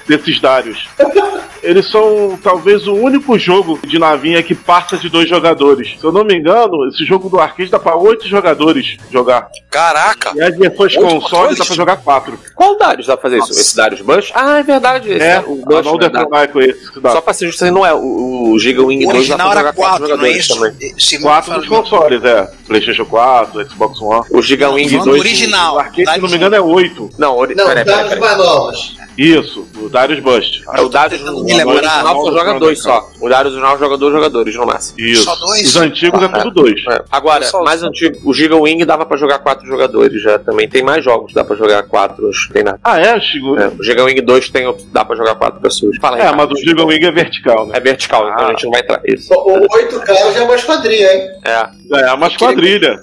desses 0.75 0.97
Darius. 0.97 1.54
Eles 1.65 1.89
são 1.89 2.37
talvez 2.41 2.87
o 2.87 2.93
único 2.93 3.37
jogo 3.39 3.79
de 3.85 3.97
navinha 3.97 4.41
que 4.43 4.53
passa 4.53 4.97
de 4.97 5.09
dois 5.09 5.27
jogadores. 5.27 5.95
Se 5.99 6.03
eu 6.05 6.11
não 6.11 6.23
me 6.23 6.35
engano, 6.35 6.87
esse 6.87 7.03
jogo 7.03 7.27
do 7.29 7.39
arcade 7.39 7.69
dá 7.71 7.79
pra 7.79 7.95
oito 7.95 8.27
jogadores 8.27 8.97
jogar. 9.11 9.47
Caraca! 9.69 10.31
E 10.35 10.41
as 10.41 10.55
versões 10.57 10.95
Oito 10.95 11.01
console 11.01 11.21
controles? 11.21 11.57
dá 11.57 11.65
pra 11.65 11.75
jogar 11.75 11.97
quatro. 11.97 12.39
Qual 12.55 12.77
Darius 12.77 13.07
dá 13.07 13.17
pra 13.17 13.23
fazer 13.23 13.37
isso? 13.37 13.47
Nossa. 13.49 13.61
Esse 13.61 13.75
Darius 13.75 14.01
Bush? 14.01 14.31
Ah, 14.35 14.59
é 14.59 14.63
verdade. 14.63 15.11
Esse 15.11 15.25
É, 15.25 15.39
o 15.39 15.53
o 15.53 15.65
Bush. 15.65 15.75
Another 15.87 15.99
verdade. 16.11 16.25
Chronicle 16.27 16.65
esse. 16.69 17.01
Só 17.01 17.21
pra 17.21 17.33
ser 17.33 17.47
justo, 17.47 17.65
não 17.71 17.85
é. 17.85 17.93
O, 17.93 18.51
o 18.51 18.59
Giga 18.59 18.83
Wing 18.83 19.05
O 19.05 19.11
2 19.11 19.27
dá 19.27 19.35
pra 19.35 19.45
original 19.47 19.49
jogar 19.49 19.59
era 19.61 19.73
quatro 19.73 20.07
4, 20.07 20.17
não 20.17 20.25
é 20.25 20.31
isso? 20.31 20.55
também. 20.55 21.21
Quatro 21.21 21.53
dos 21.55 21.67
consoles, 21.67 22.23
é. 22.23 22.49
Playstation 22.67 23.05
4, 23.05 23.69
Xbox 23.69 24.01
One. 24.01 24.25
O 24.29 24.41
Giga 24.41 24.69
Wing 24.69 24.89
falando 24.89 25.05
2. 25.09 25.19
original. 25.19 25.75
O 25.75 25.79
arcade, 25.79 26.11
se 26.11 26.19
não 26.19 26.29
me 26.29 26.35
engano, 26.35 26.55
é 26.55 26.61
oito. 26.61 27.09
Não, 27.17 27.35
ori... 27.35 27.55
Não, 27.55 27.65
peraí, 27.65 27.83
peraí, 27.85 28.09
peraí. 28.09 29.05
Isso, 29.17 29.65
o 29.77 29.87
Darius 29.89 30.19
Bust. 30.19 30.63
É 30.73 30.81
o 30.81 30.89
Darius 30.89 31.21
o 31.63 31.69
lembrar. 31.69 31.75
original 31.75 32.25
só 32.25 32.31
joga 32.31 32.59
dois 32.59 32.81
só. 32.81 33.09
O 33.19 33.29
Darius 33.29 33.53
original 33.53 33.77
joga 33.79 33.97
dois 33.97 34.13
jogadores 34.13 34.55
no 34.55 34.65
máximo. 34.65 34.99
Isso. 34.99 35.23
Só 35.23 35.35
dois? 35.35 35.67
Os 35.67 35.75
antigos 35.77 36.21
é 36.21 36.27
tudo 36.27 36.51
dois. 36.51 36.81
É. 36.89 37.01
Agora, 37.11 37.43
Só- 37.45 37.63
mais 37.63 37.81
antigo, 37.83 38.17
o 38.23 38.33
Giga 38.33 38.55
Wing 38.55 38.83
dava 38.85 39.05
pra 39.05 39.17
jogar 39.17 39.39
quatro 39.39 39.65
jogadores 39.67 40.21
já 40.21 40.37
também. 40.39 40.67
Tem 40.67 40.83
mais 40.83 41.03
jogos, 41.03 41.33
dá 41.33 41.43
pra 41.43 41.55
jogar 41.55 41.83
quatro, 41.83 42.29
acho 42.29 42.47
que 42.47 42.53
tem 42.53 42.63
nada. 42.63 42.79
Ah, 42.83 42.99
é, 42.99 43.19
Chico? 43.19 43.57
É, 43.59 43.67
o 43.67 43.83
Giga 43.83 44.03
Wing 44.03 44.21
2 44.21 44.49
tem, 44.49 44.75
dá 44.91 45.05
pra 45.05 45.15
jogar 45.15 45.35
quatro 45.35 45.59
pessoas. 45.61 45.97
Fala 46.01 46.15
aí, 46.17 46.21
É, 46.21 46.25
cara. 46.25 46.37
mas 46.37 46.51
o 46.51 46.55
Giga 46.57 46.83
Wing 46.85 47.05
é 47.05 47.11
vertical, 47.11 47.65
né? 47.67 47.73
É 47.77 47.79
vertical, 47.79 48.29
então 48.29 48.45
Ah. 48.45 48.47
a 48.47 48.51
gente 48.51 48.63
não 48.65 48.71
vai 48.71 48.81
entrar. 48.81 49.01
Isso. 49.05 49.33
O 49.33 49.57
o 49.65 49.67
8K 49.73 50.13
já 50.33 50.39
é 50.39 50.43
uma 50.43 50.55
esquadrilha, 50.55 51.13
hein? 51.13 51.27
É. 51.43 51.67
É, 52.09 52.13
uma 52.13 52.27
esquadrilha. 52.27 52.99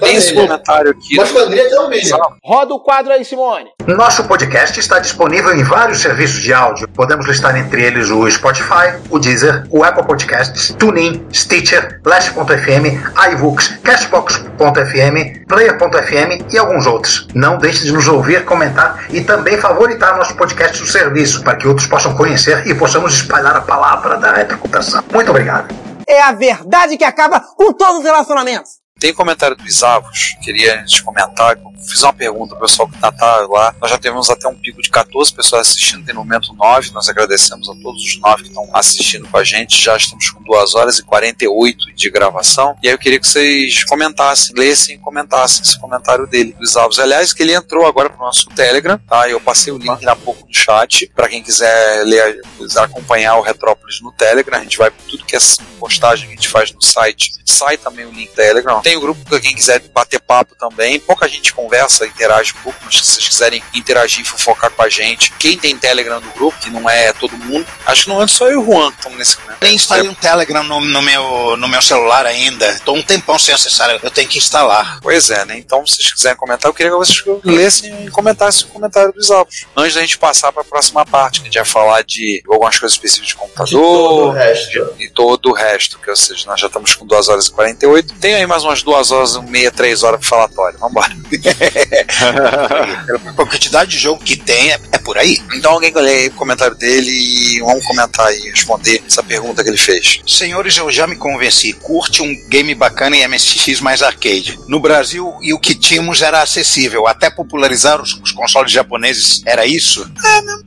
Tem 0.00 0.16
esse 0.16 0.34
comentário 0.34 0.90
aqui. 0.90 1.18
É 1.18 1.80
um 1.80 1.88
mínimo. 1.88 2.18
Roda 2.44 2.74
o 2.74 2.80
quadro 2.80 3.12
aí, 3.12 3.24
Simone. 3.24 3.70
Nosso 3.86 4.24
podcast 4.24 4.78
está 4.78 4.98
disponível 4.98 5.54
em 5.54 5.62
vários 5.62 6.00
serviços 6.00 6.42
de 6.42 6.52
áudio. 6.52 6.88
Podemos 6.88 7.26
listar 7.26 7.56
entre 7.56 7.82
eles 7.84 8.10
o 8.10 8.30
Spotify, 8.30 8.98
o 9.10 9.18
Deezer, 9.18 9.66
o 9.70 9.82
Apple 9.82 10.04
Podcasts, 10.04 10.74
TuneIn, 10.78 11.26
Stitcher, 11.32 12.00
Last.fm, 12.04 13.00
iVoox, 13.32 13.78
Castbox.fm, 13.82 15.46
Player.fm 15.46 16.52
e 16.52 16.58
alguns 16.58 16.86
outros. 16.86 17.26
Não 17.34 17.58
deixe 17.58 17.84
de 17.84 17.92
nos 17.92 18.06
ouvir, 18.08 18.44
comentar 18.44 19.06
e 19.10 19.22
também 19.22 19.58
favoritar 19.58 20.16
nosso 20.16 20.36
podcast 20.36 20.80
no 20.80 20.86
serviço 20.86 21.42
para 21.42 21.56
que 21.56 21.66
outros 21.66 21.86
possam 21.86 22.14
conhecer 22.14 22.66
e 22.66 22.74
possamos 22.74 23.14
espalhar 23.14 23.56
a 23.56 23.60
palavra 23.60 24.16
da 24.16 24.32
retrocomputação. 24.32 25.02
Muito 25.12 25.30
obrigado. 25.30 25.74
É 26.06 26.22
a 26.22 26.32
verdade 26.32 26.96
que 26.96 27.04
acaba 27.04 27.40
com 27.40 27.72
todos 27.72 27.98
os 27.98 28.04
relacionamentos. 28.04 28.70
Tem 28.98 29.14
comentário 29.14 29.56
do 29.56 29.66
Isavos, 29.66 30.36
queria 30.42 30.82
de 30.82 31.02
comentar, 31.02 31.56
fiz 31.88 32.02
uma 32.02 32.12
pergunta 32.12 32.56
pro 32.56 32.66
pessoal 32.66 32.88
que 32.88 32.98
tá, 32.98 33.12
tá 33.12 33.46
lá. 33.48 33.74
Nós 33.80 33.90
já 33.90 33.98
tivemos 33.98 34.28
até 34.28 34.48
um 34.48 34.54
pico 34.54 34.82
de 34.82 34.90
14 34.90 35.32
pessoas 35.32 35.68
assistindo, 35.68 36.04
tem 36.04 36.14
no 36.14 36.20
momento 36.20 36.52
9. 36.54 36.90
Nós 36.90 37.08
agradecemos 37.08 37.68
a 37.68 37.74
todos 37.82 38.02
os 38.02 38.18
9 38.20 38.42
que 38.42 38.48
estão 38.48 38.68
assistindo 38.74 39.28
com 39.28 39.36
a 39.36 39.44
gente. 39.44 39.80
Já 39.80 39.96
estamos 39.96 40.30
com 40.30 40.42
2 40.42 40.74
horas 40.74 40.98
e 40.98 41.04
48 41.04 41.94
de 41.94 42.10
gravação. 42.10 42.76
E 42.82 42.88
aí 42.88 42.94
eu 42.94 42.98
queria 42.98 43.20
que 43.20 43.26
vocês 43.26 43.84
comentassem, 43.84 44.54
lessem 44.56 44.96
e 44.96 44.98
comentassem 44.98 45.62
esse 45.62 45.78
comentário 45.78 46.26
dele, 46.26 46.54
do 46.58 46.64
Isavos. 46.64 46.98
Aliás, 46.98 47.32
que 47.32 47.42
ele 47.42 47.54
entrou 47.54 47.86
agora 47.86 48.10
pro 48.10 48.18
nosso 48.18 48.48
Telegram, 48.50 48.98
tá? 49.08 49.28
Eu 49.28 49.40
passei 49.40 49.72
o 49.72 49.78
link 49.78 50.06
há 50.06 50.16
pouco 50.16 50.46
no 50.46 50.54
chat, 50.54 51.10
para 51.14 51.28
quem 51.28 51.42
quiser 51.42 52.04
ler, 52.04 52.40
quiser 52.56 52.82
acompanhar 52.82 53.36
o 53.36 53.42
Retrópolis 53.42 54.00
no 54.00 54.12
Telegram. 54.12 54.58
A 54.58 54.62
gente 54.62 54.78
vai 54.78 54.90
tudo 55.08 55.24
que 55.24 55.36
é 55.36 55.38
postagem 55.78 56.26
que 56.26 56.32
a 56.32 56.36
gente 56.36 56.48
faz 56.48 56.72
no 56.72 56.82
site, 56.82 57.32
sai 57.46 57.76
também 57.76 58.04
o 58.04 58.10
link 58.10 58.30
do 58.30 58.34
Telegram. 58.34 58.80
Tem 58.88 58.96
o 58.96 59.02
grupo 59.02 59.22
para 59.22 59.38
quem 59.38 59.54
quiser 59.54 59.82
bater 59.92 60.18
papo 60.18 60.54
também. 60.54 60.98
Pouca 60.98 61.28
gente 61.28 61.52
conversa, 61.52 62.06
interage 62.06 62.54
um 62.58 62.62
pouco, 62.62 62.78
mas 62.86 62.96
se 62.96 63.04
vocês 63.04 63.28
quiserem 63.28 63.62
interagir 63.74 64.22
e 64.22 64.24
fofocar 64.24 64.70
com 64.70 64.82
a 64.82 64.88
gente, 64.88 65.30
quem 65.38 65.58
tem 65.58 65.76
Telegram 65.76 66.18
no 66.20 66.30
grupo, 66.30 66.58
que 66.58 66.70
não 66.70 66.88
é 66.88 67.12
todo 67.12 67.36
mundo, 67.36 67.66
acho 67.84 68.04
que 68.04 68.08
não 68.08 68.22
é 68.22 68.26
só 68.26 68.46
eu 68.46 68.52
e 68.52 68.56
o 68.56 68.64
Juan 68.64 68.90
que 68.90 68.96
estamos 68.96 69.18
nesse 69.18 69.38
momento. 69.40 69.58
Nem 69.60 69.74
instalei 69.74 70.08
um 70.08 70.14
Telegram 70.14 70.62
no, 70.62 70.80
no 70.80 71.02
meu, 71.02 71.54
no 71.58 71.68
meu 71.68 71.82
celular 71.82 72.24
ainda. 72.24 72.80
Tô 72.82 72.94
um 72.94 73.02
tempão 73.02 73.38
sem 73.38 73.54
acessar, 73.54 73.90
eu 74.02 74.10
tenho 74.10 74.26
que 74.26 74.38
instalar. 74.38 75.00
Pois 75.02 75.28
é, 75.28 75.44
né? 75.44 75.58
Então, 75.58 75.86
se 75.86 75.96
vocês 75.96 76.10
quiserem 76.14 76.38
comentar, 76.38 76.70
eu 76.70 76.74
queria 76.74 76.90
que 76.90 76.96
vocês 76.96 77.22
lessem 77.44 78.06
e 78.06 78.10
comentassem 78.10 78.68
o 78.68 78.70
comentário 78.70 79.12
dos 79.12 79.30
álbuns. 79.30 79.66
Antes 79.76 79.96
da 79.96 80.00
gente 80.00 80.16
passar 80.16 80.50
para 80.50 80.62
a 80.62 80.64
próxima 80.64 81.04
parte, 81.04 81.40
que 81.40 81.48
a 81.48 81.50
gente 81.50 81.58
vai 81.58 81.66
falar 81.66 82.02
de 82.04 82.42
algumas 82.48 82.78
coisas 82.78 82.96
específicas 82.96 83.28
de 83.28 83.34
De 83.34 83.70
todo 83.70 83.82
o 83.82 84.32
computador 84.32 84.34
resto. 84.34 84.94
e 84.98 85.10
todo 85.10 85.50
o 85.50 85.52
resto, 85.52 85.98
que 85.98 86.08
ou 86.08 86.16
seja, 86.16 86.46
nós 86.46 86.58
já 86.58 86.68
estamos 86.68 86.94
com 86.94 87.06
2 87.06 87.28
horas 87.28 87.48
e 87.48 87.52
48. 87.52 88.14
Tem 88.14 88.34
aí 88.34 88.46
mais 88.46 88.64
umas 88.64 88.77
2 88.82 89.10
horas 89.10 89.34
e 89.34 89.42
meia, 89.42 89.70
3 89.70 90.02
horas 90.02 90.20
pro 90.20 90.28
falatório. 90.28 90.78
Vambora. 90.78 91.16
A 93.26 93.32
quantidade 93.34 93.90
de 93.90 93.98
jogo 93.98 94.22
que 94.22 94.36
tem 94.36 94.72
é, 94.72 94.80
é 94.92 94.98
por 94.98 95.16
aí. 95.16 95.38
Então 95.54 95.72
alguém 95.72 95.92
que 95.92 95.98
aí 95.98 96.28
o 96.28 96.32
comentário 96.32 96.76
dele 96.76 97.10
e 97.10 97.60
vamos 97.60 97.84
comentar 97.84 98.26
aí, 98.26 98.50
responder 98.50 99.02
essa 99.06 99.22
pergunta 99.22 99.62
que 99.62 99.70
ele 99.70 99.78
fez. 99.78 100.20
Senhores, 100.26 100.76
eu 100.76 100.90
já 100.90 101.06
me 101.06 101.16
convenci. 101.16 101.72
Curte 101.72 102.22
um 102.22 102.34
game 102.48 102.74
bacana 102.74 103.16
em 103.16 103.26
MSX 103.26 103.80
mais 103.80 104.02
arcade. 104.02 104.58
No 104.68 104.80
Brasil, 104.80 105.32
e 105.42 105.52
o 105.52 105.58
que 105.58 105.74
tínhamos 105.74 106.22
era 106.22 106.42
acessível. 106.42 107.06
Até 107.06 107.30
popularizar 107.30 108.00
os, 108.00 108.14
os 108.22 108.32
consoles 108.32 108.72
japoneses. 108.72 109.42
Era 109.46 109.66
isso? 109.66 110.08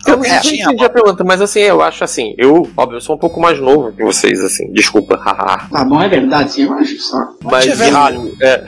Eu 0.07 0.17
não 0.17 0.25
É, 0.25 0.37
entendi 0.37 0.83
a 0.83 0.89
pergunta, 0.89 1.23
mas 1.23 1.41
assim, 1.41 1.59
eu 1.59 1.81
acho 1.81 2.03
assim, 2.03 2.33
eu, 2.37 2.69
óbvio, 2.75 2.97
eu 2.97 3.01
sou 3.01 3.15
um 3.15 3.19
pouco 3.19 3.39
mais 3.39 3.59
novo 3.59 3.91
que 3.91 4.03
vocês, 4.03 4.39
assim, 4.41 4.71
desculpa, 4.71 5.15
haha. 5.23 5.67
Tá 5.71 5.83
bom, 5.85 6.01
é 6.01 6.09
verdade, 6.09 6.53
sim, 6.53 6.63
eu 6.63 6.73
acho 6.73 6.97
só. 6.99 7.17
Mas 7.43 7.67
é 7.67 7.75
eu- 8.09 8.35
é, 8.41 8.63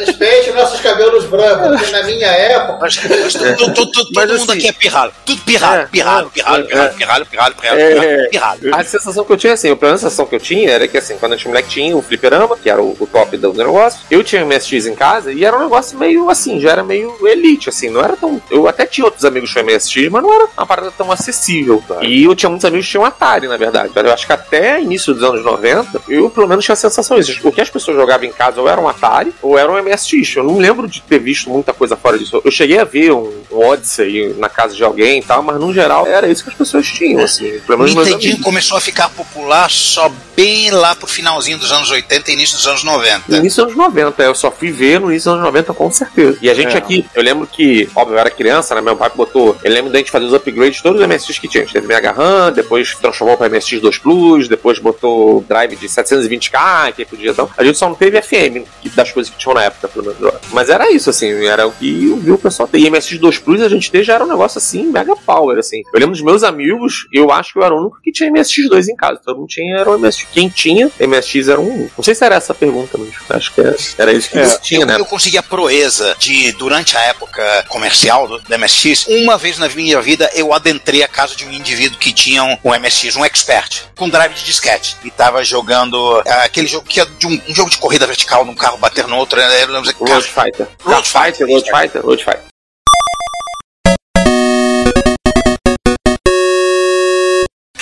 Respeite 0.00 0.50
nossos 0.52 0.80
cabelos 0.80 1.24
brancos, 1.26 1.78
porque 1.78 1.90
na 1.92 2.02
minha 2.04 2.26
época. 2.26 2.78
Mas, 2.80 2.96
mas 3.04 3.32
to- 3.34 3.56
to- 3.56 3.72
to- 3.74 3.86
to- 3.92 4.08
Mas 4.14 4.26
todo 4.28 4.38
mundo 4.38 4.50
assim- 4.52 4.58
aqui 4.60 4.68
é 4.68 4.72
pirralho. 4.72 5.12
Tudo 5.24 5.42
pirralho, 5.42 5.82
É, 5.82 5.86
pirralho, 5.86 6.26
é, 6.26 6.30
pirralho, 6.30 6.64
é, 6.64 6.66
pirralho, 6.66 7.26
pirralho, 7.26 7.26
pirralho, 7.26 7.54
pirralho, 7.56 8.02
É. 8.02 8.28
pirralho. 8.28 8.74
A 8.74 8.84
sensação 8.84 9.24
que 9.24 9.32
eu 9.32 9.36
tinha, 9.36 9.52
assim, 9.52 9.70
a 9.70 9.76
primeira 9.76 9.98
sensação 9.98 10.26
que 10.26 10.34
eu 10.34 10.40
tinha 10.40 10.70
era 10.70 10.86
que, 10.88 10.96
assim, 10.98 11.16
quando 11.18 11.32
a 11.32 11.36
gente 11.36 11.48
moleque 11.48 11.68
tinha 11.68 11.96
o 11.96 12.02
fliperama, 12.02 12.56
que 12.56 12.68
era 12.70 12.80
o, 12.82 12.96
o 12.98 13.06
top 13.06 13.36
do 13.36 13.52
negócio, 13.52 14.00
eu 14.10 14.22
tinha 14.24 14.44
MSX 14.44 14.86
em 14.86 14.94
casa 14.94 15.32
e 15.32 15.44
era 15.44 15.56
um 15.56 15.60
negócio 15.60 15.98
meio, 15.98 16.28
assim, 16.30 16.60
já 16.60 16.70
era 16.72 16.82
meio 16.82 17.16
elite, 17.26 17.68
assim, 17.68 17.88
não 17.90 18.00
era 18.02 18.16
tão... 18.16 18.40
Eu 18.50 18.66
até 18.68 18.86
tinha 18.86 19.04
outros 19.04 19.24
amigos 19.24 19.52
com 19.52 19.60
MSX, 19.60 20.08
mas 20.10 20.22
não 20.22 20.32
era 20.32 20.46
uma 20.56 20.66
parada 20.66 20.90
tão 20.96 21.10
acessível. 21.10 21.82
E 22.02 22.24
eu 22.24 22.34
tinha 22.34 22.48
muitos 22.48 22.64
amigos 22.64 22.86
que 22.86 22.92
tinham 22.92 23.04
Atari, 23.04 23.46
na 23.48 23.56
verdade. 23.56 23.90
Eu 23.94 24.12
acho 24.12 24.26
que 24.26 24.32
até 24.32 24.80
início 24.80 25.12
dos 25.14 25.22
anos 25.22 25.44
90, 25.44 26.00
eu 26.08 26.30
pelo 26.30 26.46
menos 26.48 26.64
tinha 26.64 26.72
a 26.72 26.76
sensação 26.76 27.18
disso. 27.18 27.40
O 27.44 27.52
que 27.52 27.60
as 27.60 27.70
pessoas 27.70 27.96
jogavam 27.96 28.26
em 28.26 28.32
casa 28.32 28.60
ou 28.60 28.68
era 28.70 28.80
um 28.80 28.88
Atari 28.88 29.32
ou 29.42 29.58
era 29.58 29.70
um 29.70 29.82
MSX. 29.82 30.36
Eu 30.36 30.44
não 30.44 30.58
lembro 30.58 30.88
de 30.88 31.00
ter 31.02 31.18
visto 31.18 31.50
muita 31.50 31.72
coisa 31.72 31.96
fora 31.96 32.18
disso. 32.18 32.40
Eu 32.44 32.50
cheguei 32.50 32.78
a 32.78 32.84
ver 32.84 33.12
um, 33.12 33.32
um 33.50 33.58
Odyssey 33.66 34.34
na 34.38 34.48
casa 34.48 34.74
de 34.74 34.82
alguém 34.84 35.18
e 35.20 35.22
tal, 35.22 35.42
mas 35.42 35.58
no 35.60 35.72
geral 35.72 36.06
era 36.06 36.28
isso 36.28 36.42
que 36.44 36.50
as 36.50 36.56
pessoas 36.56 36.86
tinham, 36.86 37.22
assim. 37.22 37.58
Pelo 37.66 37.84
Nintendinho 37.84 38.40
começou 38.40 38.76
a 38.76 38.80
ficar 38.80 39.08
popular 39.10 39.70
só 39.70 40.10
bem 40.36 40.70
lá 40.70 40.94
pro 40.94 41.06
finalzinho 41.06 41.58
dos 41.58 41.70
anos 41.72 41.90
80 41.90 42.30
e 42.30 42.34
início 42.34 42.56
dos 42.56 42.66
anos 42.66 42.84
90. 42.84 43.24
No 43.28 43.36
início 43.36 43.64
dos 43.64 43.74
anos 43.74 43.88
90, 43.94 44.22
eu 44.22 44.34
só 44.34 44.50
fui 44.50 44.70
ver 44.70 45.00
no 45.00 45.10
início 45.10 45.30
dos 45.30 45.38
anos 45.38 45.46
90 45.46 45.74
com 45.74 45.90
certeza. 45.90 46.38
E 46.40 46.48
a 46.48 46.54
gente 46.54 46.74
É. 46.74 46.78
aqui, 46.78 47.04
eu 47.14 47.22
lembro 47.22 47.46
que, 47.46 47.88
óbvio, 47.94 48.14
eu 48.14 48.18
era 48.18 48.30
criança, 48.30 48.74
né? 48.74 48.80
Meu 48.80 48.96
pai 48.96 49.10
botou. 49.14 49.56
Eu 49.62 49.70
lembro 49.72 49.90
da 49.92 49.98
gente 49.98 50.10
fazer 50.10 50.24
os 50.26 50.32
upgrades 50.32 50.76
de 50.76 50.82
todos 50.82 51.00
os 51.00 51.06
MSX 51.06 51.38
que 51.38 51.48
tinha. 51.48 51.62
A 51.62 51.66
gente 51.66 51.74
teve 51.74 51.86
Mega 51.86 52.12
RAM, 52.12 52.52
depois 52.52 52.94
transformou 52.94 53.36
para 53.36 53.48
MSX 53.48 53.80
2 53.80 53.98
Plus, 53.98 54.48
depois 54.48 54.78
botou 54.78 55.44
drive 55.48 55.76
de 55.76 55.88
720k, 55.88 56.92
que 56.94 57.04
podia 57.04 57.30
então. 57.30 57.48
A 57.56 57.64
gente 57.64 57.78
só 57.78 57.88
não 57.88 57.94
teve 57.94 58.20
FM, 58.20 58.59
que- 58.82 58.90
das 58.90 59.10
coisas 59.12 59.32
que 59.32 59.38
tinham 59.38 59.54
na 59.54 59.64
época, 59.64 59.88
pelo 59.88 60.14
menos. 60.14 60.34
Mas 60.52 60.68
era 60.68 60.90
isso, 60.90 61.10
assim, 61.10 61.46
era 61.46 61.66
o 61.66 61.72
que 61.72 62.06
eu 62.10 62.16
vi 62.16 62.32
o 62.32 62.38
pessoal 62.38 62.68
ter. 62.68 62.78
E 62.78 62.86
MSX 62.90 63.18
2 63.18 63.38
Plus 63.38 63.60
a 63.62 63.68
gente 63.68 63.90
ter 63.90 64.02
já 64.04 64.14
era 64.14 64.24
um 64.24 64.28
negócio 64.28 64.58
assim, 64.58 64.84
mega 64.84 65.14
power, 65.16 65.58
assim. 65.58 65.82
Eu 65.92 66.00
lembro 66.00 66.12
dos 66.14 66.22
meus 66.24 66.42
amigos, 66.42 67.06
eu 67.12 67.30
acho 67.30 67.52
que 67.52 67.58
eu 67.58 67.64
era 67.64 67.74
o 67.74 67.80
único 67.80 68.00
que 68.02 68.12
tinha 68.12 68.30
MSX2 68.30 68.88
em 68.88 68.96
casa. 68.96 69.20
Todo 69.24 69.38
mundo 69.38 69.48
tinha, 69.48 69.76
era 69.78 69.90
o 69.90 69.98
MSX. 69.98 70.26
Quem 70.32 70.48
tinha, 70.48 70.90
MSX 70.98 71.48
era 71.48 71.60
um. 71.60 71.88
Não 71.96 72.04
sei 72.04 72.14
se 72.14 72.24
era 72.24 72.34
essa 72.36 72.52
a 72.52 72.54
pergunta, 72.54 72.98
mas 72.98 73.10
acho 73.30 73.52
que 73.54 73.60
era, 73.60 73.76
era 73.98 74.12
isso 74.12 74.30
que 74.30 74.38
É. 74.38 74.58
tinha, 74.58 74.80
eu, 74.82 74.86
né? 74.86 74.96
eu 74.98 75.04
consegui 75.04 75.38
a 75.38 75.42
proeza 75.42 76.14
de, 76.18 76.52
durante 76.52 76.96
a 76.96 77.00
época 77.02 77.64
comercial 77.68 78.26
do, 78.26 78.38
do 78.38 78.58
MSX, 78.58 79.06
uma 79.08 79.36
vez 79.38 79.58
na 79.58 79.68
minha 79.68 80.00
vida 80.00 80.30
eu 80.34 80.52
adentrei 80.52 81.02
a 81.02 81.08
casa 81.08 81.34
de 81.36 81.44
um 81.44 81.52
indivíduo 81.52 81.98
que 81.98 82.12
tinha 82.12 82.42
um, 82.44 82.56
um 82.64 82.74
MSX, 82.78 83.16
um 83.16 83.24
expert, 83.24 83.82
com 83.96 84.08
drive 84.08 84.34
de 84.34 84.44
disquete. 84.44 84.96
E 85.04 85.10
tava 85.10 85.44
jogando 85.44 86.22
ah, 86.26 86.44
aquele 86.44 86.66
jogo 86.66 86.86
que 86.86 87.00
é 87.00 87.04
de 87.04 87.26
um, 87.26 87.40
um 87.48 87.54
jogo 87.54 87.70
de 87.70 87.78
corrida 87.78 88.06
vertical, 88.06 88.44
num 88.50 88.56
carro 88.56 88.76
bater 88.76 89.06
no 89.06 89.16
outro. 89.16 89.40
Era, 89.40 89.52
era, 89.54 89.72
Road 89.72 90.22
Fighter. 90.22 90.68
Road 90.84 91.06
Fighter, 91.06 91.46
Road 91.46 91.70
Fighter, 91.70 92.02
Road 92.02 92.22
Fighter. 92.22 92.49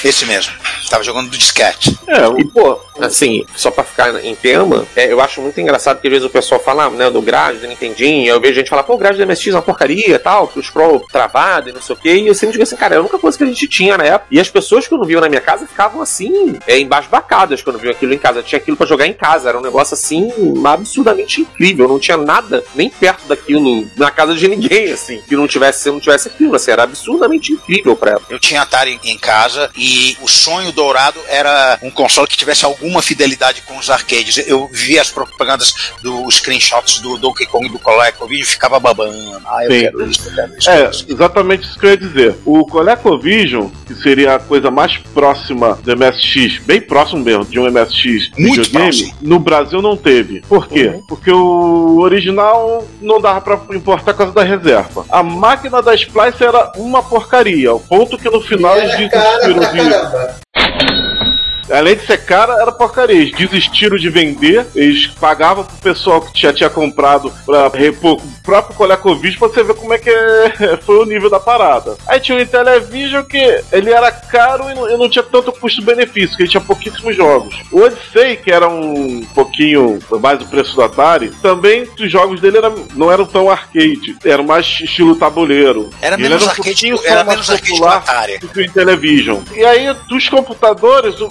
Esse 0.04 0.24
mesmo. 0.26 0.52
Tava 0.88 1.02
jogando 1.02 1.30
do 1.30 1.36
disquete. 1.36 1.98
E, 2.38 2.44
pô, 2.44 2.80
assim, 3.00 3.44
só 3.56 3.70
pra 3.70 3.84
ficar 3.84 4.24
em 4.24 4.34
tema, 4.34 4.86
é, 4.96 5.12
eu 5.12 5.20
acho 5.20 5.40
muito 5.40 5.60
engraçado 5.60 6.00
que 6.00 6.06
às 6.06 6.12
vezes 6.12 6.26
o 6.26 6.30
pessoal 6.30 6.60
fala, 6.60 6.88
né, 6.90 7.10
do 7.10 7.20
grade, 7.20 7.58
do 7.58 7.66
Nintendinho, 7.66 8.28
eu 8.28 8.40
vejo 8.40 8.54
gente 8.54 8.70
falar, 8.70 8.82
pô, 8.82 8.94
o 8.94 8.98
grade 8.98 9.18
do 9.18 9.26
MSX 9.26 9.48
é 9.48 9.52
uma 9.52 9.62
porcaria 9.62 10.14
e 10.14 10.18
tal, 10.18 10.48
que 10.48 10.58
o 10.58 10.62
scroll 10.62 11.04
travado 11.10 11.68
e 11.68 11.72
não 11.72 11.82
sei 11.82 11.94
o 11.94 11.98
quê, 11.98 12.14
e 12.14 12.26
eu 12.26 12.34
sempre 12.34 12.52
digo 12.52 12.62
assim, 12.62 12.76
cara, 12.76 12.94
é 12.94 12.98
a 12.98 13.00
única 13.00 13.18
coisa 13.18 13.36
que 13.36 13.44
a 13.44 13.46
gente 13.46 13.66
tinha 13.68 13.96
na 13.96 14.04
época. 14.04 14.26
E 14.30 14.40
as 14.40 14.48
pessoas 14.48 14.86
que 14.86 14.94
eu 14.94 14.98
não 14.98 15.04
viam 15.04 15.20
na 15.20 15.28
minha 15.28 15.40
casa 15.40 15.66
ficavam 15.66 16.00
assim, 16.00 16.58
é, 16.66 16.78
embasbacadas 16.78 17.62
quando 17.62 17.78
viam 17.78 17.92
aquilo 17.92 18.14
em 18.14 18.18
casa. 18.18 18.42
Tinha 18.42 18.58
aquilo 18.58 18.76
pra 18.76 18.86
jogar 18.86 19.06
em 19.06 19.12
casa, 19.12 19.48
era 19.48 19.58
um 19.58 19.62
negócio 19.62 19.94
assim, 19.94 20.30
absurdamente 20.64 21.40
incrível. 21.40 21.88
Não 21.88 21.98
tinha 21.98 22.16
nada 22.16 22.64
nem 22.74 22.88
perto 22.88 23.26
daquilo 23.26 23.86
na 23.96 24.10
casa 24.10 24.34
de 24.34 24.48
ninguém, 24.48 24.92
assim, 24.92 25.20
que 25.26 25.36
não 25.36 25.46
tivesse, 25.46 25.82
se 25.82 25.90
não 25.90 26.00
tivesse 26.00 26.28
aquilo, 26.28 26.54
assim, 26.54 26.70
era 26.70 26.84
absurdamente 26.84 27.52
incrível 27.52 27.96
pra 27.96 28.12
ela. 28.12 28.22
Eu 28.28 28.38
tinha 28.38 28.62
Atari 28.62 28.98
em 29.04 29.18
casa 29.18 29.70
e 29.76 29.87
o 30.20 30.28
sonho 30.28 30.72
dourado 30.72 31.20
era 31.28 31.78
um 31.82 31.90
console 31.90 32.26
que 32.28 32.36
tivesse 32.36 32.64
alguma 32.64 33.00
fidelidade 33.02 33.62
com 33.62 33.76
os 33.78 33.90
arcades. 33.90 34.38
Eu 34.46 34.68
via 34.72 35.00
as 35.00 35.10
propagandas 35.10 35.74
dos 36.02 36.36
screenshots 36.36 37.00
do 37.00 37.16
Donkey 37.18 37.46
Kong 37.46 37.66
e 37.66 37.70
do 37.70 37.78
ColecoVision 37.78 38.42
e 38.42 38.50
ficava 38.50 38.78
babando. 38.78 39.40
Ah, 39.46 39.64
eu 39.64 39.70
Sim. 39.70 39.80
quero 39.80 40.10
isso, 40.10 40.28
eu 40.28 40.34
quero 40.34 40.58
isso. 40.58 40.70
É, 40.70 40.90
exatamente 41.08 41.62
isso 41.68 41.78
que 41.78 41.86
eu 41.86 41.90
ia 41.90 41.96
dizer. 41.96 42.36
O 42.44 42.66
ColecoVision, 42.66 43.68
que 43.86 43.94
seria 43.94 44.34
a 44.36 44.38
coisa 44.38 44.70
mais 44.70 44.96
próxima 45.14 45.78
do 45.82 45.96
MSX, 45.96 46.58
bem 46.64 46.80
próximo 46.80 47.22
mesmo 47.22 47.44
de 47.44 47.58
um 47.58 47.70
MSX 47.70 48.30
Muito 48.38 48.62
videogame, 48.62 48.70
próximo. 48.72 49.14
no 49.22 49.38
Brasil 49.38 49.82
não 49.82 49.96
teve. 49.96 50.40
Por 50.42 50.68
quê? 50.68 51.00
Porque 51.08 51.30
o 51.30 51.98
original 52.00 52.86
não 53.00 53.20
dava 53.20 53.40
pra 53.40 53.60
importar 53.76 54.12
por 54.12 54.18
causa 54.18 54.32
da 54.32 54.42
reserva. 54.42 55.04
A 55.10 55.22
máquina 55.22 55.80
da 55.82 55.94
Splice 55.94 56.44
era 56.44 56.72
uma 56.76 57.02
porcaria, 57.02 57.70
ao 57.70 57.80
ponto 57.80 58.18
que 58.18 58.28
no 58.30 58.40
final 58.40 58.76
eles 58.76 58.90
desistiram. 58.96 59.77
Caramba. 59.78 60.47
Além 61.70 61.96
de 61.96 62.06
ser 62.06 62.18
cara, 62.24 62.54
era 62.60 62.72
porcaria. 62.72 63.16
Eles 63.16 63.32
desistiram 63.32 63.96
de 63.96 64.08
vender, 64.08 64.66
eles 64.74 65.06
pagavam 65.06 65.64
pro 65.64 65.76
pessoal 65.76 66.20
que 66.20 66.40
já 66.40 66.52
tinha 66.52 66.70
comprado 66.70 67.32
pra 67.44 67.68
repor 67.68 68.14
o 68.16 68.22
próprio 68.42 68.76
ColecoVision 68.76 69.38
pra 69.38 69.48
você 69.48 69.62
ver 69.62 69.74
como 69.74 69.92
é 69.92 69.98
que 69.98 70.08
é- 70.10 70.78
foi 70.84 70.96
o 70.98 71.04
nível 71.04 71.28
da 71.30 71.40
parada. 71.40 71.96
Aí 72.06 72.20
tinha 72.20 72.38
o 72.38 72.40
Intellivision 72.40 73.22
que 73.24 73.62
ele 73.72 73.90
era 73.92 74.10
caro 74.10 74.70
e 74.70 74.74
não, 74.74 74.90
e 74.90 74.96
não 74.96 75.08
tinha 75.08 75.22
tanto 75.22 75.52
custo-benefício, 75.52 76.36
que 76.36 76.42
ele 76.44 76.50
tinha 76.50 76.60
pouquíssimos 76.60 77.14
jogos. 77.16 77.54
O 77.70 77.80
Odyssey, 77.80 78.36
que 78.36 78.50
era 78.50 78.68
um 78.68 79.24
pouquinho 79.34 79.98
mais 80.20 80.40
o 80.42 80.46
preço 80.46 80.74
do 80.74 80.82
Atari, 80.82 81.30
também 81.42 81.88
os 81.98 82.10
jogos 82.10 82.40
dele 82.40 82.58
não 82.94 83.10
eram 83.12 83.26
tão 83.26 83.50
arcade, 83.50 84.16
eram 84.24 84.44
mais 84.44 84.66
estilo 84.66 85.14
tabuleiro. 85.16 85.90
Era 86.00 86.16
E 86.16 86.22
menos 86.22 86.44
um 86.44 86.48
arcade, 86.48 86.92
era 87.04 87.24
menos 87.24 87.50
arcade 87.50 87.84
Atari. 87.84 88.38
do 88.38 88.48
que 88.48 88.58
o 88.60 88.64
Intellivision. 88.64 89.40
E 89.54 89.64
aí, 89.64 89.94
dos 90.08 90.28
computadores, 90.28 91.20
o- 91.20 91.28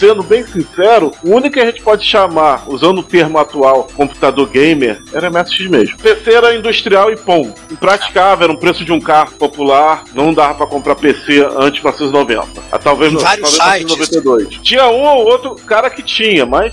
sendo 0.00 0.22
bem 0.22 0.44
sincero, 0.46 1.12
o 1.22 1.30
único 1.34 1.50
que 1.54 1.60
a 1.60 1.66
gente 1.66 1.82
pode 1.82 2.04
chamar, 2.06 2.64
usando 2.66 3.00
o 3.00 3.02
termo 3.02 3.36
atual, 3.38 3.86
computador 3.94 4.48
gamer, 4.48 4.98
era 5.12 5.30
MSX 5.30 5.66
mesmo. 5.68 5.98
PC 5.98 6.32
era 6.32 6.56
industrial 6.56 7.12
e 7.12 7.16
pom. 7.16 7.52
Impraticável, 7.70 8.44
era 8.44 8.52
um 8.52 8.56
preço 8.56 8.82
de 8.82 8.92
um 8.92 9.00
carro 9.00 9.32
popular, 9.32 10.04
não 10.14 10.32
dava 10.32 10.54
pra 10.54 10.66
comprar 10.66 10.94
PC 10.96 11.40
antes 11.56 11.80
de 11.80 11.86
1990. 11.86 12.46
Ah, 12.72 12.78
talvez 12.78 13.12
Em 13.12 13.16
vários 13.16 13.56
talvez 13.58 13.84
1992. 13.84 14.62
Tinha 14.62 14.86
um 14.88 15.02
ou 15.04 15.24
outro 15.26 15.54
cara 15.66 15.90
que 15.90 16.02
tinha, 16.02 16.46
mas 16.46 16.72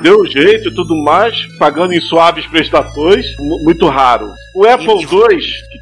deu 0.00 0.24
jeito 0.26 0.68
e 0.68 0.74
tudo 0.74 0.94
mais, 0.96 1.34
pagando 1.58 1.92
em 1.92 2.00
suaves 2.00 2.46
prestações, 2.46 3.26
mu- 3.38 3.58
muito 3.64 3.86
raro. 3.88 4.32
O 4.54 4.64
Apple 4.66 4.86
II, 5.02 5.38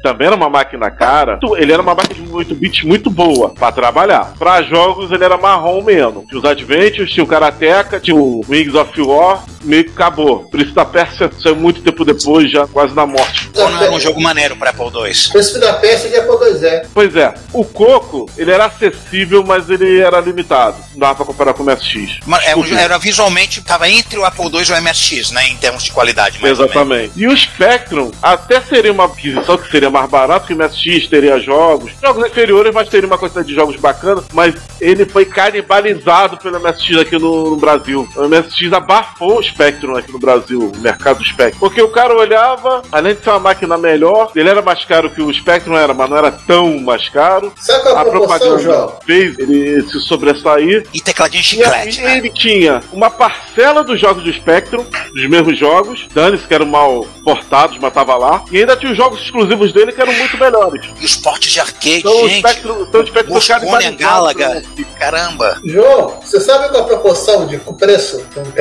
também 0.07 0.27
era 0.27 0.35
uma 0.37 0.49
máquina 0.49 0.89
cara, 0.89 1.37
ele 1.57 1.73
era 1.73 1.81
uma 1.81 1.93
máquina 1.93 2.25
de 2.25 2.31
8 2.33 2.55
bits 2.55 2.83
muito 2.83 3.09
boa 3.09 3.49
pra 3.49 3.73
trabalhar. 3.73 4.35
Pra 4.39 4.61
jogos 4.61 5.11
ele 5.11 5.25
era 5.25 5.37
marrom 5.37 5.81
mesmo. 5.83 6.23
Tinha 6.25 6.39
os 6.39 6.45
Adventures, 6.45 7.11
tinha 7.11 7.25
o 7.25 7.27
Karateka, 7.27 7.99
tinha 7.99 8.15
o 8.15 8.41
Wings 8.47 8.73
of 8.73 9.01
War, 9.01 9.43
meio 9.67 9.83
que 9.85 9.91
acabou. 9.91 10.45
Príncipe 10.49 10.73
da 10.75 10.85
Pérsia 10.85 11.29
saiu 11.41 11.55
muito 11.55 11.81
tempo 11.81 12.03
depois, 12.05 12.51
já 12.51 12.65
quase 12.67 12.93
na 12.95 13.05
morte. 13.05 13.49
Ou 13.55 13.69
não 13.69 13.81
era 13.83 13.91
um 13.91 13.99
jogo 13.99 14.21
maneiro 14.21 14.55
pra 14.55 14.69
Apple 14.71 14.85
II? 14.85 15.13
Príncipe 15.31 15.59
da 15.59 15.73
Pérsia 15.73 16.09
de 16.09 16.15
Apple 16.17 16.35
II 16.59 16.65
é. 16.65 16.85
Pois 16.93 17.15
é, 17.15 17.33
o 17.53 17.63
Coco, 17.65 18.29
ele 18.37 18.51
era 18.51 18.65
acessível, 18.65 19.43
mas 19.43 19.69
ele 19.69 19.99
era 19.99 20.19
limitado. 20.19 20.77
Não 20.93 20.99
dava 20.99 21.15
pra 21.15 21.25
comparar 21.25 21.53
com 21.53 21.63
o 21.63 21.65
MSX. 21.65 22.19
Mas 22.25 22.43
era, 22.45 22.57
um- 22.57 22.61
Desculpe. 22.61 22.83
era 22.83 22.97
visualmente, 22.97 23.61
tava 23.61 23.89
entre 23.89 24.17
o 24.17 24.25
Apple 24.25 24.45
II 24.45 24.63
e 24.67 24.71
o 24.71 24.81
MSX, 24.81 25.31
né? 25.31 25.47
Em 25.49 25.57
termos 25.57 25.83
de 25.83 25.91
qualidade, 25.91 26.39
mais 26.41 26.59
ou 26.59 26.65
menos. 26.65 26.75
Exatamente. 26.75 27.13
E 27.15 27.27
o 27.27 27.37
Spectrum 27.37 28.11
até 28.21 28.61
seria 28.61 28.91
uma 28.91 29.05
aquisição 29.05 29.57
que 29.57 29.69
seria 29.69 29.89
mais 29.89 30.09
barato 30.09 30.47
que 30.47 30.53
o 30.53 30.57
MSX, 30.57 31.07
teria 31.07 31.39
jogos, 31.39 31.91
jogos 32.01 32.25
inferiores, 32.25 32.73
mas 32.73 32.89
teria 32.89 33.07
uma 33.07 33.17
quantidade 33.17 33.47
de 33.47 33.53
jogos 33.55 33.75
bacanas, 33.75 34.23
mas 34.33 34.55
ele 34.79 35.05
foi 35.05 35.25
canibalizado 35.25 36.37
pelo 36.37 36.59
MSX 36.59 36.97
aqui 36.97 37.17
no, 37.17 37.51
no 37.51 37.57
Brasil. 37.57 38.07
O 38.15 38.27
MSX 38.27 38.71
abafou 38.73 39.37
o 39.37 39.41
Spectrum 39.57 39.95
aqui 39.97 40.11
no 40.11 40.19
Brasil, 40.19 40.71
o 40.73 40.77
mercado 40.77 41.17
do 41.17 41.25
Spectrum. 41.25 41.59
Porque 41.59 41.81
o 41.81 41.89
cara 41.89 42.15
olhava, 42.15 42.83
além 42.91 43.15
de 43.15 43.23
ser 43.23 43.31
uma 43.31 43.39
máquina 43.39 43.75
melhor, 43.75 44.31
ele 44.35 44.47
era 44.49 44.61
mais 44.61 44.85
caro 44.85 45.09
que 45.09 45.19
o 45.21 45.33
Spectrum 45.33 45.75
era, 45.75 45.95
mas 45.95 46.07
não 46.09 46.15
era 46.17 46.31
tão 46.31 46.79
mais 46.79 47.09
caro. 47.09 47.51
Sabe 47.59 47.81
qual 47.81 47.97
é 47.97 48.01
a 48.01 48.05
proporção, 48.05 48.59
João? 48.59 48.93
fez 49.05 49.37
ele 49.39 49.81
se 49.89 49.99
sobressair. 50.01 50.85
E 50.93 51.01
tecladinho 51.01 51.41
E 51.41 51.43
chiclete, 51.43 51.99
aí 52.01 52.05
né? 52.05 52.17
ele 52.19 52.29
tinha 52.29 52.81
uma 52.93 53.09
parcela 53.09 53.83
dos 53.83 53.99
jogos 53.99 54.23
do 54.23 54.31
Spectrum, 54.31 54.85
dos 55.13 55.27
mesmos 55.27 55.57
jogos, 55.57 56.07
dane-se 56.13 56.45
que 56.45 56.53
eram 56.53 56.65
mal 56.67 57.05
portados, 57.23 57.77
mas 57.79 57.91
tava 57.93 58.15
lá. 58.15 58.43
E 58.51 58.57
ainda 58.59 58.75
tinha 58.77 58.91
os 58.91 58.97
jogos 58.97 59.21
exclusivos 59.21 59.73
dele 59.73 59.91
que 59.91 59.99
eram 60.01 60.13
muito 60.13 60.37
melhores. 60.37 60.85
E 60.99 61.05
os 61.05 61.15
portes 61.15 61.51
de 61.51 61.59
arcade, 61.59 61.97
Então 61.97 62.23
o 62.23 62.29
gente. 62.29 62.39
Spectrum, 62.47 62.83
então, 62.87 63.01
o 63.01 63.07
Spectrum 63.07 63.33
Moscone, 63.33 63.59
canibalizado, 63.59 63.97
Galaga. 63.97 64.49
né? 64.49 64.61
Caramba. 64.99 65.59
João, 65.65 66.19
você 66.21 66.39
sabe 66.39 66.69
qual 66.69 66.83
a 66.83 66.85
proporção 66.85 67.47
de 67.47 67.57
preço 67.77 68.23
de 68.33 68.39
um 68.39 68.51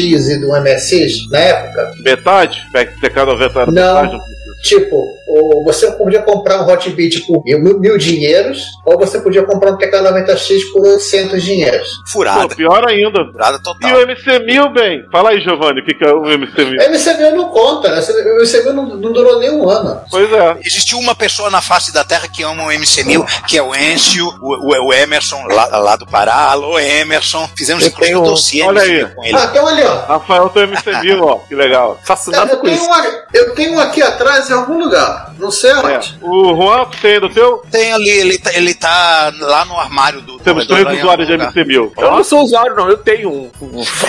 TK90X 0.00 0.28
e 0.28 0.38
do 0.40 0.48
MSX 0.48 1.28
na 1.30 1.38
época? 1.38 1.94
Metade? 2.00 2.62
TK90 2.74 3.56
era 3.56 3.66
Não. 3.72 4.02
metade? 4.02 4.35
Tipo, 4.62 4.96
o- 5.28 5.64
você 5.64 5.90
podia 5.92 6.22
comprar 6.22 6.62
um 6.62 6.68
Hot 6.70 6.88
Beat 6.90 7.24
por 7.26 7.42
mil, 7.44 7.78
mil 7.78 7.98
dinheiros, 7.98 8.62
ou 8.84 8.98
você 8.98 9.20
podia 9.20 9.42
comprar 9.44 9.72
um 9.72 9.76
TK90X 9.76 10.72
por 10.72 10.82
800 10.86 11.42
dinheiros. 11.42 11.88
Pô, 12.06 12.10
Furada. 12.12 12.54
pior 12.54 12.84
ainda. 12.88 13.24
Furada 13.30 13.58
E 13.58 13.62
total. 13.62 13.92
o 13.94 14.00
MC1000, 14.06 14.72
bem? 14.72 15.04
Fala 15.12 15.30
aí, 15.30 15.40
Giovanni, 15.40 15.80
o 15.80 15.84
que, 15.84 15.94
que 15.94 16.04
é 16.04 16.12
o 16.12 16.22
MC1000? 16.22 16.80
A 16.80 16.84
MCV 16.86 17.30
não 17.32 17.48
conta, 17.50 17.90
né? 17.90 18.00
O 18.00 18.38
MCV 18.40 18.72
não, 18.72 18.86
não 18.86 19.12
durou 19.12 19.38
nem 19.38 19.50
um 19.50 19.68
ano. 19.68 20.00
Pois 20.10 20.32
é. 20.32 20.56
Existe 20.64 20.94
uma 20.96 21.14
pessoa 21.14 21.50
na 21.50 21.60
face 21.60 21.92
da 21.92 22.02
Terra 22.04 22.26
que 22.28 22.42
ama 22.42 22.64
o 22.64 22.72
MC1000, 22.72 23.24
que 23.46 23.56
é 23.58 23.62
o 23.62 23.74
Encio, 23.74 24.26
o, 24.40 24.54
o- 24.72 24.86
o 24.88 24.92
Emerson, 24.94 25.44
lá, 25.48 25.66
lá 25.78 25.96
do 25.96 26.06
Pará. 26.06 26.50
Alô, 26.50 26.78
Emerson. 26.78 27.48
Fizemos 27.56 27.84
Eu 27.84 27.90
inclusive 27.90 28.14
tenho- 28.16 28.26
um 28.26 28.30
dossiê 28.30 28.62
olha 28.62 28.80
MC1000 28.82 29.06
aí. 29.06 29.14
com 29.14 29.24
ele. 29.24 29.36
Ah, 29.36 29.46
tem 29.48 29.62
um 29.62 29.66
ali, 29.66 29.82
ó. 29.82 29.94
Rafael 30.06 30.48
tem 30.48 30.64
o 30.64 30.68
MC1000, 30.68 31.20
ó, 31.22 31.36
que 31.46 31.54
legal. 31.54 32.00
Fascinado 32.02 32.52
Eu 32.52 32.56
com 32.58 32.64
tenho, 32.64 32.76
isso. 32.76 32.90
um, 32.90 32.94
eu 33.34 33.54
tenho 33.54 33.72
um 33.74 33.80
aqui 33.80 34.02
atrás 34.02 34.45
em 34.50 34.54
algum 34.54 34.78
lugar. 34.78 35.34
Não 35.38 35.50
sei 35.50 35.70
É. 35.70 35.76
onde. 35.76 36.18
O 36.22 36.54
Juan, 36.56 36.86
tem 37.00 37.12
aí 37.14 37.20
do 37.20 37.28
teu? 37.28 37.62
Tem 37.70 37.92
ali, 37.92 38.08
ele 38.08 38.38
tá, 38.38 38.52
ele 38.54 38.74
tá 38.74 39.32
lá 39.38 39.64
no 39.64 39.78
armário 39.78 40.20
do. 40.20 40.38
Temos 40.38 40.64
do 40.66 40.68
três 40.74 40.86
Aranha 40.86 41.02
usuários 41.02 41.26
de 41.26 41.32
Lugar. 41.34 41.52
MC1000. 41.52 41.92
Eu 41.98 42.10
não 42.12 42.24
sou 42.24 42.42
usuário, 42.42 42.74
não, 42.76 42.88
eu 42.88 42.98
tenho 42.98 43.30
um. 43.30 43.50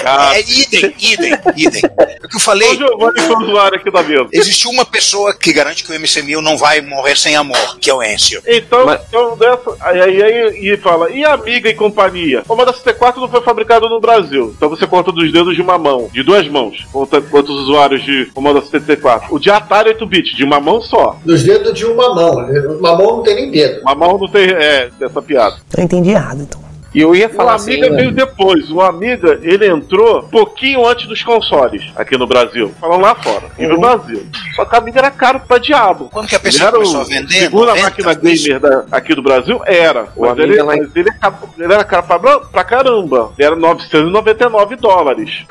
Ah, 0.06 0.36
É 0.38 0.42
idem, 0.42 0.94
idem, 1.00 1.34
idem. 1.56 1.82
O 2.24 2.28
que 2.28 2.36
eu 2.36 2.38
o 2.38 2.40
falei, 2.40 2.76
Giovanni 2.76 3.22
foi 3.22 3.36
o 3.36 3.40
usuário 3.40 3.78
aqui 3.78 3.92
da 3.92 4.04
mesa. 4.04 4.28
existe 4.32 4.68
uma 4.68 4.86
pessoa 4.86 5.34
que 5.34 5.52
garante 5.54 5.84
que 5.84 5.92
o 5.92 5.96
MC1000 5.96 6.42
não 6.42 6.58
vai 6.58 6.82
morrer 6.82 7.18
sem 7.18 7.36
amor, 7.36 7.78
que 7.80 7.90
é 7.90 7.94
o 7.94 8.02
Encio. 8.04 8.42
Então, 8.48 8.86
Mas- 8.86 9.02
então 9.08 9.38
dessa, 9.38 9.76
aí, 9.82 10.00
aí, 10.02 10.22
aí 10.24 10.70
e 10.74 10.78
fala, 10.78 11.10
e 11.12 11.24
Amiga 11.26 11.70
e 11.70 11.74
companhia? 11.74 12.42
O 12.42 12.46
Commodore 12.46 12.76
64 12.78 13.20
não 13.22 13.28
foi 13.30 13.42
fabricado 13.42 13.90
no 13.90 14.00
Brasil, 14.00 14.54
então 14.56 14.70
você 14.70 14.88
conta 14.88 15.12
dos 15.12 15.32
dedos 15.32 15.56
de 15.56 15.62
uma 15.62 15.78
mão, 15.78 16.10
de 16.14 16.24
duas 16.24 16.48
mãos, 16.48 16.86
conta 16.92 17.22
quantos 17.22 17.56
usuários 17.56 18.04
de 18.04 18.26
Commodore 18.34 18.66
64. 18.66 19.34
O 19.34 19.40
de 19.40 19.50
Atari 19.50 19.94
8-bit, 19.94 20.27
de 20.36 20.44
uma 20.44 20.60
mão 20.60 20.82
só. 20.82 21.18
Dos 21.24 21.44
dedos 21.44 21.74
de 21.74 21.86
uma 21.86 22.14
mão. 22.14 22.48
Uma 22.80 22.98
mão 22.98 23.18
não 23.18 23.24
tem 23.24 23.36
nem 23.36 23.52
dedo. 23.52 23.82
Uma 23.82 23.96
mão 23.96 24.18
não 24.18 24.28
tem, 24.28 24.50
é, 24.50 24.90
dessa 25.00 25.22
piada. 25.22 25.58
Eu 25.76 25.84
entendi 25.84 26.12
errado, 26.12 26.42
então. 26.42 26.67
E 26.94 27.02
eu 27.02 27.16
ia 27.16 27.28
O 27.28 27.30
falar 27.30 27.56
assim. 27.56 27.74
Amiga 27.74 27.96
veio 27.96 28.12
depois. 28.12 28.70
O 28.72 28.82
Amiga, 28.82 29.40
ele 29.44 29.68
entrou 29.68 30.24
pouquinho 30.24 30.86
antes 30.88 31.06
dos 31.08 31.22
consoles 31.24 31.84
aqui 31.96 32.18
no 32.18 32.26
Brasil. 32.26 32.72
Falando 32.80 33.02
lá 33.02 33.14
fora. 33.16 33.44
E 33.60 33.68
no 33.68 33.80
Brasil. 33.80 34.26
Só 34.56 34.66
que 34.66 34.76
a 34.76 34.80
Amiga 34.80 35.00
era 35.00 35.12
caro 35.12 35.40
pra 35.42 35.58
diabo. 35.58 36.10
Quando 36.12 36.28
que 36.28 36.36
a 36.36 36.38
Ele 36.38 36.44
pessoa 36.44 36.68
era 36.70 36.78
começou 36.78 37.00
o 37.00 37.02
a 37.02 37.06
vender? 37.06 37.34
segunda 37.34 37.66
90, 37.76 37.84
máquina 37.84 38.14
gamer 38.14 38.60
da- 38.60 38.86
aqui 38.92 39.14
do 39.16 39.22
Brasil? 39.22 39.62
Era. 39.66 40.08
O 40.16 40.22
Mas, 40.22 40.32
Amiga 40.32 40.44
ele, 40.54 40.58
lá 40.58 40.66
mas 40.66 40.96
ele, 40.96 41.10
ele 41.60 41.74
era 41.74 41.84
caro 41.84 42.04
pra, 42.08 42.40
pra 42.40 42.64
caramba. 42.64 43.32
Ele 43.38 43.46
era 43.48 43.56
999 43.56 44.76
dólares. 44.78 45.46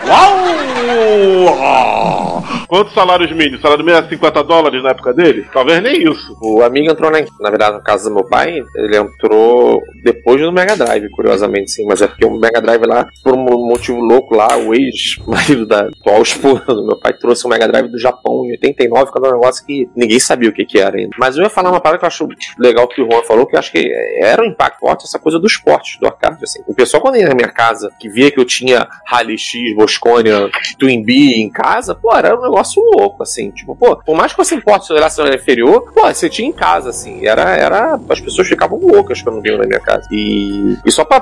Uau! 1.47 2.43
Quantos 2.69 2.93
salários 2.95 3.31
mínimos? 3.33 3.61
Salário 3.61 3.85
mínimo 3.85 3.99
era 4.03 4.09
50 4.09 4.43
dólares 4.45 4.83
na 4.83 4.91
época 4.91 5.13
dele? 5.13 5.47
Talvez 5.53 5.83
nem 5.83 6.03
isso. 6.11 6.37
O 6.41 6.63
amigo 6.63 6.91
entrou 6.91 7.11
na, 7.11 7.19
na 7.41 7.51
verdade 7.51 7.77
na 7.77 7.83
casa 7.83 8.09
do 8.09 8.15
meu 8.15 8.25
pai, 8.25 8.63
ele 8.77 8.97
entrou 8.97 9.83
depois 10.03 10.41
do 10.41 10.51
Mega 10.53 10.77
Drive, 10.77 11.09
curiosamente. 11.11 11.26
Curiosamente, 11.27 11.73
sim, 11.73 11.85
mas 11.85 12.01
é 12.01 12.07
porque 12.07 12.25
o 12.25 12.31
Mega 12.31 12.61
Drive 12.61 12.87
lá, 12.87 13.09
por 13.23 13.35
um 13.35 13.67
motivo 13.67 13.99
louco 13.99 14.35
lá, 14.35 14.57
o 14.57 14.73
ex-marido 14.73 15.67
da 15.67 15.81
atual 15.81 16.23
esposa 16.23 16.67
do 16.67 16.87
meu 16.87 16.97
pai 16.99 17.13
trouxe 17.15 17.45
o 17.45 17.49
Mega 17.49 17.67
Drive 17.67 17.89
do 17.89 17.99
Japão 17.99 18.45
em 18.45 18.53
89, 18.53 19.11
que 19.11 19.19
era 19.19 19.29
um 19.29 19.41
negócio 19.41 19.67
que 19.67 19.89
ninguém 19.97 20.21
sabia 20.21 20.49
o 20.49 20.53
que, 20.53 20.65
que 20.65 20.79
era 20.79 20.97
ainda. 20.97 21.11
Mas 21.19 21.37
eu 21.37 21.43
ia 21.43 21.51
falar 21.51 21.71
uma 21.71 21.81
parada 21.81 21.99
que 21.99 22.05
eu 22.05 22.09
acho 22.09 22.29
legal 22.59 22.87
que 22.87 23.03
o 23.03 23.11
Juan 23.11 23.23
falou, 23.25 23.47
que 23.47 23.57
eu 23.57 23.59
acho 23.59 23.73
que 23.73 23.91
era 24.21 24.43
um 24.43 24.47
impacto 24.47 24.81
forte 24.81 25.05
essa 25.05 25.19
coisa 25.19 25.39
do 25.39 25.47
esporte, 25.47 25.99
do 25.99 26.07
arcade, 26.07 26.39
assim. 26.45 26.63
O 26.67 26.75
pessoal, 26.75 27.03
quando 27.03 27.17
ia 27.17 27.29
na 27.29 27.35
minha 27.35 27.49
casa, 27.49 27.91
que 27.99 28.09
via 28.09 28.31
que 28.31 28.39
eu 28.39 28.45
tinha 28.45 28.87
Rally 29.05 29.37
X, 29.37 29.75
Bosconia, 29.75 30.49
Twin 30.79 31.03
Bee 31.03 31.43
em 31.43 31.51
casa, 31.51 31.95
pô, 31.95 32.15
era 32.15 32.39
um 32.39 32.43
negócio 32.43 32.81
louco, 32.97 33.23
assim. 33.23 33.51
Tipo, 33.51 33.75
pô, 33.75 33.97
por 33.97 34.17
mais 34.17 34.33
que 34.33 34.39
você 34.39 34.55
importe 34.55 34.87
sua 34.87 34.97
relação 34.97 35.27
inferior, 35.27 35.93
pô, 35.93 36.07
você 36.07 36.29
tinha 36.29 36.49
em 36.49 36.53
casa, 36.53 36.91
assim. 36.91 37.27
Era, 37.27 37.57
era. 37.57 37.99
As 38.09 38.21
pessoas 38.21 38.47
ficavam 38.47 38.79
loucas 38.79 39.21
quando 39.23 39.43
vinham 39.43 39.59
na 39.59 39.67
minha 39.67 39.81
casa. 39.81 40.07
E, 40.13 40.77
e 40.85 40.93
só 40.93 41.05
pra 41.05 41.16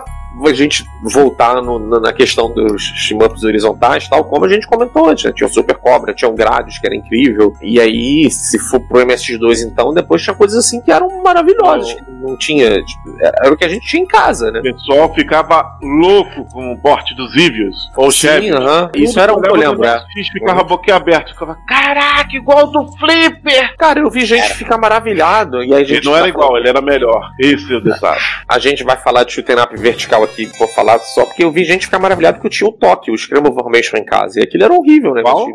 a 0.47 0.53
gente 0.53 0.85
voltar 1.03 1.63
no- 1.63 1.79
na 1.79 2.01
na 2.01 2.13
questão 2.13 2.53
dos 2.53 2.83
shmups 2.83 3.45
horizontais, 3.45 4.09
tal 4.09 4.25
como 4.25 4.45
a 4.45 4.49
gente 4.49 4.67
comentou 4.67 5.09
antes, 5.09 5.25
né? 5.25 5.33
Tinha 5.33 5.47
o 5.47 5.53
Super 5.53 5.77
Cobra, 5.77 6.13
tinha 6.13 6.29
o 6.29 6.35
Gradius, 6.35 6.79
que 6.79 6.87
era 6.87 6.97
incrível. 6.97 7.53
E 7.63 7.79
aí, 7.81 8.29
se 8.31 8.59
for 8.59 8.81
pro 8.81 8.99
MSX2, 9.01 9.61
então, 9.63 9.95
depois 9.95 10.23
tinha 10.23 10.35
coisas 10.35 10.59
assim 10.59 10.81
que 10.81 10.91
eram 10.91 11.09
maravilhosas. 11.23 11.93
que 11.93 12.01
não 12.25 12.37
tinha. 12.37 12.83
tipo, 12.83 13.16
era 13.20 13.53
o 13.53 13.57
que 13.57 13.64
a 13.64 13.68
gente 13.68 13.87
tinha 13.87 14.03
em 14.03 14.07
casa, 14.07 14.51
né? 14.51 14.61
O 14.61 14.62
pessoal 14.62 15.14
ficava 15.14 15.79
louco 15.83 16.45
com 16.53 16.72
o 16.72 16.79
porte 16.81 17.14
dos 17.14 17.35
Evios 17.37 17.77
ou 17.97 18.11
Sim, 18.11 18.18
Chevy. 18.29 18.51
aham. 18.51 18.91
Isso 18.95 19.18
era 19.20 19.33
um 19.35 19.41
que 19.41 19.49
eu 19.51 19.55
lembro, 19.55 19.85
é. 19.85 20.03
ficava 20.33 20.62
boquiaberto, 20.64 21.33
ficava, 21.33 21.57
caraca, 21.68 22.35
igual 22.37 22.66
do 22.70 22.87
Flipper! 22.99 23.77
Cara, 23.77 24.01
eu 24.01 24.11
vi 24.11 24.25
gente 24.25 24.55
ficar 24.55 24.79
maravilhado. 24.79 25.62
E 25.62 25.72
aí 25.72 25.75
a 25.75 25.77
Ele 25.81 25.87
gente 25.87 26.05
não 26.05 26.14
era 26.14 26.22
tá 26.25 26.29
igual, 26.29 26.57
ele 26.57 26.68
era 26.68 26.81
melhor. 26.81 27.31
Esse 27.41 27.72
é 27.72 27.77
o 27.77 27.81
detalhe. 27.81 28.20
A 28.49 28.59
gente 28.59 28.83
vai 28.85 28.97
falar 28.97 29.25
de 29.25 29.33
shoot'em 29.33 29.59
up 29.61 29.77
vertical 29.77 30.22
aqui, 30.22 30.47
vou 30.59 30.68
falar 30.68 30.99
só 30.99 31.25
porque 31.25 31.45
eu 31.45 31.51
vi 31.53 31.64
gente 31.64 31.85
ficar 31.87 31.99
maravilhado 31.99 32.41
que 32.41 32.47
eu 32.47 32.51
tinha 32.51 32.68
o 32.68 32.72
Toque, 32.72 33.11
o 33.11 33.16
Scramble 33.18 33.53
Formation 33.53 33.97
em 33.97 34.05
casa. 34.05 34.41
E 34.41 34.43
aquilo 34.43 34.64
era 34.64 34.72
horrível, 34.72 35.12
né? 35.14 35.22
Qual? 35.22 35.47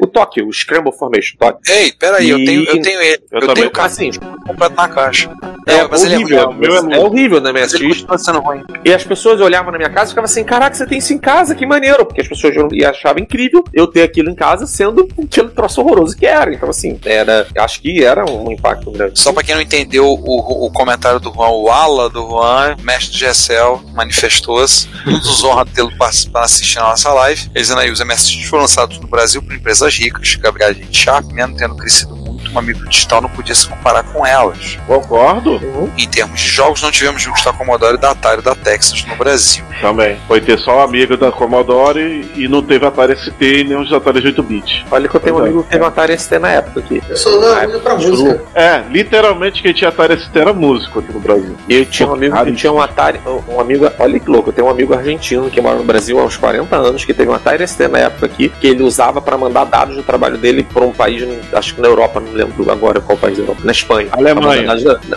O 0.00 0.06
Toque, 0.06 0.42
o 0.42 0.52
Scramble 0.52 0.92
Formation, 0.92 1.36
Toque. 1.38 1.70
Ei, 1.70 1.92
peraí, 1.92 2.28
eu 2.30 2.38
E- 2.38 2.44
tenho, 2.44 2.64
eu 2.64 2.80
tenho 2.82 3.00
ele. 3.00 3.22
Eu 3.30 3.40
Eu, 3.40 3.54
tenho 3.54 3.68
o 3.68 3.70
tenho. 3.70 3.86
Assim, 3.86 4.10
completo 4.46 4.74
na 4.74 4.88
caixa. 4.88 5.30
é, 5.66 5.86
mas 5.88 6.02
ele 6.04 6.14
é 6.14 6.15
horrível. 6.16 6.52
meu 6.52 6.76
é 6.76 6.96
é, 6.96 6.98
horrível 6.98 7.40
na 7.40 7.52
MSX. 7.52 7.78
continua 7.78 8.18
sendo 8.18 8.40
ruim. 8.40 8.62
E 8.84 8.92
as 8.92 9.04
pessoas 9.04 9.40
olhavam 9.40 9.70
na 9.70 9.78
minha 9.78 9.90
casa 9.90 10.06
e 10.06 10.08
ficavam 10.10 10.24
assim: 10.24 10.44
caraca, 10.44 10.74
você 10.74 10.86
tem 10.86 10.98
isso 10.98 11.12
em 11.12 11.18
casa, 11.18 11.54
que 11.54 11.66
maneiro. 11.66 12.04
Porque 12.04 12.20
as 12.20 12.28
pessoas 12.28 12.54
achavam 12.88 13.22
incrível 13.22 13.64
eu 13.72 13.86
ter 13.86 14.02
aquilo 14.02 14.30
em 14.30 14.34
casa 14.34 14.66
sendo 14.66 15.08
aquele 15.22 15.48
troço 15.48 15.80
horroroso 15.80 16.16
que 16.16 16.26
era. 16.26 16.52
Então, 16.52 16.68
assim, 16.68 16.98
era. 17.04 17.46
Acho 17.58 17.80
que 17.80 18.04
era 18.04 18.24
um 18.28 18.50
impacto 18.50 18.90
grande. 18.90 19.18
Só 19.18 19.32
pra 19.32 19.42
quem 19.42 19.54
não 19.54 19.62
entendeu 19.62 20.06
o, 20.06 20.66
o 20.66 20.70
comentário 20.70 21.20
do 21.20 21.32
Juan, 21.32 21.48
o 21.48 21.68
Ala 21.68 22.08
do 22.08 22.26
Juan, 22.28 22.76
mestre 22.82 23.12
de 23.12 23.26
GSL, 23.26 23.80
manifestou-se. 23.94 24.88
Nos 25.04 25.44
honra 25.44 25.64
tê-lo 25.66 25.92
participando 25.96 26.44
assistindo 26.44 26.82
a 26.82 26.88
nossa 26.90 27.12
live. 27.12 27.50
Eles 27.54 27.66
dizendo 27.66 27.80
aí, 27.80 27.90
os 27.90 28.00
MSX 28.00 28.48
foram 28.48 28.62
lançados 28.62 28.98
no 29.00 29.08
Brasil 29.08 29.42
por 29.42 29.54
empresas 29.54 29.96
ricas, 29.96 30.36
Gabriel 30.36 30.74
Sharp, 30.92 31.30
mesmo 31.32 31.56
tendo 31.56 31.76
crescido 31.76 32.25
uma 32.56 32.62
micro 32.62 32.88
digital 32.88 33.20
não 33.20 33.28
podia 33.28 33.54
se 33.54 33.68
comparar 33.68 34.02
com 34.02 34.26
elas. 34.26 34.78
Concordo 34.86 35.60
Em 35.96 36.08
termos 36.08 36.40
de 36.40 36.48
jogos, 36.48 36.82
não 36.82 36.90
tivemos 36.90 37.22
jogos 37.22 37.44
da 37.44 37.52
Commodore, 37.52 37.98
da 37.98 38.10
Atari 38.12 38.42
da 38.42 38.54
Texas 38.54 39.04
no 39.04 39.14
Brasil. 39.16 39.64
também. 39.80 40.16
Foi 40.26 40.40
ter 40.40 40.58
só 40.58 40.78
o 40.78 40.80
amigo 40.80 41.16
da 41.16 41.30
Commodore 41.30 42.30
e 42.34 42.48
não 42.48 42.62
teve 42.62 42.86
Atari 42.86 43.16
ST 43.16 43.36
e 43.40 43.64
nem 43.64 43.76
os 43.76 43.92
Atari 43.92 44.22
8-bit. 44.22 44.86
Olha 44.90 45.08
que 45.08 45.14
eu 45.14 45.20
tenho 45.20 45.36
um 45.36 45.40
é. 45.40 45.42
amigo 45.42 45.62
que 45.62 45.70
teve 45.70 45.84
um 45.84 45.86
Atari 45.86 46.18
ST 46.18 46.38
na 46.38 46.50
época 46.50 46.80
aqui. 46.80 47.02
Eu 47.08 47.16
sou 47.16 47.40
Na 47.40 47.62
época, 47.62 47.80
pra 47.80 47.94
música. 47.94 48.42
É, 48.54 48.82
literalmente 48.90 49.62
quem 49.62 49.74
tinha 49.74 49.90
Atari 49.90 50.18
ST 50.18 50.38
era 50.38 50.52
músico 50.52 51.00
aqui 51.00 51.12
no 51.12 51.20
Brasil. 51.20 51.56
E 51.68 51.74
eu 51.74 51.84
tinha 51.84 52.08
um 52.08 52.14
amigo 52.14 52.44
que 52.44 52.52
tinha 52.52 52.72
um 52.72 52.80
Atari, 52.80 53.20
um 53.48 53.60
amigo, 53.60 53.90
olha 53.98 54.18
que 54.18 54.30
louco, 54.30 54.48
eu 54.48 54.52
tenho 54.52 54.66
um 54.66 54.70
amigo 54.70 54.94
argentino 54.94 55.50
que 55.50 55.60
mora 55.60 55.76
no 55.76 55.84
Brasil 55.84 56.18
há 56.18 56.24
uns 56.24 56.36
40 56.36 56.74
anos, 56.74 57.04
que 57.04 57.12
teve 57.12 57.30
um 57.30 57.34
Atari 57.34 57.66
ST 57.66 57.88
na 57.88 57.98
época 57.98 58.26
aqui, 58.26 58.48
que 58.48 58.66
ele 58.66 58.82
usava 58.82 59.20
pra 59.20 59.36
mandar 59.36 59.64
dados 59.64 59.94
do 59.94 60.02
trabalho 60.02 60.38
dele 60.38 60.66
pra 60.72 60.84
um 60.84 60.92
país, 60.92 61.22
acho 61.52 61.74
que 61.74 61.80
na 61.80 61.88
Europa, 61.88 62.20
não 62.20 62.32
lembro 62.32 62.45
agora 62.70 63.00
qual 63.00 63.16
país 63.18 63.36
da 63.36 63.42
Europa, 63.42 63.60
na 63.64 63.72
Espanha. 63.72 64.08
Alemanha. 64.12 64.66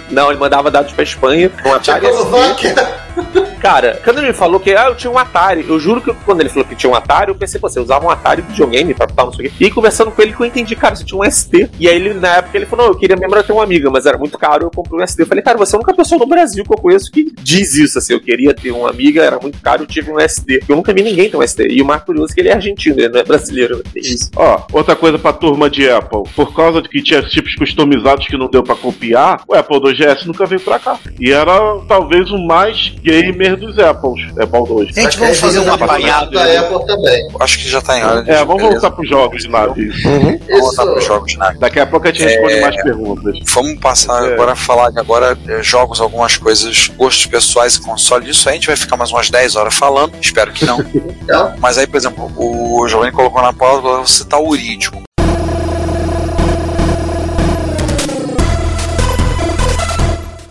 Não, 0.09 0.29
ele 0.29 0.39
mandava 0.39 0.69
dados 0.71 0.91
pra 0.91 1.03
Espanha, 1.03 1.51
um 1.65 1.73
Atari 1.73 2.05
ST. 2.07 2.75
Cara, 3.59 3.99
quando 4.03 4.19
ele 4.19 4.33
falou 4.33 4.59
que 4.59 4.71
ah, 4.71 4.87
eu 4.87 4.95
tinha 4.95 5.11
um 5.11 5.17
Atari, 5.17 5.65
eu 5.67 5.79
juro 5.79 6.01
que 6.01 6.13
quando 6.25 6.39
ele 6.41 6.49
falou 6.49 6.65
que 6.65 6.75
tinha 6.75 6.89
um 6.89 6.95
Atari, 6.95 7.29
eu 7.29 7.35
pensei, 7.35 7.59
você 7.59 7.79
usava 7.79 8.05
um 8.05 8.09
Atari 8.09 8.41
videogame 8.41 8.93
pra 8.93 9.07
tal, 9.07 9.27
não 9.27 9.33
sei 9.33 9.47
o 9.47 9.49
quê. 9.49 9.65
E 9.65 9.71
conversando 9.71 10.11
com 10.11 10.21
ele 10.21 10.33
que 10.33 10.41
eu 10.41 10.45
entendi, 10.45 10.75
cara, 10.75 10.95
você 10.95 11.03
tinha 11.03 11.19
um 11.19 11.29
ST. 11.29 11.69
E 11.79 11.87
aí 11.87 11.95
ele, 11.95 12.13
na 12.13 12.37
época, 12.37 12.57
ele 12.57 12.65
falou, 12.65 12.85
não, 12.85 12.93
eu 12.93 12.99
queria 12.99 13.15
era 13.19 13.43
ter 13.43 13.51
uma 13.51 13.63
amiga, 13.63 13.89
mas 13.89 14.05
era 14.05 14.17
muito 14.17 14.37
caro, 14.37 14.65
eu 14.65 14.71
comprei 14.71 15.01
um 15.01 15.07
ST. 15.07 15.21
Eu 15.21 15.27
falei, 15.27 15.43
cara, 15.43 15.57
você 15.57 15.75
é 15.75 15.77
a 15.77 15.79
única 15.79 15.93
pessoa 15.93 16.19
no 16.19 16.25
Brasil 16.25 16.63
que 16.63 16.73
eu 16.73 16.77
conheço 16.77 17.11
que 17.11 17.31
diz 17.41 17.75
isso, 17.75 17.97
assim, 17.97 18.13
eu 18.13 18.19
queria 18.19 18.53
ter 18.53 18.71
uma 18.71 18.89
amiga, 18.89 19.23
era 19.23 19.39
muito 19.39 19.59
caro, 19.61 19.83
eu 19.83 19.87
tive 19.87 20.11
um 20.11 20.19
ST. 20.19 20.63
Eu 20.67 20.75
nunca 20.75 20.93
vi 20.93 21.03
ninguém 21.03 21.29
ter 21.29 21.37
um 21.37 21.47
ST. 21.47 21.67
E 21.69 21.81
o 21.81 21.85
mais 21.85 22.03
curioso 22.03 22.31
é 22.31 22.35
que 22.35 22.41
ele 22.41 22.49
é 22.49 22.53
argentino, 22.53 22.99
ele 22.99 23.09
não 23.09 23.19
é 23.19 23.23
brasileiro. 23.23 23.83
É 23.95 23.99
isso. 23.99 24.29
Ó, 24.35 24.63
outra 24.71 24.95
coisa 24.95 25.19
pra 25.19 25.33
turma 25.33 25.69
de 25.69 25.89
Apple. 25.89 26.23
Por 26.35 26.53
causa 26.53 26.81
de 26.81 26.89
que 26.89 27.01
tinha 27.01 27.21
chips 27.21 27.55
customizados 27.55 28.27
que 28.27 28.37
não 28.37 28.49
deu 28.49 28.63
pra 28.63 28.75
copiar, 28.75 29.43
o 29.47 29.53
Apple 29.53 29.79
2GS 29.79 30.25
nunca 30.25 30.45
veio 30.45 30.61
pra 30.61 30.79
cá. 30.79 30.99
E 31.19 31.31
era 31.31 31.51
talvez 31.87 32.31
o 32.31 32.37
mais 32.37 32.95
gamer 33.11 33.57
dos 33.57 33.77
Apples. 33.79 34.21
Apple 34.37 34.67
2. 34.67 34.87
Gente, 34.95 35.17
vamos 35.17 35.39
fazer 35.39 35.59
um 35.59 35.73
apanhado. 35.73 36.31
Da 36.31 36.43
Apple 36.59 36.85
também. 36.85 37.27
Acho 37.39 37.57
que 37.59 37.67
já 37.69 37.81
tá 37.81 37.97
em 37.97 38.03
hora. 38.03 38.23
de- 38.23 38.31
É, 38.31 38.37
vamos 38.45 38.55
beleza. 38.57 38.79
voltar 38.79 38.91
pros 38.95 39.09
jogos 39.09 39.43
de 39.43 39.49
nave. 39.49 39.89
Vamos 39.89 40.59
voltar 40.61 40.85
pros 40.85 41.05
jogos 41.05 41.31
de 41.31 41.37
nave. 41.37 41.57
Daqui 41.59 41.79
a 41.79 41.85
pouco 41.85 42.07
a 42.07 42.11
gente 42.11 42.23
responde 42.23 42.59
mais 42.61 42.75
perguntas. 42.83 43.39
Vamos 43.53 43.79
passar 43.79 44.23
É. 44.29 44.33
agora 44.33 44.51
a 44.53 44.55
falar 44.55 44.91
que 44.91 44.99
agora 44.99 45.37
é, 45.47 45.63
jogos, 45.63 45.99
algumas 46.01 46.37
coisas, 46.37 46.87
gostos 46.97 47.25
pessoais 47.25 47.75
e 47.75 47.81
console. 47.81 48.29
Isso 48.29 48.47
aí 48.47 48.53
a 48.53 48.57
gente 48.57 48.67
vai 48.67 48.75
ficar 48.75 48.97
mais 48.97 49.11
umas 49.11 49.29
10 49.29 49.55
horas 49.55 49.73
falando. 49.73 50.13
Espero 50.21 50.51
que 50.51 50.65
não. 50.65 50.77
Não. 51.27 51.53
Mas 51.59 51.77
aí, 51.77 51.87
por 51.87 51.97
exemplo, 51.97 52.31
o 52.37 52.87
Giovanni 52.87 53.11
colocou 53.11 53.41
na 53.41 53.53
pauta, 53.53 53.87
eu 53.87 53.97
vou 53.97 54.07
citar 54.07 54.39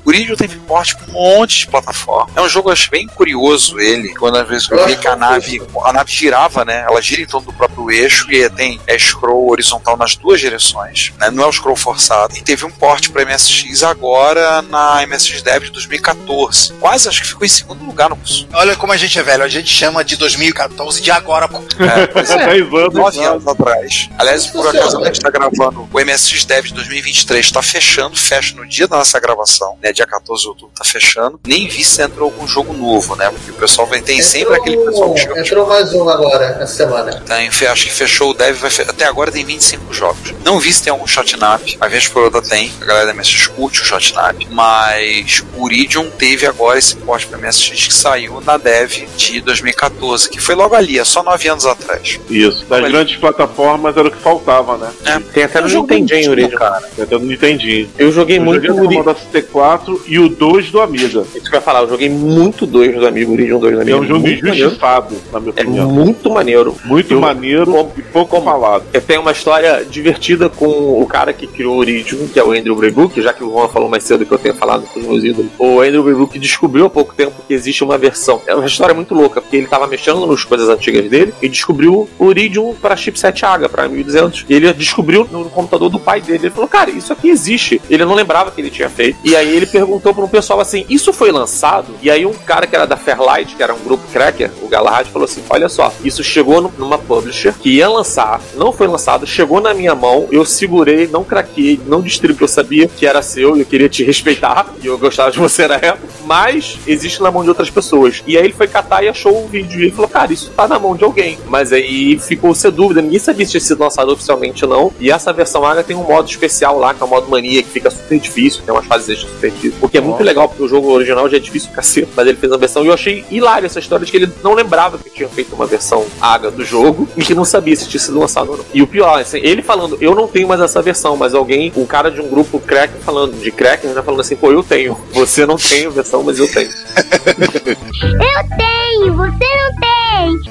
o 0.09 0.11
Uridium. 0.11 0.35
O 0.35 0.35
Uridium 0.35 0.37
tem 0.37 0.49
porte 0.49 0.97
com 0.97 1.11
um 1.11 1.15
monte 1.15 1.61
de 1.61 1.67
plataforma. 1.67 2.31
É 2.35 2.41
um 2.41 2.49
jogo, 2.49 2.69
eu 2.69 2.73
acho 2.73 2.91
bem 2.91 3.07
curioso 3.07 3.79
ele, 3.79 4.15
quando 4.15 4.37
às 4.37 4.49
vezes 4.49 4.69
eu 4.71 4.87
vi 4.87 4.97
que 4.97 5.07
a 5.07 5.15
nave, 5.15 5.63
a 5.85 5.93
nave 5.93 6.11
girava, 6.11 6.65
né? 6.65 6.85
Ela 6.89 7.01
gira 7.01 7.23
em 7.23 7.27
torno 7.27 7.47
do 7.47 7.53
próprio 7.53 7.91
eixo 7.91 8.31
e 8.33 8.49
tem 8.51 8.81
é, 8.87 8.99
scroll 8.99 9.51
horizontal 9.51 9.97
nas 9.97 10.17
duas 10.17 10.41
direções, 10.41 11.13
né? 11.19 11.31
Não 11.31 11.45
é 11.45 11.47
o 11.47 11.53
scroll 11.53 11.77
forçado. 11.77 12.37
E 12.37 12.43
teve 12.43 12.65
um 12.65 12.71
porte 12.71 13.11
para 13.11 13.25
MSX 13.25 13.83
agora 13.83 14.63
na 14.63 15.07
MSX 15.07 15.43
Dev 15.43 15.65
de 15.65 15.71
2014. 15.71 16.73
Quase 16.75 17.09
acho 17.09 17.23
que 17.23 17.29
ficou 17.29 17.45
em 17.45 17.49
segundo 17.49 17.85
lugar 17.85 18.09
no 18.09 18.17
curso. 18.17 18.49
Olha 18.53 18.77
como 18.77 18.93
a 18.93 18.97
gente 18.97 19.19
é 19.19 19.23
velho, 19.23 19.43
a 19.43 19.49
gente 19.49 19.69
chama 19.69 20.05
de 20.05 20.17
2014 20.17 21.01
de 21.01 21.11
agora, 21.11 21.49
pô. 21.49 21.63
É, 21.79 22.07
pois 22.07 22.31
é. 22.31 22.39
10 22.49 22.73
anos. 22.73 22.95
Nove 22.95 23.25
anos 23.25 23.47
atrás. 23.47 24.09
Aliás, 24.19 24.47
por 24.47 24.67
acaso, 24.67 25.01
a 25.01 25.05
gente 25.07 25.17
está 25.17 25.31
gravando 25.31 25.89
o 25.93 26.01
MSX 26.01 26.45
Dev 26.45 26.67
de 26.67 26.75
2023, 26.75 27.45
está 27.45 27.63
fechando, 27.63 28.17
fecha 28.17 28.55
no 28.55 28.67
dia 28.67 28.87
da 28.89 28.97
nossa 28.97 29.19
gravação, 29.21 29.77
né? 29.83 29.93
dia 29.99 30.07
14 30.07 30.43
de 30.43 30.49
outubro 30.49 30.73
tá 30.77 30.85
fechando. 30.85 31.41
Nem 31.47 31.67
vi 31.67 31.85
se 31.85 32.01
entrou 32.03 32.31
algum 32.31 32.47
jogo 32.47 32.73
novo, 32.73 33.17
né? 33.17 33.31
Porque 33.31 33.51
o 33.51 33.55
pessoal 33.55 33.87
vem, 33.87 34.03
tem 34.03 34.19
entrou, 34.19 34.31
sempre 34.31 34.55
aquele 34.57 34.77
pessoal 34.79 35.13
que 35.13 35.21
chega. 35.21 35.41
Entrou 35.41 35.67
mais 35.67 35.93
um 35.93 36.09
agora, 36.09 36.45
essa 36.61 36.67
semana. 36.67 37.23
Tá, 37.27 37.37
acho 37.73 37.85
que 37.85 37.93
fechou 37.93 38.31
o 38.31 38.35
dev, 38.35 38.57
vai 38.57 38.71
fe... 38.71 38.83
até 38.83 39.05
agora 39.05 39.31
tem 39.31 39.45
25 39.45 39.93
jogos. 39.93 40.35
Não 40.45 40.61
vi 40.61 40.73
se 40.73 40.83
tem 40.83 40.91
algum 40.91 41.07
shotnap, 41.07 41.63
a 41.81 41.89
vez 41.89 42.07
por 42.07 42.25
outra 42.25 42.41
tem, 42.41 42.71
a 42.81 42.85
galera 42.85 43.07
da 43.07 43.15
MSX 43.15 43.49
curte 43.49 43.83
o 43.83 43.85
shotnap, 43.85 44.37
mas 44.51 45.45
o 45.57 45.65
Uridium 45.65 46.11
teve 46.11 46.47
agora 46.47 46.79
esse 46.79 46.97
porte 46.97 47.27
pra 47.27 47.39
MSX 47.39 47.87
que 47.89 47.95
saiu 47.95 48.41
na 48.41 48.57
dev 48.57 49.07
de 49.17 49.41
2014, 49.41 50.29
que 50.31 50.41
foi 50.41 50.55
logo 50.55 50.75
ali, 50.75 50.99
é 50.99 51.05
só 51.05 51.23
9 51.23 51.49
anos 51.49 51.67
atrás. 51.67 52.21
Isso, 52.31 52.65
das 52.67 52.81
grandes 52.91 53.17
plataformas 53.17 53.97
era 53.97 54.07
o 54.07 54.11
que 54.11 54.19
faltava, 54.19 54.77
né? 54.77 54.91
É. 55.05 55.19
Tem 55.19 55.45
até 55.45 55.61
no 55.61 55.69
Nintendinho, 55.69 56.31
Uridium, 56.31 56.59
cara. 56.59 56.81
Tem 56.95 57.05
até 57.05 57.19
no 57.19 57.25
Nintendinho. 57.25 57.91
Eu 57.99 58.13
joguei 58.13 58.39
eu 58.39 58.43
muito... 58.43 58.67
Joguei 58.67 58.99
no 58.99 59.05
da 59.05 59.15
CT4, 59.15 59.88
4 59.89 60.03
e 60.07 60.19
o 60.19 60.29
2 60.29 60.71
do 60.71 60.81
Amiga. 60.81 61.25
Isso 61.35 61.49
que 61.49 61.49
eu 61.49 61.55
ia 61.55 61.61
falar, 61.61 61.81
eu 61.81 61.89
joguei 61.89 62.11
muito 62.11 62.67
2 62.67 62.97
do 62.97 63.07
Amiga, 63.07 63.31
Origin 63.31 63.59
2 63.59 63.61
do 63.61 63.81
Amiga. 63.81 63.97
É 63.97 64.01
um 64.01 64.07
jogo 64.07 64.21
muito 64.21 64.45
na 64.45 64.53
minha 64.53 64.65
é 64.65 65.61
opinião. 65.61 65.89
É 65.89 65.93
muito 65.93 66.31
maneiro. 66.31 66.77
Muito 66.85 67.15
eu, 67.15 67.21
maneiro 67.21 67.73
com, 67.73 68.03
pouco 68.13 68.41
com. 68.41 68.81
Tem 69.07 69.19
uma 69.19 69.33
história 69.33 69.85
divertida 69.89 70.49
com 70.49 71.01
o 71.01 71.07
cara 71.07 71.33
que 71.33 71.47
criou 71.47 71.77
o 71.77 71.79
Origin, 71.79 72.29
que 72.29 72.39
é 72.39 72.45
o 72.45 72.53
Andrew 72.53 72.77
Braybook, 72.77 73.21
já 73.23 73.33
que 73.33 73.43
o 73.43 73.51
Juan 73.51 73.69
falou 73.69 73.89
mais 73.89 74.05
cedo 74.05 74.27
que 74.27 74.33
eu 74.33 74.39
tenho 74.39 74.55
falado 74.55 74.83
com 74.87 75.01
os 75.01 75.07
meus 75.07 75.25
ídolos. 75.25 75.51
O 75.59 75.81
Andrew 75.81 76.03
Braybook 76.03 76.39
descobriu 76.39 76.87
há 76.87 76.91
pouco 76.91 77.15
tempo 77.15 77.43
que 77.47 77.55
existe 77.55 77.83
uma 77.83 77.97
versão. 77.97 78.43
É 78.47 78.55
uma 78.55 78.67
história 78.67 78.95
muito 78.95 79.15
louca, 79.15 79.41
porque 79.41 79.57
ele 79.57 79.65
estava 79.65 79.87
mexendo 79.87 80.27
nas 80.27 80.45
coisas 80.45 80.69
antigas 80.69 81.09
dele 81.09 81.33
e 81.41 81.49
descobriu 81.49 82.09
o 82.19 82.25
Oridium 82.25 82.75
para 82.75 82.97
chipset 82.97 83.45
AGA, 83.45 83.69
para 83.69 83.89
1200. 83.89 84.47
E 84.49 84.55
ele 84.55 84.73
descobriu 84.73 85.27
no 85.31 85.45
computador 85.47 85.89
do 85.89 85.99
pai 85.99 86.21
dele. 86.21 86.47
Ele 86.47 86.51
falou, 86.51 86.69
cara, 86.69 86.91
isso 86.91 87.13
aqui 87.13 87.29
existe. 87.29 87.81
Ele 87.89 88.05
não 88.05 88.15
lembrava 88.15 88.51
que 88.51 88.61
ele 88.61 88.71
tinha 88.71 88.89
feito. 88.89 89.19
E 89.25 89.37
aí 89.37 89.55
ele 89.55 89.67
perguntou 89.79 90.13
pra 90.13 90.25
um 90.25 90.29
pessoal 90.29 90.61
assim: 90.61 90.85
Isso 90.89 91.13
foi 91.13 91.31
lançado? 91.31 91.95
E 92.03 92.11
aí 92.11 92.27
um 92.27 92.33
cara 92.33 92.67
que 92.67 92.75
era 92.75 92.87
da 92.87 92.97
Fairlight, 92.97 93.55
que 93.55 93.63
era 93.63 93.73
um 93.73 93.79
grupo 93.79 94.03
cracker, 94.13 94.51
o 94.61 94.69
Galahad, 94.69 95.09
falou 95.09 95.25
assim: 95.25 95.43
Olha 95.49 95.69
só, 95.69 95.93
isso 96.05 96.25
chegou 96.25 96.61
numa 96.77 96.99
publisher 96.99 97.55
que 97.55 97.71
ia 97.71 97.89
lançar, 97.89 98.41
não 98.57 98.73
foi 98.73 98.89
lançado, 98.89 99.27
chegou 99.27 99.61
na 99.61 99.73
minha 99.73 99.95
mão, 99.95 100.27
eu 100.33 100.45
segurei, 100.45 101.07
não 101.07 101.23
craquei, 101.23 101.81
não 101.87 102.03
distribuí, 102.03 102.43
eu 102.43 102.49
sabia 102.49 102.89
que 102.89 103.07
era 103.07 103.23
seu 103.23 103.57
e 103.57 103.61
eu 103.61 103.67
queria 103.67 103.89
te 103.89 104.03
respeitar, 104.05 104.67
e 104.83 104.87
eu 104.87 104.99
gostava 104.99 105.31
de 105.31 105.39
você 105.39 105.69
na 105.69 105.77
época, 105.77 106.09
mas 106.25 106.79
existe 106.87 107.23
na 107.23 107.31
mão 107.31 107.43
de 107.43 107.49
outras 107.49 107.71
pessoas. 107.71 108.23
E 108.27 108.37
aí 108.37 108.45
ele 108.45 108.53
foi 108.53 108.67
catar 108.67 109.05
e 109.05 109.09
achou 109.09 109.45
o 109.45 109.49
vídeo. 109.49 109.85
E 109.85 109.91
falou: 109.91 110.09
Cara, 110.09 110.33
isso 110.33 110.51
tá 110.51 110.67
na 110.67 110.79
mão 110.79 110.97
de 110.97 111.05
alguém. 111.05 111.39
Mas 111.47 111.73
aí 111.73 112.19
ficou 112.19 112.55
sem 112.55 112.71
dúvida, 112.71 113.01
ninguém 113.01 113.19
sabia 113.19 113.47
se 113.47 113.53
tinha 113.53 113.61
sido 113.61 113.81
lançado 113.81 114.13
oficialmente 114.13 114.65
ou 114.65 114.71
não. 114.71 114.93
E 114.99 115.11
essa 115.11 115.33
versão 115.33 115.65
Aga 115.65 115.85
tem 115.85 115.97
um 115.97 116.03
modo 116.03 116.29
especial 116.29 116.79
lá, 116.79 116.93
que 116.93 117.03
é 117.03 117.07
o 117.07 117.09
modo 117.09 117.29
mania, 117.29 117.63
que 117.63 117.71
fica 117.71 117.91
super 117.91 118.19
difícil, 118.19 118.63
tem 118.65 118.75
umas 118.75 118.87
fases 118.87 119.09
extras 119.09 119.33
super 119.33 119.51
difíceis. 119.59 119.83
O 119.83 119.89
que 119.89 119.99
é 119.99 120.01
muito 120.01 120.23
legal, 120.23 120.49
porque 120.49 120.63
o 120.63 120.69
jogo 120.69 120.91
original 120.91 121.29
já 121.29 121.37
é 121.37 121.41
difícil 121.41 121.71
cacete, 121.73 122.09
mas 122.17 122.27
ele 122.27 122.37
fez 122.37 122.51
uma 122.53 122.59
versão. 122.59 122.85
E 122.85 122.89
eu 122.89 122.95
achei 122.95 123.25
hilário 123.31 123.67
essa 123.67 123.79
história 123.79 124.05
de 124.05 124.11
que 124.11 124.17
ele 124.19 124.33
não 124.43 124.55
lembrava 124.55 124.99
que 124.99 125.11
tinha 125.11 125.29
feito 125.29 125.55
uma 125.55 125.67
versão 125.67 126.07
Aga 126.21 126.51
do 126.51 126.65
jogo 126.65 127.09
e 127.17 127.23
que 127.23 127.35
não 127.35 127.45
sabia 127.45 127.75
se 127.77 127.89
tinha 127.89 128.01
sido 128.01 128.19
lançado 128.19 128.51
ou 128.51 128.57
não. 128.59 128.65
E 128.73 128.81
o 128.83 128.87
pior, 128.87 129.21
assim, 129.21 129.39
ele 129.43 129.63
falando, 129.63 129.99
eu 130.01 130.15
não 130.15 130.27
tenho 130.27 130.49
mais 130.49 130.61
essa 130.61 130.81
versão, 130.83 131.17
mas 131.17 131.35
alguém, 131.35 131.73
o 131.77 131.87
cara 131.87 132.11
de 132.11 132.21
um 132.21 132.29
grupo 132.29 132.59
crack 132.61 132.93
falando, 133.05 133.39
de 133.41 133.51
crackers, 133.51 133.95
já 133.95 134.03
falando 134.03 134.21
assim, 134.21 134.37
pô, 134.37 134.51
eu 134.53 134.63
tenho. 134.63 134.97
Você 135.13 135.45
não 135.47 135.57
tem 135.57 135.87
a 135.87 135.91
versão, 135.91 136.23
mas 136.23 136.39
eu 136.39 136.49
tenho. 136.51 136.69
Eu 136.69 138.57
tenho, 138.57 139.15
você 139.15 139.31
não 139.31 139.81
tem. 139.81 139.89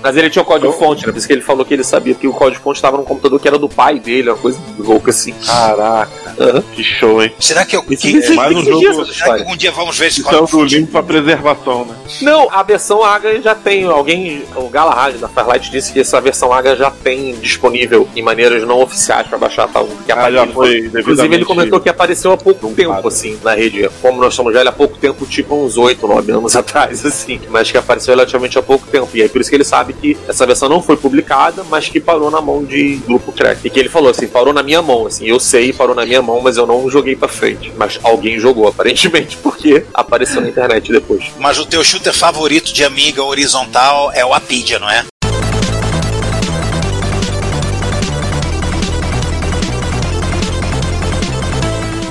Mas 0.01 0.15
ele 0.15 0.29
tinha 0.29 0.41
o 0.41 0.45
código 0.45 0.71
fonte, 0.73 1.05
né? 1.05 1.11
Por 1.11 1.17
isso 1.17 1.27
que 1.27 1.33
ele 1.33 1.41
falou 1.41 1.65
que 1.65 1.73
ele 1.73 1.83
sabia 1.83 2.13
que 2.15 2.27
o 2.27 2.33
código 2.33 2.61
fonte 2.63 2.77
estava 2.77 2.97
num 2.97 3.03
computador 3.03 3.39
que 3.39 3.47
era 3.47 3.57
do 3.59 3.67
pai 3.69 3.99
dele, 3.99 4.29
uma 4.29 4.37
coisa 4.37 4.57
louca 4.79 5.11
assim. 5.11 5.33
Caraca, 5.45 6.63
que 6.73 6.83
show, 6.83 7.21
hein? 7.21 7.31
Será 7.39 7.65
que 7.65 7.75
eu. 7.75 7.83
Isso 7.89 8.01
que- 8.03 8.15
existe, 8.17 8.33
mais 8.35 8.55
um 8.55 8.63
jogo- 8.63 8.79
essa 9.01 9.13
será 9.13 9.13
que 9.13 9.21
história. 9.23 9.43
algum 9.43 9.57
dia 9.57 9.71
vamos 9.71 9.97
ver 9.97 10.07
esse 10.07 10.21
Isso 10.21 10.29
é 10.29 10.35
o 10.35 10.39
código? 10.39 10.57
do 10.57 10.63
limpo 10.65 10.91
pra 10.91 11.03
preservação, 11.03 11.85
né? 11.85 11.95
Não, 12.21 12.47
a 12.51 12.63
versão 12.63 13.03
AGA 13.03 13.41
já 13.41 13.55
tem. 13.55 13.83
Alguém, 13.85 14.43
o 14.55 14.69
Galahad 14.69 15.17
da 15.17 15.27
Fairlight 15.27 15.69
disse 15.71 15.91
que 15.93 15.99
essa 15.99 16.19
versão 16.21 16.51
AGA 16.53 16.75
já 16.75 16.89
tem 16.91 17.33
disponível 17.35 18.07
em 18.15 18.21
maneiras 18.21 18.63
não 18.67 18.81
oficiais 18.81 19.27
para 19.27 19.37
baixar 19.37 19.67
tal. 19.67 19.85
Que 20.05 20.11
Ah, 20.11 20.15
já 20.31 20.43
apareceu- 20.43 20.53
foi 20.53 20.77
Inclusive, 21.01 21.35
ele 21.35 21.45
comentou 21.45 21.79
que 21.79 21.89
apareceu 21.89 22.31
há 22.31 22.37
pouco 22.37 22.69
tempo, 22.71 23.07
assim, 23.07 23.37
na 23.43 23.53
rede. 23.55 23.89
Como 24.01 24.21
nós 24.21 24.33
somos 24.33 24.53
velhos 24.53 24.69
há 24.69 24.71
pouco 24.71 24.97
tempo, 24.97 25.25
tipo 25.25 25.55
uns 25.55 25.77
8, 25.77 26.07
9 26.07 26.31
anos 26.31 26.55
atrás, 26.55 27.05
assim. 27.05 27.39
Mas 27.49 27.71
que 27.71 27.77
apareceu 27.77 28.13
relativamente 28.13 28.57
há 28.57 28.61
pouco 28.61 28.87
tempo. 28.87 29.09
E 29.13 29.21
aí 29.21 29.29
por 29.29 29.41
isso 29.41 29.49
que 29.49 29.55
ele 29.55 29.63
sabe 29.63 29.93
que 29.93 30.17
essa 30.27 30.45
versão 30.45 30.67
não 30.69 30.81
foi 30.81 30.97
publicada, 30.97 31.63
mas 31.69 31.87
que 31.89 31.99
parou 31.99 32.29
na 32.31 32.41
mão 32.41 32.63
de 32.63 32.95
grupo 33.05 33.31
crack. 33.31 33.61
E 33.65 33.69
que 33.69 33.79
ele 33.79 33.89
falou 33.89 34.09
assim: 34.09 34.27
parou 34.27 34.53
na 34.53 34.63
minha 34.63 34.81
mão, 34.81 35.05
assim. 35.07 35.25
Eu 35.27 35.39
sei, 35.39 35.71
parou 35.73 35.95
na 35.95 36.05
minha 36.05 36.21
mão, 36.21 36.39
mas 36.41 36.57
eu 36.57 36.65
não 36.65 36.89
joguei 36.89 37.15
pra 37.15 37.27
frente. 37.27 37.71
Mas 37.77 37.99
alguém 38.03 38.39
jogou, 38.39 38.67
aparentemente, 38.87 39.37
porque 39.37 39.85
apareceu 39.93 40.41
na 40.41 40.49
internet 40.49 40.91
depois. 40.91 41.25
Mas 41.37 41.59
o 41.59 41.65
teu 41.65 41.83
shooter 41.83 42.13
favorito 42.13 42.73
de 42.73 42.83
Amiga 42.83 43.23
horizontal 43.23 44.11
é 44.13 44.25
o 44.25 44.33
Apidia, 44.33 44.79
não 44.79 44.89
é? 44.89 45.05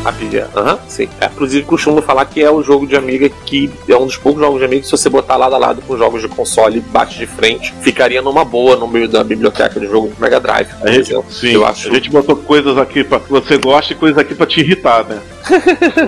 Rapidinho. 0.07 0.47
Aham, 0.55 0.79
sim. 0.89 1.09
É, 1.21 1.27
inclusive, 1.27 1.67
costumo 1.67 2.01
falar 2.01 2.25
que 2.27 2.43
é 2.43 2.49
o 2.51 2.63
jogo 2.63 2.87
de 2.87 2.95
Amiga 2.97 3.29
que 3.45 3.71
é 3.89 3.97
um 3.97 4.07
dos 4.07 4.17
poucos 4.17 4.41
jogos 4.41 4.59
de 4.61 4.65
Amiga 4.65 4.81
que 4.83 4.87
se 4.87 4.93
você 4.93 5.09
botar 5.09 5.37
lado 5.37 5.55
a 5.55 5.59
lado 5.59 5.83
com 5.83 5.97
jogos 5.99 6.23
de 6.23 6.29
console 6.29 6.81
bate 6.81 7.19
de 7.19 7.27
frente, 7.27 7.75
ficaria 7.81 8.23
numa 8.23 8.45
boa 8.45 8.77
no 8.77 8.87
meio 8.87 9.09
da 9.09 9.25
biblioteca 9.25 9.81
de 9.81 9.87
jogo 9.87 10.09
do 10.09 10.21
Mega 10.21 10.39
Drive. 10.39 10.69
A 10.83 10.89
gente, 10.89 11.11
exemplo. 11.11 11.31
sim, 11.31 11.53
Eu 11.53 11.67
acho. 11.67 11.91
a 11.91 11.95
gente 11.95 12.09
botou 12.11 12.37
coisas 12.37 12.79
aqui 12.79 13.03
pra 13.03 13.19
que 13.19 13.31
você 13.31 13.59
gosta 13.59 13.93
e 13.93 13.97
coisas 13.97 14.17
aqui 14.19 14.35
pra 14.35 14.47
te 14.47 14.61
irritar, 14.61 15.05
né? 15.05 15.21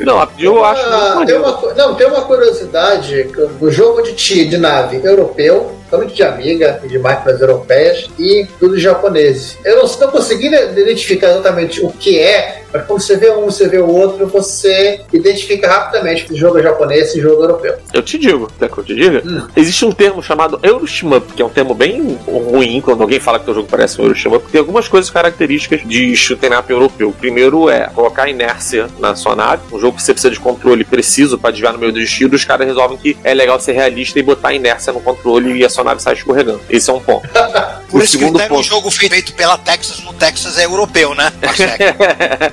Não, 0.00 0.18
Rapidinho 0.18 0.52
eu 0.56 0.64
acho 0.64 0.82
Ah, 0.82 1.22
tem 1.26 1.36
uma, 1.38 1.52
co- 1.54 1.72
não, 1.74 1.94
tem 1.94 2.06
uma 2.06 2.22
curiosidade: 2.22 3.26
o 3.60 3.70
jogo 3.70 4.02
de, 4.02 4.14
ti- 4.14 4.46
de 4.46 4.56
nave 4.58 5.00
europeu, 5.04 5.72
tanto 5.98 6.14
de 6.14 6.22
Amiga 6.22 6.80
e 6.84 6.88
de 6.88 6.98
máquinas 6.98 7.40
europeias, 7.40 8.08
e 8.18 8.46
dos 8.60 8.80
japoneses. 8.80 9.58
Eu 9.64 9.76
não, 9.76 9.98
não 10.00 10.08
consegui 10.10 10.46
identificar 10.46 11.30
exatamente 11.30 11.84
o 11.84 11.90
que 11.90 12.18
é, 12.18 12.62
mas 12.72 12.86
quando 12.86 13.00
você 13.00 13.16
vê 13.16 13.30
um 13.30 13.44
você 13.44 13.68
vê 13.68 13.78
o 13.78 13.88
outro, 13.88 14.26
você 14.26 15.00
identifica 15.12 15.68
rapidamente 15.68 16.24
que 16.24 16.32
o 16.32 16.36
jogo 16.36 16.58
é 16.58 16.62
japonês 16.62 17.14
e 17.14 17.20
jogo 17.20 17.42
europeu. 17.42 17.76
Eu 17.92 18.02
te 18.02 18.18
digo, 18.18 18.50
quer 18.58 18.68
que 18.68 18.78
eu 18.78 18.84
te 18.84 18.94
diga? 18.96 19.22
Hum. 19.24 19.46
Existe 19.56 19.84
um 19.84 19.92
termo 19.92 20.20
chamado 20.20 20.58
Euroshmup, 20.60 21.32
que 21.34 21.40
é 21.40 21.44
um 21.44 21.50
termo 21.50 21.72
bem 21.74 22.18
ruim 22.26 22.80
quando 22.80 23.02
alguém 23.02 23.20
fala 23.20 23.38
que 23.38 23.48
o 23.48 23.54
jogo 23.54 23.68
parece 23.70 24.00
um 24.00 24.04
Euroshmup, 24.04 24.40
porque 24.40 24.52
tem 24.52 24.58
algumas 24.58 24.88
coisas 24.88 25.08
características 25.08 25.82
de 25.86 26.16
shoot'em 26.16 26.52
up 26.58 26.68
europeu. 26.70 27.14
Primeiro 27.18 27.70
é 27.70 27.88
colocar 27.94 28.28
inércia 28.28 28.88
na 28.98 29.14
sua 29.14 29.36
nave, 29.36 29.62
um 29.72 29.78
jogo 29.78 29.96
que 29.96 30.02
você 30.02 30.12
precisa 30.12 30.32
de 30.32 30.40
controle 30.40 30.84
preciso 30.84 31.38
para 31.38 31.50
desviar 31.50 31.74
no 31.74 31.78
meio 31.78 31.92
dos 31.92 32.10
tiros, 32.10 32.40
os 32.40 32.44
caras 32.44 32.66
resolvem 32.66 32.98
que 32.98 33.16
é 33.22 33.32
legal 33.34 33.60
ser 33.60 33.72
realista 33.72 34.18
e 34.18 34.22
botar 34.22 34.52
inércia 34.52 34.92
no 34.92 35.00
controle 35.00 35.58
e 35.58 35.64
a 35.64 35.68
sua 35.68 35.83
nave 35.84 36.02
sai 36.02 36.14
escorregando. 36.14 36.60
Esse 36.68 36.90
é 36.90 36.92
um 36.92 37.00
ponto. 37.00 37.28
Por 37.90 38.00
O 38.00 38.02
isso 38.04 38.12
que 38.18 38.24
segundo 38.24 38.38
tem 38.38 38.46
um 38.46 38.48
ponto. 38.48 38.62
jogo 38.64 38.90
feito 38.90 39.32
pela 39.34 39.56
Texas, 39.56 40.00
no 40.02 40.12
Texas 40.14 40.58
é 40.58 40.64
europeu, 40.64 41.14
né? 41.14 41.32
Marcelo? 41.40 41.94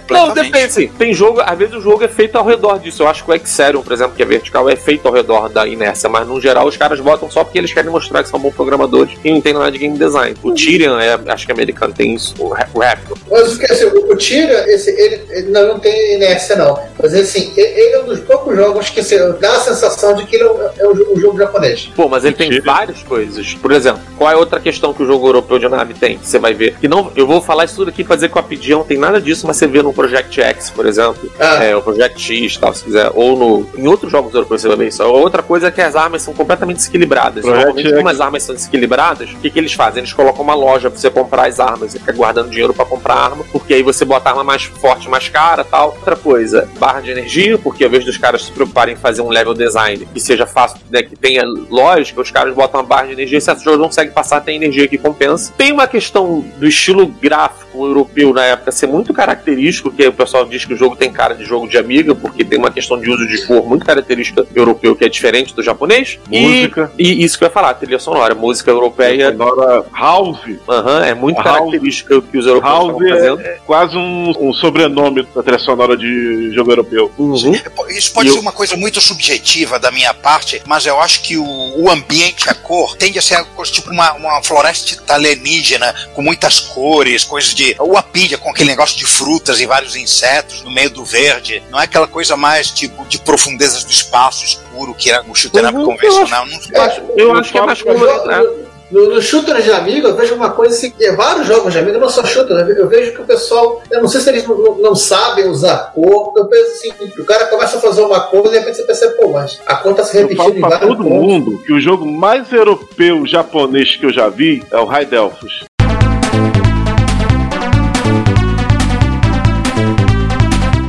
Não, 0.10 0.34
depende, 0.34 0.66
assim, 0.66 0.88
tem 0.88 1.14
jogo, 1.14 1.42
às 1.44 1.58
vezes 1.58 1.74
o 1.76 1.82
jogo 1.82 2.04
é 2.04 2.08
feito 2.08 2.38
ao 2.38 2.46
redor 2.46 2.78
disso. 2.80 3.02
Eu 3.04 3.08
acho 3.08 3.24
que 3.24 3.32
o 3.32 3.34
Exerion, 3.34 3.82
por 3.82 3.92
exemplo, 3.94 4.14
que 4.16 4.22
é 4.22 4.26
vertical, 4.26 4.70
é 4.70 4.76
feito 4.76 5.08
ao 5.08 5.14
redor 5.14 5.50
da 5.50 5.66
inércia, 5.68 6.10
mas 6.10 6.28
no 6.28 6.40
geral 6.40 6.68
os 6.68 6.78
caras 6.78 7.00
botam 7.00 7.30
só 7.32 7.44
porque 7.44 7.58
eles 7.58 7.74
querem 7.74 7.90
mostrar 7.90 8.22
que 8.24 8.30
são 8.30 8.40
bons 8.40 8.54
programadores 8.54 9.18
e 9.24 9.32
não 9.32 9.38
entendem 9.38 9.60
nada 9.60 9.72
de 9.72 9.78
game 9.80 9.98
design. 9.98 10.36
O 10.44 10.52
Tyrion 10.54 11.00
é, 11.00 11.18
acho 11.28 11.46
que 11.46 11.52
é 11.52 11.56
americano, 11.56 11.94
tem 11.94 12.14
isso, 12.14 12.36
o 12.38 12.50
Ra- 12.50 12.68
o 12.74 12.80
Raptor. 12.80 13.18
Mas 13.30 13.54
o 13.56 13.60
que 13.60 13.66
assim, 13.72 13.86
o, 13.86 14.12
o 14.12 14.16
Tira, 14.16 14.72
esse, 14.72 14.92
ele, 14.92 15.22
ele 15.30 15.50
não, 15.50 15.68
não 15.70 15.80
tem 15.80 16.16
inércia, 16.16 16.56
não. 16.56 16.80
Mas 17.02 17.14
assim, 17.14 17.52
ele, 17.58 17.68
ele 17.82 17.96
é 17.96 18.00
um 18.02 18.06
dos 18.06 18.20
poucos 18.20 18.56
jogos 18.56 18.90
que 18.90 19.00
assim, 19.00 19.18
dá 19.40 19.54
a 19.56 19.60
sensação 19.62 20.14
de 20.16 20.26
que 20.26 20.36
ele 20.36 20.44
é 20.44 20.52
um, 20.52 20.62
é 20.78 20.88
um 20.88 21.02
um 21.12 21.20
jogo 21.20 21.38
japonês. 21.38 21.90
Pô, 21.96 22.08
mas 22.08 22.24
ele 22.26 22.36
tem 22.36 22.62
várias 22.62 23.02
coisas. 23.04 23.21
Por 23.62 23.72
exemplo, 23.72 24.02
qual 24.18 24.32
é 24.32 24.36
outra 24.36 24.60
questão 24.60 24.94
que 24.94 25.04
o 25.04 25.06
jogo 25.06 25.28
europeu 25.28 25.60
de 25.60 25.68
nave 25.68 25.94
tem? 25.94 26.18
Que 26.18 26.28
você 26.28 26.40
vai 26.40 26.54
ver. 26.54 26.76
Que 26.80 26.88
não, 26.88 27.12
eu 27.16 27.26
vou 27.28 27.42
falar 27.42 27.66
isso 27.66 27.76
tudo 27.76 27.90
aqui 27.90 28.04
pra 28.04 28.16
dizer 28.16 28.30
que 28.30 28.36
o 28.36 28.40
Apidia 28.40 28.76
não 28.76 28.84
tem 28.84 28.98
nada 28.98 29.20
disso, 29.22 29.46
mas 29.48 29.58
você 29.58 29.68
vê 29.68 29.82
no 29.82 29.94
Project 29.94 30.42
X, 30.42 30.70
por 30.70 30.86
exemplo, 30.86 31.30
Ah. 31.40 31.64
é, 31.64 31.76
o 31.76 31.82
Project 31.82 32.20
X, 32.22 32.58
tal, 32.58 32.74
se 32.74 32.84
quiser, 32.84 33.12
ou 33.14 33.36
no, 33.38 33.66
em 33.78 33.88
outros 33.88 34.12
jogos 34.12 34.34
europeus 34.34 34.62
você 34.62 34.68
vai 34.68 34.78
ver 34.78 34.88
isso. 34.88 35.04
Outra 35.04 35.42
coisa 35.44 35.68
é 35.68 35.72
que 35.72 35.82
as 35.82 35.96
armas 35.96 36.22
são 36.22 36.34
completamente 36.34 36.78
desequilibradas. 36.78 37.42
Project 37.44 37.58
Normalmente, 37.66 37.88
X. 37.90 37.98
como 37.98 38.10
as 38.10 38.20
armas 38.22 38.44
são 38.44 38.56
desequilibradas, 38.56 39.30
o 39.32 39.38
que, 39.38 39.50
que 39.50 39.60
eles 39.60 39.74
fazem? 39.74 40.00
Eles 40.02 40.14
colocam 40.14 40.44
uma 40.44 40.54
loja 40.56 40.90
pra 40.90 41.00
você 41.00 41.10
comprar 41.10 41.48
as 41.48 41.60
armas, 41.60 41.92
você 41.92 42.00
fica 42.00 42.12
guardando 42.14 42.50
dinheiro 42.50 42.74
pra 42.74 42.86
comprar 42.86 43.16
arma, 43.16 43.44
porque 43.52 43.74
aí 43.74 43.84
você 43.84 44.06
bota 44.06 44.30
a 44.30 44.32
arma 44.32 44.44
mais 44.44 44.64
forte, 44.64 45.10
mais 45.10 45.28
cara 45.30 45.64
tal. 45.64 45.96
Outra 45.98 46.16
coisa, 46.16 46.68
barra 46.80 47.02
de 47.02 47.12
energia, 47.12 47.58
porque 47.58 47.84
ao 47.84 47.90
invés 47.90 48.06
dos 48.06 48.18
caras 48.18 48.44
se 48.46 48.52
preocuparem 48.52 48.94
em 48.94 48.98
fazer 48.98 49.22
um 49.22 49.30
level 49.30 49.54
design 49.54 50.08
que 50.14 50.20
seja 50.20 50.46
fácil, 50.46 50.80
né, 50.90 51.04
que 51.04 51.16
tenha 51.16 51.44
lógica, 51.70 52.22
os 52.22 52.32
caras 52.32 52.54
botam 52.54 52.80
uma 52.82 52.88
barra 52.88 53.01
de 53.08 53.14
energia 53.14 53.38
e 53.38 53.42
certos 53.42 53.64
jogos 53.64 53.80
não 53.80 53.88
conseguem 53.88 54.12
passar, 54.14 54.42
tem 54.42 54.56
energia 54.56 54.88
que 54.88 54.98
compensa. 54.98 55.54
Tem 55.58 55.72
uma 55.72 55.88
questão 55.88 56.42
do 56.58 56.68
estilo 56.68 57.08
gráfico 57.08 57.86
europeu 57.86 58.34
na 58.34 58.44
época 58.46 58.72
ser 58.72 58.88
muito 58.88 59.14
característico, 59.14 59.92
que 59.92 60.08
o 60.08 60.14
pessoal 60.14 60.46
diz 60.46 60.66
que 60.66 60.74
o 60.74 60.78
jogo 60.78 60.96
tem 60.96 61.12
cara 61.12 61.34
de 61.36 61.44
jogo 61.44 61.68
de 61.68 61.78
amiga, 61.78 62.14
porque 62.14 62.44
tem 62.44 62.58
uma 62.60 62.72
questão 62.72 63.00
de 63.00 63.10
uso 63.10 63.28
de 63.28 63.46
cor 63.46 63.66
muito 63.68 63.86
característica 63.86 64.46
europeu, 64.56 64.96
que 64.96 65.04
é 65.06 65.10
diferente 65.10 65.54
do 65.54 65.64
japonês. 65.64 66.20
E- 66.32 66.42
Música. 66.42 66.92
E, 66.98 67.24
isso 67.24 67.38
que 67.38 67.44
eu 67.44 67.48
ia 67.48 67.52
falar, 67.54 67.74
trilha 67.76 68.00
sonora, 68.00 68.36
música 68.36 68.70
europeia. 68.72 69.32
Sonora 69.32 69.86
House. 69.94 70.40
Aham, 70.68 71.04
é 71.06 71.14
muito 71.14 71.38
House. 71.42 71.58
característica 71.58 72.22
que 72.22 72.38
os 72.38 72.46
europeus 72.46 72.74
House 72.74 72.88
estavam 72.92 73.10
fazendo. 73.10 73.42
é, 73.42 73.46
é 73.54 73.60
quase 73.66 73.98
um, 73.98 74.34
um 74.50 74.54
sobrenome 74.54 75.26
da 75.34 75.42
trilha 75.44 75.60
sonora 75.60 75.96
de 75.98 76.52
jogo 76.54 76.72
europeu. 76.72 77.12
Uhum. 77.18 77.54
Isso 77.90 78.14
pode 78.14 78.30
E 78.30 78.32
ser 78.32 78.38
eu- 78.38 78.42
uma 78.42 78.52
coisa 78.52 78.76
muito 78.76 79.00
subjetiva 79.02 79.80
da 79.80 79.92
minha 79.92 80.14
parte, 80.14 80.62
mas 80.66 80.86
eu 80.86 81.00
acho 81.00 81.22
que 81.24 81.38
o, 81.38 81.44
o 81.46 81.90
ambiente, 81.90 82.50
a 82.50 82.54
cor, 82.54 82.91
tende 82.98 83.20
a 83.20 83.22
ser 83.22 83.46
tipo 83.72 83.90
uma, 83.92 84.14
uma 84.14 84.44
floresta 84.44 85.14
alienígena, 85.14 85.94
com 86.14 86.22
muitas 86.22 86.60
cores, 86.60 87.24
coisas 87.24 87.54
de. 87.54 87.76
O 87.80 87.98
apilha 87.98 88.38
com 88.38 88.50
aquele 88.50 88.70
negócio 88.70 88.98
de 88.98 89.06
frutas 89.06 89.60
e 89.60 89.66
vários 89.66 89.96
insetos 89.96 90.62
no 90.64 90.72
meio 90.72 90.90
do 90.90 91.04
verde. 91.06 91.62
Não 91.70 91.80
é 91.80 91.84
aquela 91.84 92.08
coisa 92.08 92.36
mais 92.38 92.70
tipo 92.72 93.06
de 93.06 93.18
profundezas 93.20 93.84
do 93.84 93.92
espaço 93.92 94.44
escuro 94.46 94.94
que 94.94 95.12
é 95.12 95.22
o 95.28 95.36
shooter 95.36 95.66
up 95.66 95.76
Uhum, 95.78 95.86
convencional. 95.86 96.46
Não 96.46 96.62
sei. 96.62 96.72
Eu 96.76 96.82
acho, 96.84 97.02
eu 97.16 97.36
acho 97.36 97.52
que 97.52 97.58
é 97.58 97.62
mais 97.66 97.78
jogo- 97.80 98.26
né? 98.28 98.44
No, 98.92 99.16
no 99.16 99.22
shooter 99.22 99.62
de 99.62 99.72
amigo, 99.72 100.08
eu 100.08 100.16
vejo 100.16 100.36
uma 100.36 100.52
coisa 100.52 100.76
assim, 100.76 100.92
que 100.92 101.12
vários 101.14 101.48
jogos 101.48 101.72
de 101.74 101.80
amigo, 101.80 102.00
não 102.00 102.10
só 102.10 102.24
shooter, 102.26 102.58
eu 102.58 102.66
ve- 102.66 102.82
eu 102.82 102.88
vejo 102.90 103.14
que 103.14 103.22
o 103.22 103.26
pessoal, 103.26 103.82
eu 103.92 104.02
não 104.02 104.08
sei 104.08 104.22
se 104.22 104.30
eles 104.30 104.48
não, 104.48 104.58
não- 104.58 104.76
não 104.76 104.96
sabem 104.96 105.48
usar 105.48 105.92
cor, 105.94 106.34
eu 106.38 106.46
penso 106.46 106.72
assim, 106.74 106.92
o 107.20 107.26
cara 107.26 107.46
começa 107.48 107.78
a 107.78 107.82
fazer 107.82 108.02
uma 108.02 108.20
cor 108.22 108.46
e 108.48 108.50
de 108.50 108.60
repente 108.60 108.78
você 108.78 108.84
percebe, 108.84 109.16
pô, 109.16 109.30
mas 109.30 109.60
a 109.66 109.76
cor 109.76 109.94
tá 109.94 110.04
se 110.04 110.18
Eu 110.18 110.24
repetindo 110.28 110.44
falo 110.44 110.56
em 110.58 110.60
vários 110.62 110.80
todo 110.80 111.04
pontos. 111.04 111.22
mundo 111.22 111.60
que 111.66 111.74
o 111.74 111.80
jogo 111.80 112.06
mais 112.06 112.52
europeu 112.52 113.26
japonês 113.26 113.96
que 113.96 114.06
eu 114.06 114.12
já 114.14 114.28
vi 114.30 114.64
é 114.72 114.78
o 114.78 114.86
High 114.86 115.06
Delphos. 115.06 115.64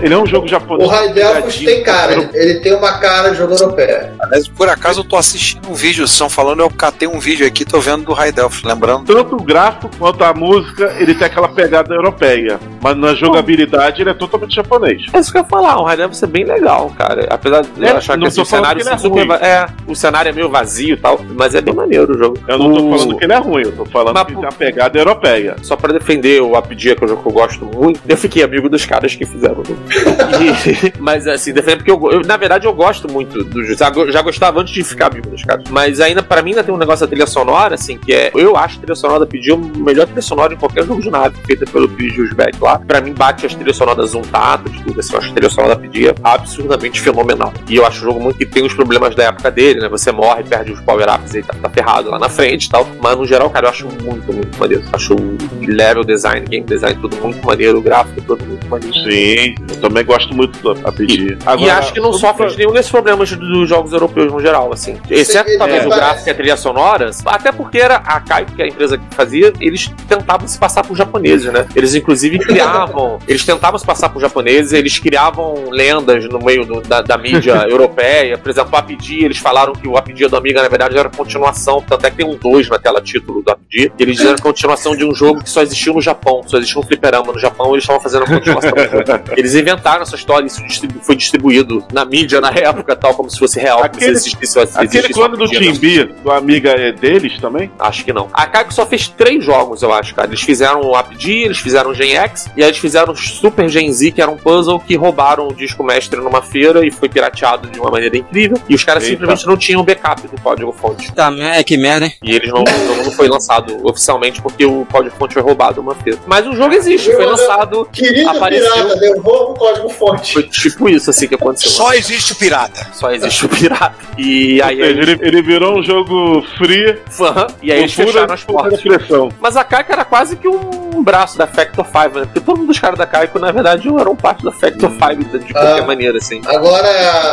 Ele 0.02 0.14
é 0.14 0.18
um 0.18 0.26
jogo 0.26 0.46
japonês. 0.48 0.88
O 0.88 0.92
High 0.92 1.12
Delphos 1.12 1.56
tem 1.56 1.82
cara, 1.82 2.12
ele, 2.12 2.28
ele 2.34 2.54
tem 2.60 2.74
uma 2.74 2.98
cara 2.98 3.30
de 3.30 3.36
jogo 3.38 3.54
europeu. 3.54 4.08
Aliás, 4.20 4.48
por 4.48 4.68
acaso 4.68 5.00
eu 5.00 5.04
tô 5.04 5.16
assistindo 5.16 5.68
um 5.70 5.74
vídeo, 5.74 5.98
vocês 6.06 6.10
estão 6.10 6.28
falando, 6.28 6.60
eu 6.60 6.68
catei 6.70 7.06
um 7.08 7.18
vídeo 7.18 7.46
aqui, 7.46 7.64
tô 7.64 7.80
vendo 7.80 8.04
do 8.04 8.12
High 8.12 8.32
Delphi, 8.32 8.66
lembrando. 8.66 9.04
Tanto 9.04 9.36
o 9.36 9.42
gráfico 9.42 9.90
quanto 9.98 10.22
a 10.24 10.34
música, 10.34 10.94
ele 10.98 11.14
tem 11.14 11.26
aquela 11.26 11.48
pegada 11.48 11.94
europeia. 11.94 12.58
Mas 12.82 12.96
na 12.96 13.14
jogabilidade, 13.14 14.02
ele 14.02 14.10
é 14.10 14.14
totalmente 14.14 14.54
japonês. 14.56 15.02
É 15.12 15.18
isso 15.20 15.30
que 15.30 15.38
eu 15.38 15.42
ia 15.42 15.48
falar, 15.48 15.78
o 15.80 15.84
High 15.84 15.96
Delphos 15.96 16.22
é 16.22 16.26
bem 16.26 16.44
legal, 16.44 16.90
cara. 16.98 17.26
Apesar 17.30 17.62
de 17.62 17.84
É, 17.84 17.90
eu 17.92 17.96
achar 17.96 18.14
que 18.14 18.20
não 18.20 18.26
assim, 18.26 18.40
o 18.40 18.44
cenário 18.44 18.82
falando 18.82 18.96
que 19.00 19.02
super 19.08 19.22
é 19.22 19.26
va- 19.26 19.36
é, 19.46 19.66
o 19.86 19.94
cenário 19.94 20.28
é 20.28 20.32
meio 20.32 20.48
vazio 20.48 20.94
e 20.94 20.96
tal, 20.96 21.20
mas 21.36 21.54
é 21.54 21.60
bem 21.60 21.74
maneiro 21.74 22.14
o 22.14 22.18
jogo. 22.18 22.38
Eu 22.48 22.58
não 22.58 22.72
tô 22.74 22.80
O- 22.86 22.90
falando 22.98 23.16
que 23.18 23.24
ele 23.24 23.32
é 23.32 23.38
ruim, 23.38 23.62
eu 23.62 23.72
tô 23.72 23.84
falando 23.84 24.14
Mas 24.14 24.26
que 24.26 24.34
tem 24.34 24.44
a 24.44 24.52
pegada 24.52 24.98
europeia. 24.98 25.56
Só 25.62 25.76
pra 25.76 25.92
defender 25.92 26.42
o 26.42 26.56
Apedia, 26.56 26.96
que 26.96 27.02
é 27.02 27.06
um 27.06 27.08
jogo 27.08 27.22
que 27.22 27.28
eu 27.28 27.32
gosto 27.32 27.64
muito, 27.64 28.00
eu 28.08 28.16
fiquei 28.16 28.42
amigo 28.42 28.68
dos 28.68 28.84
caras 28.84 29.14
que 29.14 29.24
fizeram 29.24 29.60
o 29.60 29.64
jogo. 29.64 29.78
E- 29.92 30.92
mas 30.98 31.26
assim, 31.26 31.52
defender 31.52 31.76
porque 31.76 31.90
eu, 31.90 32.10
eu, 32.10 32.20
na 32.22 32.36
verdade 32.36 32.66
eu 32.66 32.72
gosto 32.72 33.10
muito 33.10 33.44
do 33.44 33.62
jogo. 33.64 33.78
Já, 33.78 33.92
já 34.12 34.22
gostava 34.22 34.60
antes 34.60 34.72
de 34.72 34.82
ficar 34.84 35.06
amigo 35.06 35.28
dos 35.28 35.42
caras. 35.44 35.64
Mas 35.70 36.00
ainda, 36.00 36.22
pra 36.22 36.42
mim, 36.42 36.50
ainda 36.50 36.64
tem 36.64 36.74
um 36.74 36.78
negócio 36.78 37.06
da 37.06 37.10
trilha 37.10 37.26
sonora, 37.26 37.74
assim, 37.74 37.98
que 37.98 38.12
é. 38.12 38.30
Eu 38.34 38.56
acho 38.56 38.76
a 38.76 38.80
trilha 38.80 38.94
sonora 38.94 39.20
da 39.20 39.24
Apedia 39.24 39.54
o 39.54 39.58
melhor 39.78 40.06
trilha 40.06 40.22
sonora 40.22 40.54
em 40.54 40.56
qualquer 40.56 40.84
jogo 40.84 41.00
de 41.00 41.10
nave 41.10 41.36
feita 41.44 41.64
pelo 41.66 41.88
Chris 41.88 42.14
Jusbeck 42.14 42.58
lá. 42.60 42.78
Pra 42.78 43.00
mim, 43.00 43.12
bate 43.12 43.46
as 43.46 43.54
trilhas 43.54 43.76
sonoras 43.76 44.14
Untato, 44.14 44.68
de 44.70 44.82
tudo 44.82 45.00
assim. 45.00 45.12
Eu 45.12 45.18
acho 45.18 45.30
a 45.30 45.32
trilha 45.34 45.50
sonora 45.50 45.74
da 45.74 45.80
Apedia 45.80 46.14
absurdamente 46.22 47.00
fenomenal. 47.00 47.52
E 47.68 47.76
eu 47.76 47.86
acho 47.86 48.00
o 48.00 48.04
jogo 48.04 48.20
muito 48.20 48.38
que 48.38 48.46
tem 48.46 48.64
os 48.64 48.74
problemas 48.74 49.14
da 49.14 49.24
época 49.24 49.50
dele, 49.50 49.80
né? 49.80 49.88
Você 49.88 50.10
morre, 50.12 50.42
perde 50.42 50.72
os 50.72 50.80
power-ups 50.80 51.34
e 51.34 51.42
tá, 51.42 51.54
tá 51.60 51.70
ferrado 51.70 52.10
lá 52.10 52.18
na 52.18 52.28
frente 52.28 52.66
e 52.66 52.70
tal. 52.70 52.86
Mas 53.00 53.16
no 53.16 53.26
geral, 53.26 53.50
cara, 53.50 53.66
eu 53.66 53.70
acho 53.70 53.86
muito, 54.02 54.32
muito 54.32 54.58
maneiro. 54.58 54.84
Acho 54.92 55.14
o 55.14 55.38
level 55.66 56.04
design, 56.04 56.46
game 56.46 56.64
design, 56.66 56.98
tudo 57.00 57.16
muito 57.16 57.44
maneiro, 57.46 57.78
o 57.78 57.82
gráfico, 57.82 58.20
tudo 58.22 58.44
muito 58.44 58.66
maneiro. 58.68 58.94
Sim, 58.94 59.54
também 59.82 60.04
gosto 60.04 60.34
muito 60.34 60.72
da 60.74 60.90
pedir. 60.92 61.36
e 61.58 61.68
acho 61.70 61.92
que 61.92 62.00
não 62.00 62.12
sofre 62.12 62.46
de 62.46 62.56
nenhum 62.56 62.72
desses 62.72 62.90
problemas 62.90 63.30
dos 63.32 63.68
jogos 63.68 63.92
europeus 63.92 64.32
no 64.32 64.40
geral, 64.40 64.72
assim. 64.72 64.98
Exceto 65.10 65.50
Sim, 65.50 65.58
talvez 65.58 65.82
é, 65.82 65.86
o 65.86 65.90
gráfico 65.90 66.28
e 66.28 66.30
a 66.30 66.34
trilha 66.34 66.56
sonora, 66.56 67.10
até 67.26 67.50
porque 67.52 67.78
era 67.78 67.96
a 67.96 68.20
Kaito, 68.20 68.52
que 68.52 68.62
é 68.62 68.64
a 68.64 68.68
empresa 68.68 68.96
que 68.96 69.04
fazia, 69.14 69.52
eles 69.60 69.90
tentavam 70.08 70.46
se 70.46 70.58
passar 70.58 70.84
por 70.86 70.96
japoneses, 70.96 71.52
né? 71.52 71.66
Eles 71.74 71.94
inclusive 71.94 72.38
criavam, 72.46 73.18
eles 73.26 73.44
tentavam 73.44 73.78
se 73.78 73.84
passar 73.84 74.08
por 74.08 74.20
japoneses, 74.20 74.72
eles 74.72 74.98
criavam 74.98 75.68
lendas 75.70 76.24
no 76.28 76.38
meio 76.38 76.64
do- 76.64 76.80
da, 76.80 77.02
da 77.02 77.18
mídia 77.18 77.54
europeia. 77.68 78.38
Por 78.38 78.50
exemplo, 78.50 78.70
o 78.72 78.76
Apidi, 78.76 79.24
eles 79.24 79.38
falaram 79.38 79.72
que 79.72 79.88
o 79.88 79.96
Apidi 79.96 80.26
do 80.28 80.36
Amiga, 80.36 80.62
na 80.62 80.68
verdade, 80.68 80.96
era 80.96 81.08
continuação, 81.10 81.82
tanto 81.86 82.06
é 82.06 82.10
que 82.10 82.16
tem 82.16 82.26
um 82.26 82.36
2 82.36 82.68
na 82.68 82.78
tela 82.78 83.00
título 83.00 83.42
do 83.42 83.50
Apidi, 83.50 83.92
eles 83.98 84.16
dizeram 84.16 84.36
que 84.36 84.40
era 84.42 84.52
continuação 84.52 84.94
de 84.96 85.04
um 85.04 85.14
jogo 85.14 85.42
que 85.42 85.50
só 85.50 85.60
existiu 85.62 85.94
no 85.94 86.00
Japão, 86.00 86.42
só 86.46 86.56
existia 86.58 86.80
um 86.80 86.84
fliperama 86.84 87.32
no 87.32 87.38
Japão, 87.38 87.70
e 87.70 87.72
eles 87.74 87.82
estavam 87.84 88.00
fazendo 88.00 88.22
a 88.24 88.26
continuação 88.26 88.70
do 88.70 88.82
jogo. 88.90 89.02
Eles 89.36 89.54
inventaram 89.54 89.71
essa 90.02 90.16
história, 90.16 90.46
isso 90.46 90.62
distribu- 90.66 91.00
foi 91.02 91.16
distribuído 91.16 91.84
na 91.92 92.04
mídia 92.04 92.40
na 92.40 92.50
época, 92.50 92.94
tal, 92.96 93.14
como 93.14 93.30
se 93.30 93.38
fosse 93.38 93.58
real, 93.60 93.78
como 93.78 93.86
Aquele- 93.86 94.16
se 94.18 94.28
existisse, 94.28 94.58
Aquele 94.74 95.08
clone 95.08 95.36
do 95.36 95.48
B, 95.78 96.04
do 96.22 96.30
Amiga, 96.30 96.70
é 96.70 96.92
deles 96.92 97.38
também? 97.40 97.70
Acho 97.78 98.04
que 98.04 98.12
não. 98.12 98.28
A 98.32 98.46
Capcom 98.46 98.70
só 98.72 98.86
fez 98.86 99.08
três 99.08 99.44
jogos, 99.44 99.82
eu 99.82 99.92
acho, 99.92 100.14
cara. 100.14 100.28
Eles 100.28 100.40
fizeram 100.42 100.80
o 100.82 100.94
APD, 100.94 101.42
eles 101.44 101.58
fizeram 101.58 101.90
o 101.90 101.94
Gen 101.94 102.16
X, 102.16 102.46
e 102.56 102.62
aí 102.62 102.68
eles 102.68 102.78
fizeram 102.78 103.12
o 103.12 103.16
Super 103.16 103.68
Gen 103.68 103.92
Z, 103.92 104.12
que 104.12 104.20
era 104.22 104.30
um 104.30 104.36
puzzle 104.36 104.78
que 104.80 104.94
roubaram 104.96 105.48
o 105.48 105.54
disco 105.54 105.82
mestre 105.82 106.20
numa 106.20 106.42
feira 106.42 106.86
e 106.86 106.90
foi 106.90 107.08
pirateado 107.08 107.68
de 107.68 107.78
uma 107.80 107.90
maneira 107.90 108.16
incrível. 108.16 108.58
E 108.68 108.74
os 108.74 108.84
caras 108.84 109.02
Eita. 109.04 109.14
simplesmente 109.14 109.46
não 109.46 109.56
tinham 109.56 109.82
backup 109.84 110.26
do 110.28 110.40
código-fonte. 110.40 111.12
Tá, 111.12 111.32
é 111.54 111.62
que 111.62 111.76
merda, 111.76 112.06
hein? 112.06 112.12
E 112.22 112.34
eles 112.34 112.50
não, 112.50 112.62
não 113.04 113.10
foi 113.12 113.28
lançado 113.28 113.78
oficialmente 113.86 114.40
porque 114.40 114.64
o 114.64 114.86
código-fonte 114.90 115.34
foi 115.34 115.42
roubado 115.42 115.82
numa 115.82 115.94
feira. 115.94 116.18
Mas 116.26 116.46
o 116.46 116.54
jogo 116.54 116.74
existe, 116.74 117.12
foi 117.12 117.24
lançado. 117.24 117.86
Querido 117.92 118.28
apareceu. 118.30 118.72
pirata, 118.72 118.96
devolva 118.96 119.52
o 119.52 119.54
código-fonte. 119.62 120.32
Foi 120.34 120.42
tipo 120.42 120.88
isso 120.88 121.08
assim 121.10 121.28
que 121.28 121.34
aconteceu. 121.34 121.70
Só 121.70 121.94
existe 121.94 122.32
o 122.32 122.36
pirata. 122.36 122.86
Só 122.92 123.12
existe 123.12 123.46
o 123.46 123.48
pirata. 123.48 123.94
E 124.18 124.60
aí 124.60 124.76
seja, 124.76 125.00
ele, 125.00 125.18
ele 125.22 125.42
virou 125.42 125.78
um 125.78 125.82
jogo 125.82 126.42
free. 126.58 126.98
Fã, 127.08 127.46
e 127.62 127.70
aí 127.70 127.80
eles 127.80 127.92
fecharam 127.92 128.34
as 128.34 128.42
portas. 128.42 128.80
pressão. 128.80 129.28
Mas 129.40 129.56
a 129.56 129.62
Kaiko 129.64 129.92
era 129.92 130.04
quase 130.04 130.36
que 130.36 130.48
um 130.48 131.02
braço 131.02 131.38
da 131.38 131.46
Factor 131.46 131.84
5, 131.86 131.98
né? 132.18 132.24
Porque 132.26 132.40
todos 132.40 132.68
os 132.68 132.78
caras 132.78 132.98
da 132.98 133.06
Kaiko, 133.06 133.38
na 133.38 133.52
verdade, 133.52 133.88
eram 133.88 134.16
parte 134.16 134.44
da 134.44 134.52
Factor 134.52 134.90
5 134.90 135.38
de 135.38 135.52
qualquer 135.52 135.82
Ah. 135.82 135.86
maneira, 135.86 136.18
assim. 136.18 136.40
Agora, 136.46 136.88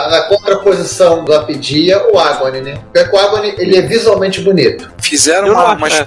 na 0.09 0.21
contraposição 0.23 1.23
do 1.25 1.33
Apedia, 1.33 2.01
o 2.13 2.19
Agony, 2.19 2.61
né? 2.61 2.79
Porque 2.93 3.15
o 3.15 3.19
Agony, 3.19 3.55
ele 3.57 3.75
é 3.77 3.81
visualmente 3.81 4.41
bonito. 4.41 4.91
Fizeram 5.01 5.51
uma, 5.51 5.73
acho, 5.73 5.77
uma 5.77 5.87
é. 5.87 6.05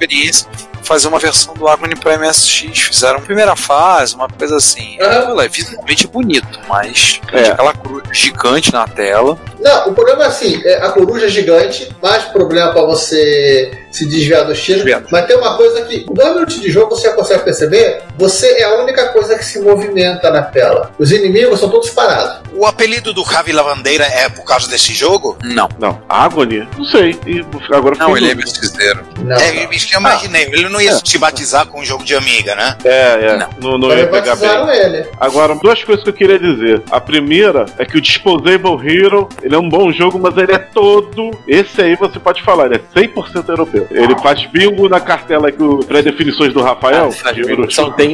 Fazer 0.93 1.09
uma 1.09 1.19
versão 1.19 1.55
do 1.55 1.67
Agony 1.67 1.97
pra 1.97 2.19
MSX. 2.19 2.81
Fizeram 2.81 3.17
a 3.19 3.21
primeira 3.23 3.57
fase, 3.57 4.15
uma 4.15 4.29
coisa 4.29 4.57
assim. 4.57 4.99
Aham. 5.01 5.43
É 5.43 5.49
visualmente 5.49 6.07
bonito, 6.07 6.61
mas 6.69 7.19
É. 7.33 7.49
aquela 7.51 7.73
cruz 7.73 8.03
gigante 8.13 8.71
na 8.73 8.87
tela. 8.87 9.39
Não, 9.59 9.89
o 9.89 9.95
problema 9.95 10.25
é 10.25 10.27
assim, 10.27 10.61
é, 10.67 10.85
a 10.85 10.91
coruja 10.91 11.27
é 11.27 11.29
gigante, 11.31 11.91
mais 12.03 12.25
problema 12.25 12.73
pra 12.73 12.83
você 12.83 13.71
se 13.93 14.07
desviar 14.07 14.45
dos 14.45 14.61
tiros. 14.61 14.83
Desviar. 14.83 15.05
Mas 15.11 15.27
tem 15.27 15.37
uma 15.37 15.57
coisa 15.57 15.83
que, 15.83 16.07
dois 16.11 16.35
minutos 16.35 16.61
de 16.61 16.71
jogo, 16.71 16.97
você 16.97 17.13
consegue 17.13 17.45
perceber, 17.45 18.03
você 18.19 18.47
é 18.61 18.65
a 18.65 18.83
única 18.83 19.09
coisa 19.13 19.37
que 19.37 19.45
se 19.45 19.61
movimenta 19.61 20.31
na 20.31 20.43
tela. 20.43 20.91
Os 20.99 21.13
inimigos 21.13 21.61
são 21.61 21.69
todos 21.69 21.91
parados. 21.91 22.41
O 22.55 22.67
apelido 22.67 23.13
do 23.13 23.23
Ravi 23.23 23.53
Lavandeira 23.53 24.05
é 24.05 24.29
por 24.29 24.45
causa 24.45 24.69
desse 24.69 24.93
jogo? 24.93 25.37
Não. 25.43 25.69
Não, 25.79 26.03
Agony? 26.09 26.69
Não 26.77 26.85
sei. 26.85 27.19
E 27.27 27.45
agora 27.75 27.97
Não, 27.97 28.17
ele 28.17 28.31
é. 28.31 28.35
MSXero. 28.35 29.05
Não, 29.23 29.37
é, 29.37 29.65
não. 29.65 29.73
isso 29.73 29.87
que 29.89 29.95
eu 29.95 30.01
imaginei. 30.01 30.45
Ele 30.45 30.69
não 30.69 30.81
ia 30.81 30.95
se 31.05 31.19
batizar 31.19 31.67
com 31.67 31.81
um 31.81 31.85
jogo 31.85 32.05
de 32.05 32.15
amiga, 32.15 32.55
né? 32.55 32.77
É, 32.85 33.27
é. 33.27 33.37
Não. 33.37 33.73
Não, 33.73 33.79
não 33.79 33.97
ia 33.97 34.07
pegar 34.07 34.37
batizaram 34.37 34.67
bem. 34.67 34.79
ele. 34.81 35.07
Agora, 35.21 35.55
duas 35.55 35.83
coisas 35.83 36.03
que 36.03 36.11
eu 36.11 36.15
queria 36.15 36.39
dizer. 36.39 36.83
A 36.91 37.01
primeira 37.01 37.67
é 37.79 37.85
que 37.85 37.97
o 37.97 38.01
Disposable 38.01 38.79
Hero, 38.87 39.29
ele 39.43 39.55
é 39.55 39.59
um 39.59 39.69
bom 39.69 39.91
jogo, 39.93 40.19
mas 40.19 40.37
ele 40.37 40.53
é 40.53 40.59
todo. 40.59 41.31
Esse 41.47 41.81
aí 41.81 41.97
você 41.97 42.19
pode 42.19 42.43
falar, 42.43 42.67
ele 42.67 42.77
é 42.77 43.01
100% 43.01 43.49
europeu. 43.49 43.82
Ele 43.91 44.19
faz 44.19 44.45
bingo 44.47 44.89
na 44.89 45.01
cartela 45.01 45.51
que 45.51 45.63
o 45.63 45.79
pré-definições 45.79 46.53
do 46.53 46.63
Rafael. 46.63 47.11
Ah, 47.25 47.33
de 47.33 47.41
Euro- 47.43 47.71
Só 47.71 47.91
tem 47.91 48.11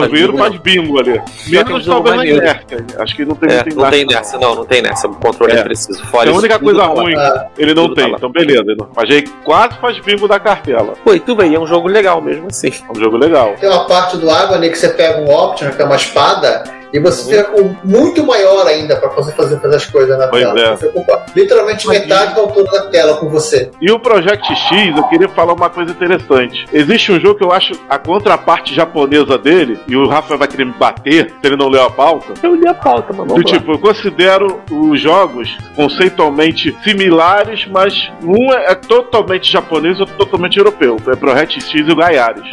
faz 0.00 0.12
Hero 0.12 0.32
bingo, 0.32 0.38
faz 0.38 0.56
bingo 0.60 0.98
ali. 1.00 1.20
Menos 1.48 1.84
talvez 1.86 2.16
na 2.16 2.26
inércia. 2.26 2.86
Acho 2.98 3.16
que 3.16 3.24
não 3.24 3.34
tem 3.34 3.50
É, 3.50 3.62
muito 3.62 3.76
não 3.76 3.90
tem 3.90 4.02
inércia, 4.02 4.38
nessa, 4.38 4.38
não, 4.38 4.54
não 4.54 4.64
tem 4.64 4.82
nessa. 4.82 5.08
O 5.08 5.14
controle 5.14 5.52
é, 5.52 5.56
É. 5.58 5.62
preciso. 5.62 6.04
Fora 6.06 6.30
É 6.30 6.32
a 6.32 6.36
única 6.36 6.58
coisa 6.58 6.80
tá 6.80 6.86
ruim, 6.86 7.14
Ah, 7.16 7.46
ele 7.58 7.74
não 7.74 7.88
tá 7.88 8.02
tem. 8.02 8.10
lá. 8.10 8.16
então, 8.16 8.30
beleza. 8.32 8.76
Mas 8.96 9.10
aí 9.10 9.22
quase 9.44 9.76
faz 9.78 9.98
bingo 10.00 10.26
da 10.26 10.40
cartela. 10.40 10.94
Pô, 11.04 11.12
e 11.14 11.20
tu 11.20 11.36
vê, 11.36 11.54
é 11.54 11.58
um 11.60 11.66
jogo 11.66 11.88
legal 11.88 12.20
mesmo 12.22 12.46
assim. 12.48 12.68
É 12.88 12.92
um 12.96 13.00
jogo 13.00 13.16
legal. 13.16 13.54
Tem 13.60 13.68
uma 13.68 13.86
parte 13.86 14.16
do 14.16 14.30
Agony 14.30 14.70
que 14.70 14.78
você 14.78 14.88
pega 14.90 15.20
um 15.20 15.30
Option, 15.30 15.70
que 15.70 15.82
é 15.82 15.84
uma 15.84 15.96
espada, 15.96 16.64
e 16.92 16.98
você 16.98 17.30
fica 17.30 17.44
com 17.50 17.74
muito 17.84 18.24
maior 18.24 18.66
ainda 18.66 18.96
pra 18.96 19.08
você 19.10 19.32
fazer, 19.32 19.58
fazer 19.60 19.76
as 19.76 19.86
coisas 19.86 20.18
na 20.18 20.28
Pois 20.28 20.42
tela. 20.42 20.60
é. 20.60 20.76
Você 20.76 20.86
ocupa 20.86 21.24
literalmente 21.34 21.88
metade 21.88 22.34
da 22.34 22.40
altura 22.40 22.70
da 22.70 22.86
tela 22.88 23.16
com 23.16 23.28
você. 23.28 23.70
E 23.80 23.90
o 23.90 23.98
Project 23.98 24.54
X, 24.54 24.96
eu 24.96 25.04
queria 25.04 25.28
falar 25.28 25.52
uma 25.52 25.70
coisa 25.70 25.90
interessante. 25.90 26.66
Existe 26.72 27.12
um 27.12 27.20
jogo 27.20 27.36
que 27.36 27.44
eu 27.44 27.52
acho 27.52 27.72
a 27.88 27.98
contraparte 27.98 28.74
japonesa 28.74 29.38
dele, 29.38 29.78
e 29.86 29.96
o 29.96 30.08
Rafa 30.08 30.36
vai 30.36 30.48
querer 30.48 30.64
me 30.66 30.72
bater 30.72 31.30
se 31.40 31.46
ele 31.46 31.56
não 31.56 31.68
leu 31.68 31.84
a 31.84 31.90
pauta. 31.90 32.34
Eu 32.42 32.54
li 32.54 32.66
a 32.66 32.74
pauta, 32.74 33.12
mas 33.12 33.26
Do 33.32 33.42
tipo, 33.42 33.72
eu 33.72 33.78
considero 33.78 34.60
os 34.70 35.00
jogos 35.00 35.48
conceitualmente 35.76 36.76
similares, 36.82 37.66
mas 37.66 38.10
um 38.22 38.52
é 38.52 38.74
totalmente 38.74 39.50
japonês 39.50 39.98
e 39.98 40.00
outro 40.00 40.16
totalmente 40.16 40.56
europeu. 40.58 40.96
É 41.06 41.16
Project 41.16 41.60
X 41.60 41.72
e 41.88 41.92
o 41.92 41.96
Gaiares. 41.96 42.48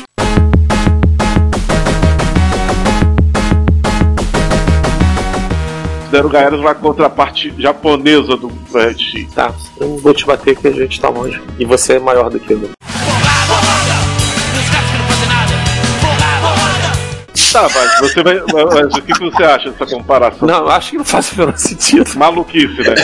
Considero 6.07 6.27
o 6.27 6.31
Gaiares 6.31 6.59
uma 6.61 6.73
contraparte 6.73 7.53
japonesa 7.57 8.37
do 8.37 8.47
Project 8.71 9.03
X. 9.03 9.33
Tá, 9.33 9.53
eu 9.77 9.89
não 9.89 9.97
vou 9.97 10.13
te 10.13 10.25
bater 10.25 10.55
que 10.55 10.65
a 10.65 10.71
gente 10.71 11.01
tá 11.01 11.09
longe. 11.09 11.41
E 11.59 11.65
você 11.65 11.95
é 11.95 11.99
maior 11.99 12.29
do 12.29 12.39
que 12.39 12.53
eu. 12.53 12.69
Tá, 17.51 17.67
mas 17.73 17.99
você 17.99 18.23
vai. 18.23 18.39
Mas 18.39 18.95
o 18.95 19.01
que 19.01 19.13
que 19.13 19.19
você 19.19 19.43
acha 19.43 19.69
dessa 19.69 19.85
comparação? 19.85 20.47
Não, 20.47 20.59
eu 20.59 20.69
acho 20.69 20.91
que 20.91 20.97
não 20.97 21.05
faz 21.05 21.33
o 21.33 21.39
menor 21.39 21.57
sentido. 21.57 22.09
Maluquice, 22.15 22.81
né? 22.81 22.95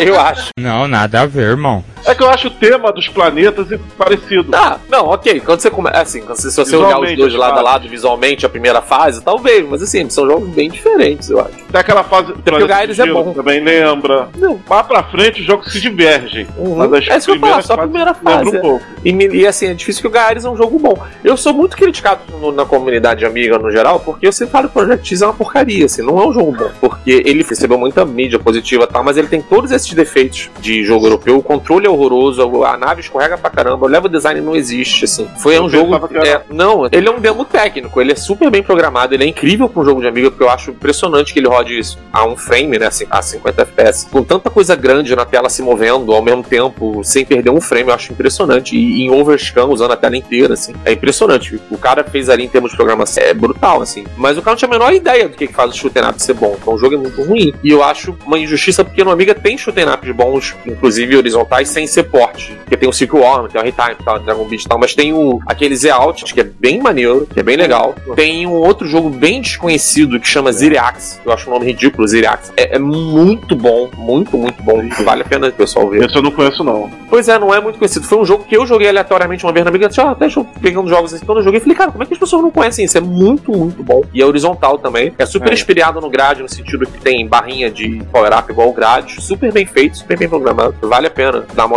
Eu 0.00 0.18
acho. 0.18 0.48
Não, 0.58 0.88
nada 0.88 1.20
a 1.20 1.26
ver, 1.26 1.48
irmão. 1.48 1.84
É 2.10 2.14
que 2.14 2.22
eu 2.22 2.30
acho 2.30 2.48
o 2.48 2.50
tema 2.50 2.90
dos 2.92 3.08
planetas 3.08 3.66
parecido. 3.96 4.48
Ah, 4.52 4.78
não, 4.88 5.06
ok. 5.06 5.40
Quando 5.40 5.60
você 5.60 5.70
começa. 5.70 6.00
Assim, 6.00 6.20
quando 6.22 6.36
você, 6.38 6.50
se 6.50 6.56
você 6.56 6.76
olhar 6.76 6.98
os 6.98 7.16
dois 7.16 7.34
lado 7.34 7.58
a 7.58 7.62
lado 7.62 7.88
visualmente, 7.88 8.44
a 8.44 8.48
primeira 8.48 8.80
fase, 8.82 9.22
talvez, 9.22 9.66
mas 9.68 9.82
assim, 9.82 10.08
são 10.10 10.26
jogos 10.26 10.48
bem 10.48 10.68
diferentes, 10.70 11.30
eu 11.30 11.40
acho. 11.40 11.50
Tem 11.70 11.80
aquela 11.80 12.02
fase. 12.02 12.32
Até 12.32 12.50
porque 12.50 12.64
o 12.64 12.66
Gaiares 12.66 12.98
é 12.98 13.06
bom. 13.06 13.32
Também 13.32 13.60
lembra. 13.62 14.28
Não. 14.36 14.60
Lá 14.68 14.82
pra 14.82 15.02
frente 15.04 15.40
os 15.40 15.46
jogos 15.46 15.72
se 15.72 15.80
divergem. 15.80 16.46
Uhum. 16.56 16.76
Mas 16.76 16.92
as 16.94 17.08
É 17.08 17.16
isso 17.18 17.26
que 17.30 17.36
eu 17.36 17.40
falo, 17.40 17.62
só 17.62 17.74
a 17.74 17.78
primeira 17.78 18.14
fase. 18.14 18.48
um 18.56 18.60
pouco. 18.60 18.84
E, 19.04 19.10
e, 19.10 19.46
assim, 19.46 19.66
é 19.68 19.74
difícil 19.74 20.02
que 20.02 20.08
o 20.08 20.10
Gaiares 20.10 20.44
é 20.44 20.50
um 20.50 20.56
jogo 20.56 20.78
bom. 20.78 20.98
Eu 21.22 21.36
sou 21.36 21.52
muito 21.54 21.76
criticado 21.76 22.20
no- 22.40 22.50
na 22.52 22.64
comunidade 22.64 23.24
amiga 23.24 23.58
no 23.58 23.70
geral, 23.70 24.00
porque 24.00 24.26
eu 24.26 24.32
sempre 24.32 24.52
falo 24.52 24.64
que 24.68 24.70
o 24.70 24.80
Project 24.80 25.06
X 25.08 25.22
é 25.22 25.26
uma 25.26 25.34
porcaria, 25.34 25.86
assim, 25.86 26.02
não 26.02 26.18
é 26.20 26.26
um 26.26 26.32
jogo 26.32 26.52
bom. 26.52 26.70
Porque 26.80 27.22
ele 27.24 27.42
recebeu 27.42 27.78
muita 27.78 28.04
mídia 28.04 28.38
positiva 28.38 28.84
e 28.84 28.86
tal, 28.86 29.04
mas 29.04 29.16
ele 29.16 29.28
tem 29.28 29.40
todos 29.40 29.70
esses 29.70 29.92
defeitos 29.92 30.50
de 30.60 30.82
jogo 30.84 31.06
europeu. 31.06 31.36
O 31.38 31.42
controle 31.42 31.86
é 31.86 31.90
horroroso, 32.00 32.64
a 32.64 32.76
nave 32.76 33.00
escorrega 33.00 33.36
pra 33.38 33.50
caramba, 33.50 33.86
o 33.86 33.88
level 33.88 34.08
design 34.08 34.40
não 34.40 34.56
existe, 34.56 35.04
assim. 35.04 35.28
Foi 35.38 35.56
Eu 35.56 35.64
um 35.64 35.68
jogo. 35.68 35.94
é, 36.24 36.40
não, 36.50 36.88
ele 36.90 37.08
é 37.08 37.10
um 37.10 37.20
demo 37.20 37.44
técnico, 37.44 38.00
ele 38.00 38.12
é 38.12 38.16
super 38.16 38.50
bem 38.50 38.62
programado, 38.62 39.14
ele 39.14 39.24
é 39.24 39.26
incrível 39.26 39.68
pra 39.68 39.82
um 39.82 39.84
jogo 39.84 40.00
de 40.00 40.08
amiga, 40.08 40.30
porque 40.30 40.44
eu 40.44 40.50
acho 40.50 40.70
impressionante 40.70 41.32
que 41.32 41.38
ele 41.38 41.48
rode 41.48 41.78
isso 41.78 41.98
a 42.12 42.24
um 42.24 42.36
frame, 42.36 42.78
né, 42.78 42.86
assim, 42.86 43.06
a 43.10 43.22
50 43.22 43.62
FPS, 43.62 44.06
com 44.10 44.22
tanta 44.22 44.50
coisa 44.50 44.74
grande 44.74 45.14
na 45.14 45.24
tela 45.24 45.48
se 45.48 45.62
movendo 45.62 46.12
ao 46.12 46.22
mesmo 46.22 46.42
tempo, 46.42 47.02
sem 47.04 47.24
perder 47.24 47.50
um 47.50 47.60
frame, 47.60 47.88
eu 47.88 47.94
acho 47.94 48.12
impressionante. 48.12 48.76
E 48.76 49.02
em 49.02 49.10
overscan, 49.10 49.66
usando 49.66 49.92
a 49.92 49.96
tela 49.96 50.16
inteira, 50.16 50.54
assim, 50.54 50.72
é 50.84 50.92
impressionante. 50.92 51.60
O 51.70 51.78
cara 51.78 52.04
fez 52.04 52.28
ali 52.28 52.44
em 52.44 52.48
termos 52.48 52.70
de 52.70 52.76
programação, 52.76 53.22
é 53.22 53.34
brutal, 53.34 53.82
assim. 53.82 54.04
Mas 54.16 54.36
o 54.38 54.42
cara 54.42 54.52
não 54.52 54.58
tinha 54.58 54.68
a 54.68 54.72
menor 54.72 54.92
ideia 54.92 55.28
do 55.28 55.36
que, 55.36 55.46
faz 55.48 55.72
o 55.72 55.76
shoot'em 55.76 56.02
up 56.08 56.22
ser 56.22 56.34
bom. 56.34 56.56
Então 56.60 56.74
o 56.74 56.78
jogo 56.78 56.94
é 56.94 56.98
muito 56.98 57.22
ruim. 57.22 57.52
E 57.62 57.70
eu 57.70 57.82
acho 57.82 58.16
uma 58.26 58.38
injustiça 58.38 58.84
porque 58.84 59.02
no 59.04 59.10
Amiga 59.10 59.34
tem 59.34 59.56
shoot'em 59.56 59.88
ups 59.88 60.10
bons, 60.14 60.56
inclusive 60.66 61.16
horizontais, 61.16 61.68
sem 61.68 61.86
ser 61.90 62.04
porte. 62.04 62.52
Porque 62.60 62.76
tem 62.76 62.88
o 62.88 62.92
Circle 62.92 63.18
Worm, 63.20 63.48
tem 63.48 63.60
o 63.60 63.64
Retime, 63.64 63.96
tal, 64.04 64.18
Dragon 64.20 64.44
Beat 64.44 64.62
e 64.64 64.68
tal, 64.68 64.78
mas 64.78 64.94
tem 64.94 65.12
o 65.12 65.40
aquele 65.46 65.74
Z 65.76 65.90
Out, 65.90 66.24
que 66.32 66.40
é 66.40 66.44
bem 66.44 66.80
maneiro, 66.80 67.26
que 67.32 67.40
é 67.40 67.42
bem 67.42 67.56
legal. 67.56 67.94
Tem 68.14 68.46
um 68.46 68.52
outro 68.52 68.86
jogo 68.86 69.10
bem 69.10 69.40
desconhecido 69.40 70.18
que 70.20 70.26
chama 70.28 70.52
Ziriax, 70.52 71.20
que 71.22 71.28
eu 71.28 71.32
acho 71.32 71.48
um 71.50 71.54
nome 71.54 71.66
ridículo, 71.66 72.06
Ziriax. 72.06 72.52
É, 72.56 72.76
é 72.76 72.78
muito 72.78 73.54
bom, 73.56 73.88
muito, 73.96 74.36
muito 74.36 74.62
bom. 74.62 74.80
Vale 75.04 75.22
a 75.22 75.24
pena 75.24 75.48
o 75.48 75.52
pessoal 75.52 75.88
ver. 75.88 76.04
Esse 76.04 76.16
eu 76.16 76.22
não 76.22 76.30
conheço, 76.30 76.62
não. 76.62 76.90
Pois 77.08 77.28
é, 77.28 77.38
não 77.38 77.52
é 77.54 77.60
muito 77.60 77.78
conhecido. 77.78 78.06
Foi 78.06 78.18
um 78.18 78.24
jogo 78.24 78.44
que 78.44 78.56
eu 78.56 78.64
joguei 78.66 78.88
aleatoriamente 78.88 79.44
uma 79.44 79.52
vez 79.52 79.64
na. 79.64 79.70
Disse, 79.80 80.00
ah, 80.00 80.14
deixa 80.14 80.40
eu 80.40 80.44
pegando 80.60 80.88
jogos 80.88 81.14
assim. 81.14 81.24
Quando 81.24 81.38
eu 81.38 81.44
joguei, 81.44 81.58
falei, 81.58 81.74
cara, 81.74 81.90
como 81.90 82.02
é 82.02 82.06
que 82.06 82.12
as 82.12 82.18
pessoas 82.18 82.42
não 82.42 82.50
conhecem 82.50 82.84
isso? 82.84 82.96
É 82.98 83.00
muito, 83.00 83.50
muito 83.50 83.82
bom. 83.82 84.02
E 84.12 84.20
é 84.20 84.26
horizontal 84.26 84.78
também. 84.78 85.12
É 85.18 85.24
super 85.26 85.50
É. 85.50 85.54
inspirado 85.54 86.00
no 86.00 86.10
grade, 86.10 86.42
no 86.42 86.48
sentido 86.48 86.86
que 86.86 87.00
tem 87.00 87.26
barrinha 87.26 87.70
de 87.70 88.02
power-up 88.12 88.50
igual 88.52 88.68
o 88.68 88.72
grade. 88.72 89.20
Super 89.22 89.52
bem 89.52 89.64
feito, 89.66 89.96
super 89.98 90.18
bem 90.18 90.28
programado. 90.28 90.74
Vale 90.82 91.06
a 91.06 91.10
pena 91.10 91.46
dar 91.54 91.66
uma 91.66 91.76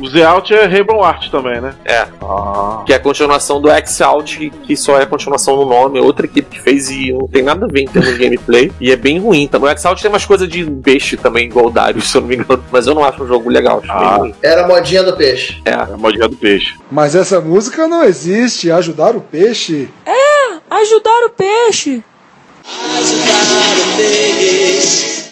O 0.00 0.08
Z 0.08 0.22
Out 0.22 0.54
é 0.54 0.66
Rainbow 0.66 1.02
Art 1.02 1.28
também, 1.30 1.60
né? 1.60 1.74
É. 1.84 2.06
Que 2.84 2.92
é 2.92 2.96
a 2.96 3.00
continuação 3.00 3.60
do 3.60 3.70
X-Out, 3.70 4.38
que- 4.38 4.50
que 4.50 4.76
só 4.76 4.98
é 4.98 5.02
a 5.02 5.06
continuação 5.06 5.56
no 5.56 5.64
nome. 5.66 5.98
É 5.98 6.02
outra 6.02 6.26
equipe 6.26 6.56
que 6.56 6.60
fez 6.62 6.90
e 6.90 7.12
não 7.12 7.28
tem 7.28 7.42
nada 7.42 7.66
a 7.66 7.68
ver 7.68 7.82
em 7.82 7.86
termos 7.88 8.12
de 8.12 8.18
gameplay. 8.18 8.72
E 8.80 8.90
é 8.90 8.96
bem 8.96 9.18
ruim 9.18 9.46
também. 9.46 9.68
O 9.68 9.70
X-Out 9.72 10.02
tem 10.02 10.10
umas 10.10 10.24
coisas 10.26 10.48
de 10.48 10.64
peixe 10.64 11.16
também, 11.16 11.46
igual 11.46 11.66
o 11.66 11.70
Darius, 11.70 12.08
se 12.10 12.16
eu 12.16 12.20
não 12.22 12.28
me 12.28 12.36
engano. 12.36 12.64
Mas 12.70 12.86
eu 12.86 12.94
não 12.94 13.04
acho 13.04 13.22
um 13.22 13.26
jogo 13.26 13.48
legal. 13.50 13.82
Acho 13.84 13.98
bem 13.98 14.18
ruim. 14.18 14.34
Era 14.42 14.64
a 14.64 14.68
modinha 14.68 15.02
do 15.02 15.16
peixe. 15.16 15.60
É. 15.64 15.72
a 15.74 15.96
modinha 15.96 16.28
do 16.28 16.36
peixe. 16.36 16.74
Mas 16.90 17.14
essa 17.14 17.40
música 17.40 17.86
não 17.86 18.02
existe. 18.04 18.70
Ajudar 18.70 19.14
o 19.16 19.20
peixe. 19.20 19.88
É, 20.06 20.54
ajudar 20.70 21.26
o 21.26 21.30
peixe. 21.30 22.02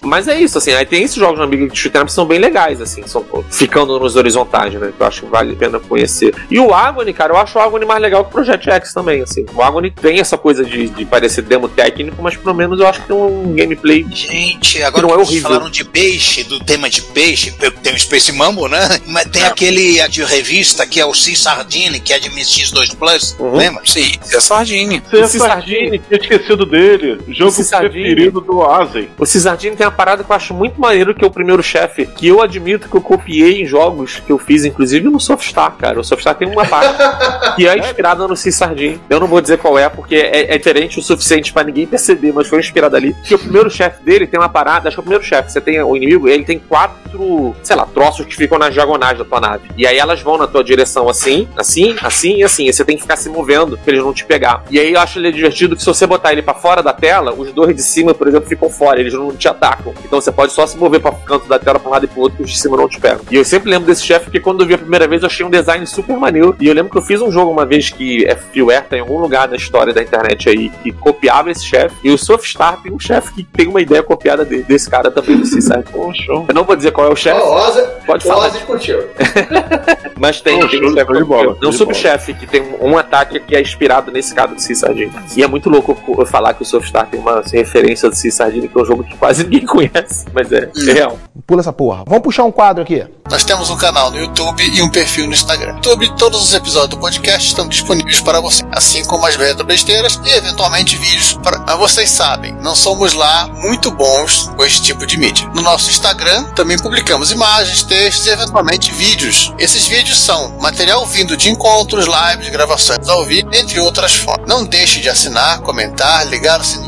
Mas 0.03 0.29
é 0.29 0.39
isso, 0.41 0.59
assim, 0.59 0.73
aí 0.73 0.85
tem 0.85 1.03
esses 1.03 1.17
jogos 1.17 1.39
na 1.39 1.45
Amiga 1.45 1.69
de 1.69 1.79
shoot'em 1.79 2.01
up 2.03 2.07
que 2.09 2.13
são 2.15 2.25
bem 2.27 2.39
legais, 2.39 2.81
assim, 2.81 3.03
são 3.07 3.25
ficando 3.51 3.99
nos 3.99 4.17
horizontais, 4.17 4.75
né, 4.75 4.93
que 4.97 5.03
eu 5.03 5.07
acho 5.07 5.23
que 5.23 5.27
vale 5.29 5.53
a 5.53 5.57
pena 5.57 5.79
conhecer. 5.81 6.35
E 6.51 6.59
o 6.59 6.75
Agony, 6.75 7.13
cara, 7.13 7.33
eu 7.33 7.37
acho 7.37 7.59
o 7.59 7.63
Agony 7.63 7.85
mais 7.85 8.01
legal 8.01 8.25
que 8.25 8.31
o 8.31 8.33
Project 8.33 8.69
X 8.69 8.93
também, 8.93 9.23
assim. 9.23 9.47
O 9.55 9.63
Agony 9.63 9.91
tem 9.91 10.19
essa 10.19 10.37
coisa 10.37 10.65
de, 10.65 10.89
de 10.89 11.05
parecer 11.05 11.43
demo 11.43 11.69
técnico, 11.69 12.23
mas 12.23 12.37
pelo 12.37 12.55
menos 12.55 12.81
eu 12.81 12.87
acho 12.87 13.01
que 13.01 13.07
tem 13.09 13.17
um 13.17 13.55
gameplay 13.55 14.05
Gente, 14.11 14.83
agora 14.83 15.07
que 15.07 15.13
não 15.13 15.15
é 15.15 15.19
que 15.19 15.19
vocês 15.19 15.29
horrível. 15.29 15.51
falaram 15.51 15.71
de 15.71 15.85
peixe, 15.85 16.45
do 16.45 16.61
tema 16.61 16.89
de 16.89 17.03
peixe, 17.03 17.53
tem 17.83 17.95
o 17.95 17.99
Space 17.99 18.33
Mambo, 18.33 18.69
né? 18.69 18.81
Mas 19.07 19.27
tem 19.27 19.45
aquele 19.45 20.07
de 20.09 20.25
revista 20.25 20.87
que 20.87 21.01
é 21.01 21.07
o 21.07 21.15
Sea 21.15 21.37
Sardine, 21.37 22.01
que 22.01 22.13
é 22.13 22.19
de 22.19 22.31
MX2 22.31 22.97
Plus, 22.97 23.37
lembra? 23.39 23.83
Sim, 23.85 24.13
é 24.33 24.41
Sardine. 24.41 25.03
Sardine, 25.29 25.99
tinha 25.99 26.21
esquecido 26.21 26.67
dele. 26.67 27.19
O 27.27 27.33
jogo 27.33 27.53
preferido 27.65 28.41
do 28.41 28.63
Asen. 28.63 29.09
O 29.19 29.27
Cisardini 29.27 29.77
tem 29.77 29.87
uma 29.87 29.92
parada 29.93 30.25
que 30.25 30.31
eu 30.31 30.37
acho 30.37 30.55
muito 30.55 30.81
maneiro 30.81 31.15
que 31.15 31.25
é 31.25 31.27
o 31.27 31.31
primeiro 31.31 31.63
chefe, 31.63 32.07
que 32.07 32.27
eu 32.27 32.41
admito 32.41 32.89
que 32.89 32.97
eu 32.97 33.01
copiei 33.01 33.63
em 33.63 33.67
jogos 33.67 34.21
que 34.21 34.33
eu 34.33 34.39
fiz, 34.39 34.65
inclusive 34.65 35.09
no 35.09 35.21
Softstar, 35.21 35.73
cara. 35.73 36.01
O 36.01 36.05
Softstar 36.05 36.35
tem 36.35 36.49
uma 36.49 36.65
parte 36.65 36.97
que 37.57 37.67
é 37.67 37.79
inspirada 37.79 38.27
no 38.27 38.37
Cisardini. 38.37 39.01
Eu 39.09 39.21
não 39.21 39.27
vou 39.27 39.41
dizer 39.41 39.59
qual 39.59 39.79
é, 39.79 39.89
porque 39.89 40.17
é, 40.17 40.55
é 40.55 40.59
diferente 40.59 40.99
o 40.99 41.03
suficiente 41.03 41.53
pra 41.53 41.65
ninguém 41.65 41.87
perceber, 41.87 42.33
mas 42.33 42.49
foi 42.49 42.61
inspirado 42.61 42.97
ali. 42.97 43.15
Porque 43.15 43.35
o 43.35 43.39
primeiro 43.39 43.71
chefe 43.71 44.03
dele 44.03 44.27
tem 44.27 44.39
uma 44.39 44.49
parada, 44.49 44.89
acho 44.89 44.97
que 44.97 45.01
é 45.01 45.03
o 45.03 45.05
primeiro 45.05 45.25
chefe, 45.25 45.53
você 45.53 45.61
tem 45.61 45.81
o 45.83 45.97
inimigo, 45.97 46.29
ele 46.29 46.45
tem 46.45 46.59
quatro, 46.59 47.55
sei 47.63 47.77
lá, 47.77 47.87
troços 47.87 48.27
que 48.27 48.35
ficam 48.35 48.59
nas 48.59 48.73
diagonais 48.73 49.19
da 49.19 49.25
tua 49.25 49.41
nave. 49.41 49.69
E 49.77 49.87
aí 49.87 49.99
elas 49.99 50.21
vão 50.21 50.39
na 50.39 50.47
tua 50.47 50.65
direção 50.65 51.09
assim, 51.09 51.49
assim, 51.57 51.97
assim 52.01 52.37
e 52.37 52.45
assim. 52.45 52.69
E 52.69 52.73
você 52.73 52.85
tem 52.85 52.97
que 52.97 53.03
ficar 53.03 53.17
se 53.17 53.29
movendo 53.29 53.79
pra 53.79 53.93
eles 53.93 54.05
não 54.05 54.13
te 54.13 54.25
pegar. 54.25 54.65
E 54.71 54.79
aí 54.79 54.93
eu 54.93 55.01
acho 55.01 55.19
ele 55.19 55.33
divertido 55.33 55.77
que 55.77 55.83
se 55.83 55.89
você 55.89 56.07
botar 56.07 56.33
ele 56.33 56.43
pra 56.43 56.55
fora 56.55 56.83
da 56.83 56.93
tela, 56.93 57.33
os 57.33 57.53
dois 57.53 57.75
de 57.75 57.83
cima, 57.83 58.15
por 58.15 58.29
exemplo, 58.29 58.49
ficam 58.49 58.71
fora, 58.71 59.01
eles 59.01 59.13
não 59.13 59.35
te 59.35 59.49
atacam. 59.49 59.82
Então 60.05 60.21
você 60.21 60.31
pode 60.33 60.53
só 60.53 60.67
se 60.67 60.77
mover 60.77 61.01
pra 61.01 61.13
canto 61.13 61.49
da 61.49 61.59
tela 61.59 61.79
pra 61.79 61.89
um 61.89 61.93
lado 61.93 62.05
e 62.05 62.09
pro 62.09 62.21
outro, 62.23 62.37
que 62.39 62.45
os 62.45 62.51
de 62.51 62.59
cima 62.59 62.77
não 62.77 62.89
te 62.89 63.01
pegam. 63.01 63.21
E 63.31 63.37
eu 63.37 63.45
sempre 63.45 63.71
lembro 63.71 63.87
desse 63.87 64.03
chefe 64.05 64.27
porque 64.27 64.41
quando 64.41 64.61
eu 64.63 64.67
vi 64.67 64.75
a 64.75 64.79
primeira 64.79 65.07
vez 65.09 65.23
eu 65.23 65.27
achei 65.27 65.45
um 65.45 65.51
design 65.51 65.87
super 65.87 66.17
maneiro. 66.17 66.55
E 66.61 66.67
eu 66.67 66.75
lembro 66.75 66.91
que 66.91 66.99
eu 66.99 67.03
fiz 67.03 67.21
um 67.21 67.31
jogo 67.31 67.51
uma 67.51 67.65
vez 67.67 67.91
que 67.91 68.25
é 68.27 68.35
freeware, 68.37 68.85
tá 68.89 68.97
em 68.97 69.01
algum 69.01 69.19
lugar 69.19 69.49
na 69.49 69.57
história 69.57 69.93
da 69.93 70.03
internet 70.03 70.49
aí, 70.49 70.71
que 70.83 70.93
copiava 70.93 71.51
esse 71.51 71.65
chefe. 71.65 71.95
E 72.05 72.11
o 72.11 72.19
Softstar 72.19 72.81
tem 72.83 72.93
um 72.93 72.99
chefe 72.99 73.33
que 73.35 73.43
tem 73.45 73.67
uma 73.69 73.81
ideia 73.81 74.03
copiada 74.03 74.45
de- 74.45 74.63
desse 74.63 74.89
cara 74.89 75.11
também 75.11 75.37
do 75.37 75.47
Seaside. 75.47 75.85
Eu 75.95 76.55
não 76.55 76.65
vou 76.65 76.77
dizer 76.77 76.91
qual 76.93 77.07
é 77.09 77.11
o 77.11 77.17
chefe. 77.17 77.41
O 77.41 77.53
Ozzy, 77.53 77.83
Pode 78.07 78.25
o 78.25 78.29
falar. 78.29 78.51
Curtiu. 78.67 78.99
Mas 80.19 80.41
tem, 80.41 80.61
Pô, 80.61 80.69
tem 80.69 80.79
show- 80.79 80.89
um 80.89 80.95
chefe 80.95 81.07
show 81.13 81.17
de 81.17 81.25
bola, 81.25 81.57
show 81.61 81.71
de 81.71 81.77
subchefe 81.77 82.35
que 82.35 82.47
tem 82.47 82.63
um, 82.63 82.91
um 82.93 82.99
ataque 82.99 83.41
que 83.41 83.57
é 83.57 83.61
inspirado 83.61 84.11
nesse 84.13 84.35
cara 84.35 84.55
do 84.55 84.61
Sea 84.61 84.75
Sardine. 84.77 85.13
E 85.37 85.43
é 85.43 85.47
muito 85.47 85.69
louco 85.69 85.99
eu 86.19 86.27
falar 86.27 86.55
que 86.55 86.63
o 86.63 86.65
Softstar 86.65 87.07
tem 87.09 87.19
uma 87.19 87.43
referência 87.53 88.09
do 88.09 88.15
Sea 88.15 88.31
Sardine, 88.31 88.69
que 88.69 88.79
é 88.79 88.83
um 88.83 88.85
jogo 88.85 89.03
que 89.05 89.17
quase 89.17 89.43
ninguém 89.45 89.67
conhece, 89.73 90.27
mas 90.35 90.53
é, 90.53 90.71
é 90.89 90.93
real. 90.93 91.19
Pula 91.47 91.61
essa 91.61 91.73
porra. 91.73 92.05
Vamos 92.07 92.23
puxar 92.23 92.45
um 92.45 92.53
quadro 92.53 92.83
aqui. 92.83 93.05
Nós 93.31 93.43
temos 93.43 93.71
um 93.71 93.77
canal 93.77 94.11
no 94.11 94.19
YouTube 94.19 94.63
e 94.63 94.83
um 94.83 94.91
perfil 94.91 95.27
no 95.27 95.33
Instagram. 95.33 95.75
YouTube, 95.77 96.15
todos 96.19 96.43
os 96.43 96.53
episódios 96.53 96.91
do 96.91 96.99
podcast 96.99 97.49
estão 97.49 97.67
disponíveis 97.67 98.21
para 98.21 98.41
você, 98.41 98.63
assim 98.71 99.03
como 99.05 99.25
as 99.25 99.37
retro 99.37 99.65
besteiras 99.65 100.21
e 100.25 100.31
eventualmente 100.31 100.97
vídeos 100.97 101.33
para. 101.43 101.59
Mas 101.61 101.79
vocês 101.79 102.11
sabem, 102.11 102.53
não 102.61 102.75
somos 102.75 103.15
lá 103.15 103.49
muito 103.49 103.91
bons 103.91 104.51
com 104.55 104.65
esse 104.65 104.83
tipo 104.83 105.07
de 105.07 105.17
mídia. 105.17 105.49
No 105.55 105.63
nosso 105.63 105.89
Instagram 105.89 106.45
também 106.55 106.77
publicamos 106.77 107.33
imagens, 107.33 107.83
textos 107.83 108.27
e 108.27 108.31
eventualmente 108.31 108.93
vídeos. 108.93 109.55
Esses 109.59 109.87
vídeos 109.87 110.19
são 110.19 110.59
material 110.61 111.07
vindo 111.07 111.37
de 111.37 111.49
encontros, 111.49 112.05
lives, 112.05 112.51
gravações 112.51 113.09
ao 113.09 113.25
vivo, 113.25 113.49
entre 113.55 113.81
outras 113.81 114.15
formas. 114.15 114.47
Não 114.47 114.65
deixe 114.65 115.01
de 115.01 115.09
assinar, 115.09 115.61
comentar, 115.61 116.27
ligar 116.27 116.61
os 116.61 116.67
sininhos 116.67 116.83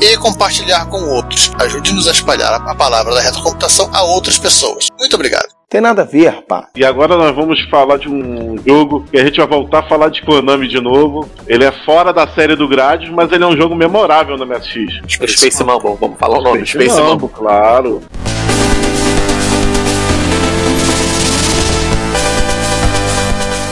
e 0.00 0.16
compartilhar 0.16 0.86
com 0.86 1.00
outros. 1.10 1.52
Ajude-nos 1.58 2.07
a 2.08 2.12
espalhar 2.12 2.54
a 2.54 2.74
palavra 2.74 3.14
da 3.14 3.20
retrocomputação 3.20 3.90
a 3.92 4.02
outras 4.02 4.38
pessoas. 4.38 4.88
Muito 4.98 5.14
obrigado. 5.14 5.48
Tem 5.70 5.82
nada 5.82 6.00
a 6.00 6.04
ver, 6.06 6.42
pá. 6.48 6.66
E 6.74 6.82
agora 6.82 7.14
nós 7.14 7.36
vamos 7.36 7.60
falar 7.68 7.98
de 7.98 8.08
um 8.08 8.56
jogo 8.66 9.04
que 9.10 9.18
a 9.18 9.24
gente 9.24 9.36
vai 9.36 9.46
voltar 9.46 9.80
a 9.80 9.82
falar 9.82 10.08
de 10.08 10.22
Konami 10.22 10.66
de 10.66 10.80
novo. 10.80 11.28
Ele 11.46 11.62
é 11.64 11.72
fora 11.84 12.10
da 12.10 12.26
série 12.26 12.56
do 12.56 12.66
Gradius, 12.66 13.10
mas 13.10 13.30
ele 13.30 13.44
é 13.44 13.46
um 13.46 13.56
jogo 13.56 13.74
memorável 13.74 14.38
no 14.38 14.46
MSX. 14.46 15.02
Space 15.06 15.62
Mumble, 15.62 15.96
vamos 16.00 16.18
falar 16.18 16.38
o 16.38 16.42
nome, 16.42 16.64
Space 16.64 16.88
Mumble, 16.88 17.10
Mumble. 17.10 17.28
claro. 17.28 18.02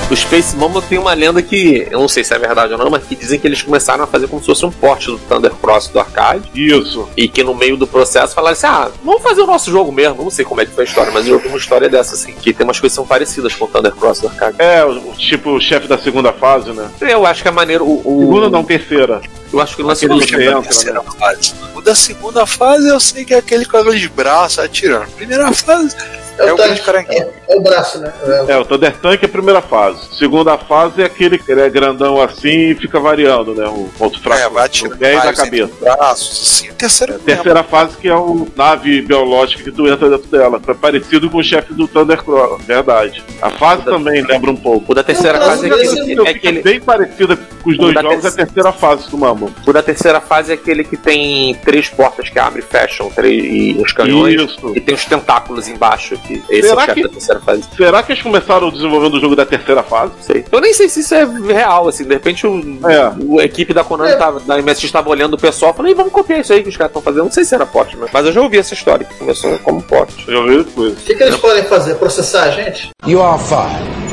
O 0.08 0.14
Space 0.14 0.54
Mumble 0.54 0.82
tem 0.82 0.98
uma 0.98 1.12
lenda 1.14 1.42
que, 1.42 1.88
eu 1.90 1.98
não 1.98 2.06
sei 2.06 2.22
se 2.22 2.32
é 2.32 2.38
verdade 2.38 2.72
ou 2.72 2.78
não, 2.78 2.88
mas 2.88 3.02
que 3.02 3.16
dizem 3.16 3.40
que 3.40 3.46
eles 3.46 3.60
começaram 3.60 4.04
a 4.04 4.06
fazer 4.06 4.28
como 4.28 4.40
se 4.40 4.46
fosse 4.46 4.64
um 4.64 4.70
porte 4.70 5.06
do 5.06 5.18
Thunder 5.18 5.50
Cross 5.50 5.88
do 5.88 5.98
arcade. 5.98 6.48
Isso. 6.54 7.08
E 7.16 7.26
que 7.26 7.42
no 7.42 7.52
meio 7.56 7.76
do 7.76 7.88
processo 7.88 8.32
falaram 8.32 8.52
assim: 8.52 8.68
ah, 8.68 8.88
vamos 9.04 9.20
fazer 9.20 9.40
o 9.40 9.46
nosso 9.46 9.68
jogo 9.68 9.90
mesmo. 9.90 10.22
Não 10.22 10.30
sei 10.30 10.44
como 10.44 10.60
é 10.60 10.66
que 10.66 10.70
foi 10.70 10.84
a 10.84 10.86
história, 10.86 11.10
mas 11.10 11.26
eu 11.26 11.34
ouvi 11.34 11.48
uma 11.48 11.58
história 11.58 11.88
dessa, 11.88 12.14
assim, 12.14 12.32
que 12.34 12.52
tem 12.52 12.64
umas 12.64 12.78
coisas 12.78 12.92
que 12.92 13.02
são 13.02 13.06
parecidas 13.06 13.52
com 13.56 13.64
o 13.64 13.68
Thunder 13.68 13.92
Cross 13.96 14.20
do 14.20 14.28
arcade. 14.28 14.56
É, 14.60 14.84
o, 14.84 15.12
tipo 15.14 15.50
o 15.50 15.60
chefe 15.60 15.88
da 15.88 15.98
segunda 15.98 16.32
fase, 16.32 16.70
né? 16.70 16.88
Eu 17.00 17.26
acho 17.26 17.42
que 17.42 17.48
é 17.48 17.50
maneiro. 17.50 17.84
O, 17.84 18.00
o... 18.04 18.20
Segunda 18.20 18.48
não, 18.48 18.62
terceira. 18.62 19.20
Eu 19.52 19.60
acho 19.60 19.74
que 19.74 19.82
o 19.82 19.86
lance 19.86 20.06
do 20.06 20.18
que 20.20 20.34
entra, 20.36 20.62
terceira 20.62 21.02
fase. 21.02 21.52
O 21.74 21.80
da 21.80 21.96
segunda 21.96 22.46
fase 22.46 22.88
eu 22.88 23.00
sei 23.00 23.24
que 23.24 23.34
é 23.34 23.38
aquele 23.38 23.64
com 23.64 23.76
aqueles 23.76 24.06
braços 24.06 24.60
atirando. 24.60 25.10
Primeira 25.16 25.52
fase 25.52 25.96
é, 26.38 26.52
o 26.52 26.56
grande 26.56 26.80
caranguejo. 26.82 27.26
É 27.48 27.56
o 27.56 27.60
braço, 27.60 27.98
né? 28.00 28.12
É, 28.48 28.56
o 28.56 28.64
Thunder 28.64 28.96
Tank 28.96 29.22
é 29.22 29.26
a 29.26 29.28
primeira 29.28 29.62
fase. 29.62 29.98
Segunda 30.16 30.56
fase 30.58 31.02
é 31.02 31.04
aquele 31.06 31.38
que 31.38 31.50
ele 31.50 31.60
é 31.60 31.70
grandão 31.70 32.20
assim 32.20 32.70
e 32.70 32.74
fica 32.74 32.98
variando, 33.00 33.54
né? 33.54 33.66
O 33.66 33.88
ponto 33.98 34.20
fraco 34.20 34.40
É, 34.42 34.48
vai 34.48 34.62
do 34.62 34.66
atirando 34.66 34.96
pé 34.98 35.12
e 35.12 35.16
da 35.16 35.22
vários 35.22 35.40
cabeça. 35.40 35.72
braços, 35.80 36.42
assim. 36.42 36.68
A 36.70 36.72
terceira 36.74 37.14
é 37.14 37.18
Terceira 37.18 37.62
fase 37.62 37.96
que 37.96 38.08
é 38.08 38.14
o 38.16 38.46
nave 38.56 39.00
biológica 39.02 39.62
que 39.62 39.72
tu 39.72 39.86
entra 39.88 40.08
dentro 40.10 40.28
dela. 40.28 40.60
É 40.66 40.74
parecido 40.74 41.30
com 41.30 41.38
o 41.38 41.44
chefe 41.44 41.72
do 41.74 41.86
Thunder 41.88 42.22
Cross, 42.22 42.62
verdade. 42.64 43.24
A 43.40 43.50
fase 43.50 43.82
também 43.84 44.22
lembra 44.22 44.50
um 44.50 44.56
pouco. 44.56 44.92
O 44.92 44.94
da 44.94 45.02
terceira 45.02 45.40
fase 45.40 45.70
é 45.70 45.74
aquele, 45.74 46.26
é 46.26 46.30
aquele 46.30 46.62
bem 46.62 46.80
parecida 46.80 47.38
os 47.66 47.76
dois 47.78 47.94
da 47.94 48.02
jogos 48.02 48.24
é 48.24 48.28
a 48.28 48.32
terceira 48.32 48.72
fase 48.72 49.10
do 49.10 49.18
Mambo. 49.18 49.50
O 49.66 49.72
da 49.72 49.82
terceira 49.82 50.20
fase 50.20 50.50
é 50.52 50.54
aquele 50.54 50.84
que 50.84 50.96
tem 50.96 51.54
três 51.56 51.88
portas 51.88 52.28
que 52.28 52.38
abrem 52.38 52.64
e 52.64 52.66
fecham, 52.66 53.10
três, 53.10 53.44
e 53.44 53.76
uns 53.78 53.92
canhões. 53.92 54.40
Isso. 54.40 54.72
E 54.74 54.80
tem 54.80 54.94
uns 54.94 55.04
tentáculos 55.04 55.68
embaixo. 55.68 56.16
Que 56.18 56.42
esse 56.50 56.68
Será 56.68 56.80
é 56.82 56.84
o 56.84 56.86
chefe 56.86 56.94
que- 56.94 57.02
da 57.02 57.12
terceira 57.12 57.40
fase. 57.40 57.62
Será 57.76 58.02
que 58.02 58.12
eles 58.12 58.22
começaram 58.22 58.70
desenvolvendo 58.70 59.14
o 59.14 59.20
jogo 59.20 59.36
da 59.36 59.44
terceira 59.46 59.82
fase? 59.82 60.12
Sei. 60.20 60.44
Eu 60.50 60.60
nem 60.60 60.72
sei 60.72 60.88
se 60.88 61.00
isso 61.00 61.14
é 61.14 61.24
real, 61.52 61.88
assim. 61.88 62.04
De 62.04 62.14
repente 62.14 62.46
o, 62.46 62.78
É. 62.88 63.12
o- 63.24 63.40
a 63.40 63.44
equipe 63.44 63.72
da 63.74 63.84
Konami 63.84 64.16
tava, 64.16 64.40
da 64.40 64.58
MSX 64.58 64.84
estava 64.84 65.08
olhando 65.10 65.34
o 65.34 65.38
pessoal 65.38 65.72
e 65.72 65.76
falou, 65.76 65.90
"Ih, 65.90 65.94
vamos 65.94 66.12
copiar 66.12 66.40
isso 66.40 66.52
aí 66.52 66.62
que 66.62 66.68
os 66.68 66.76
caras 66.76 66.90
estão 66.90 67.02
fazendo. 67.02 67.24
Não 67.24 67.32
sei 67.32 67.44
se 67.44 67.54
era 67.54 67.66
pote, 67.66 67.96
mas, 67.96 68.10
mas 68.12 68.26
eu 68.26 68.32
já 68.32 68.40
ouvi 68.40 68.58
essa 68.58 68.74
história, 68.74 69.04
que 69.04 69.14
começou 69.14 69.58
como 69.60 69.82
pote. 69.82 70.24
Eu 70.28 70.46
vi 70.46 70.64
coisa. 70.70 70.92
O 70.94 70.96
que, 70.96 71.14
que 71.14 71.22
eles 71.22 71.36
podem 71.36 71.62
fazer? 71.64 71.94
Processar 71.96 72.44
a 72.44 72.50
gente? 72.50 72.90
You 73.06 73.22
are 73.22 73.38
fired. 73.42 74.05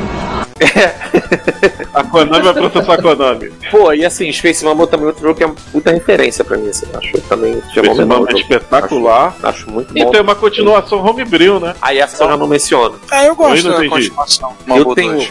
A 1.94 2.02
Konami 2.04 2.42
vai 2.42 2.54
processar 2.54 2.94
a 2.94 3.02
Konami. 3.02 3.50
Pô, 3.70 3.92
e 3.92 4.04
assim, 4.04 4.30
Space 4.32 4.64
Mambo 4.64 4.86
também 4.86 5.04
é 5.04 5.08
outro 5.08 5.22
jogo 5.22 5.34
que 5.36 5.42
é 5.44 5.46
uma 5.46 5.54
puta 5.72 5.92
referência 5.92 6.44
pra 6.44 6.56
mim, 6.56 6.68
assim. 6.68 6.86
Acho 6.92 7.20
também 7.22 7.60
Space 7.70 8.04
Mambo 8.04 8.28
é 8.30 8.34
espetacular. 8.34 9.28
Acho, 9.42 9.46
acho 9.46 9.70
muito 9.70 9.96
E 9.96 10.04
bom. 10.04 10.10
tem 10.10 10.20
uma 10.20 10.34
continuação 10.34 11.04
homebrew, 11.04 11.60
né? 11.60 11.74
Aí 11.80 11.98
essa 11.98 12.22
eu 12.24 12.28
já 12.28 12.36
não 12.36 12.46
menciono. 12.48 12.96
É, 13.12 13.22
eu 13.24 13.28
Eu 13.28 13.36
gosto 13.36 13.64
não 13.68 13.78
da 13.78 13.86
entendi. 13.86 14.10
continuação. 14.10 14.52
Eu 14.66 14.94
tenho, 14.94 15.12
2. 15.12 15.28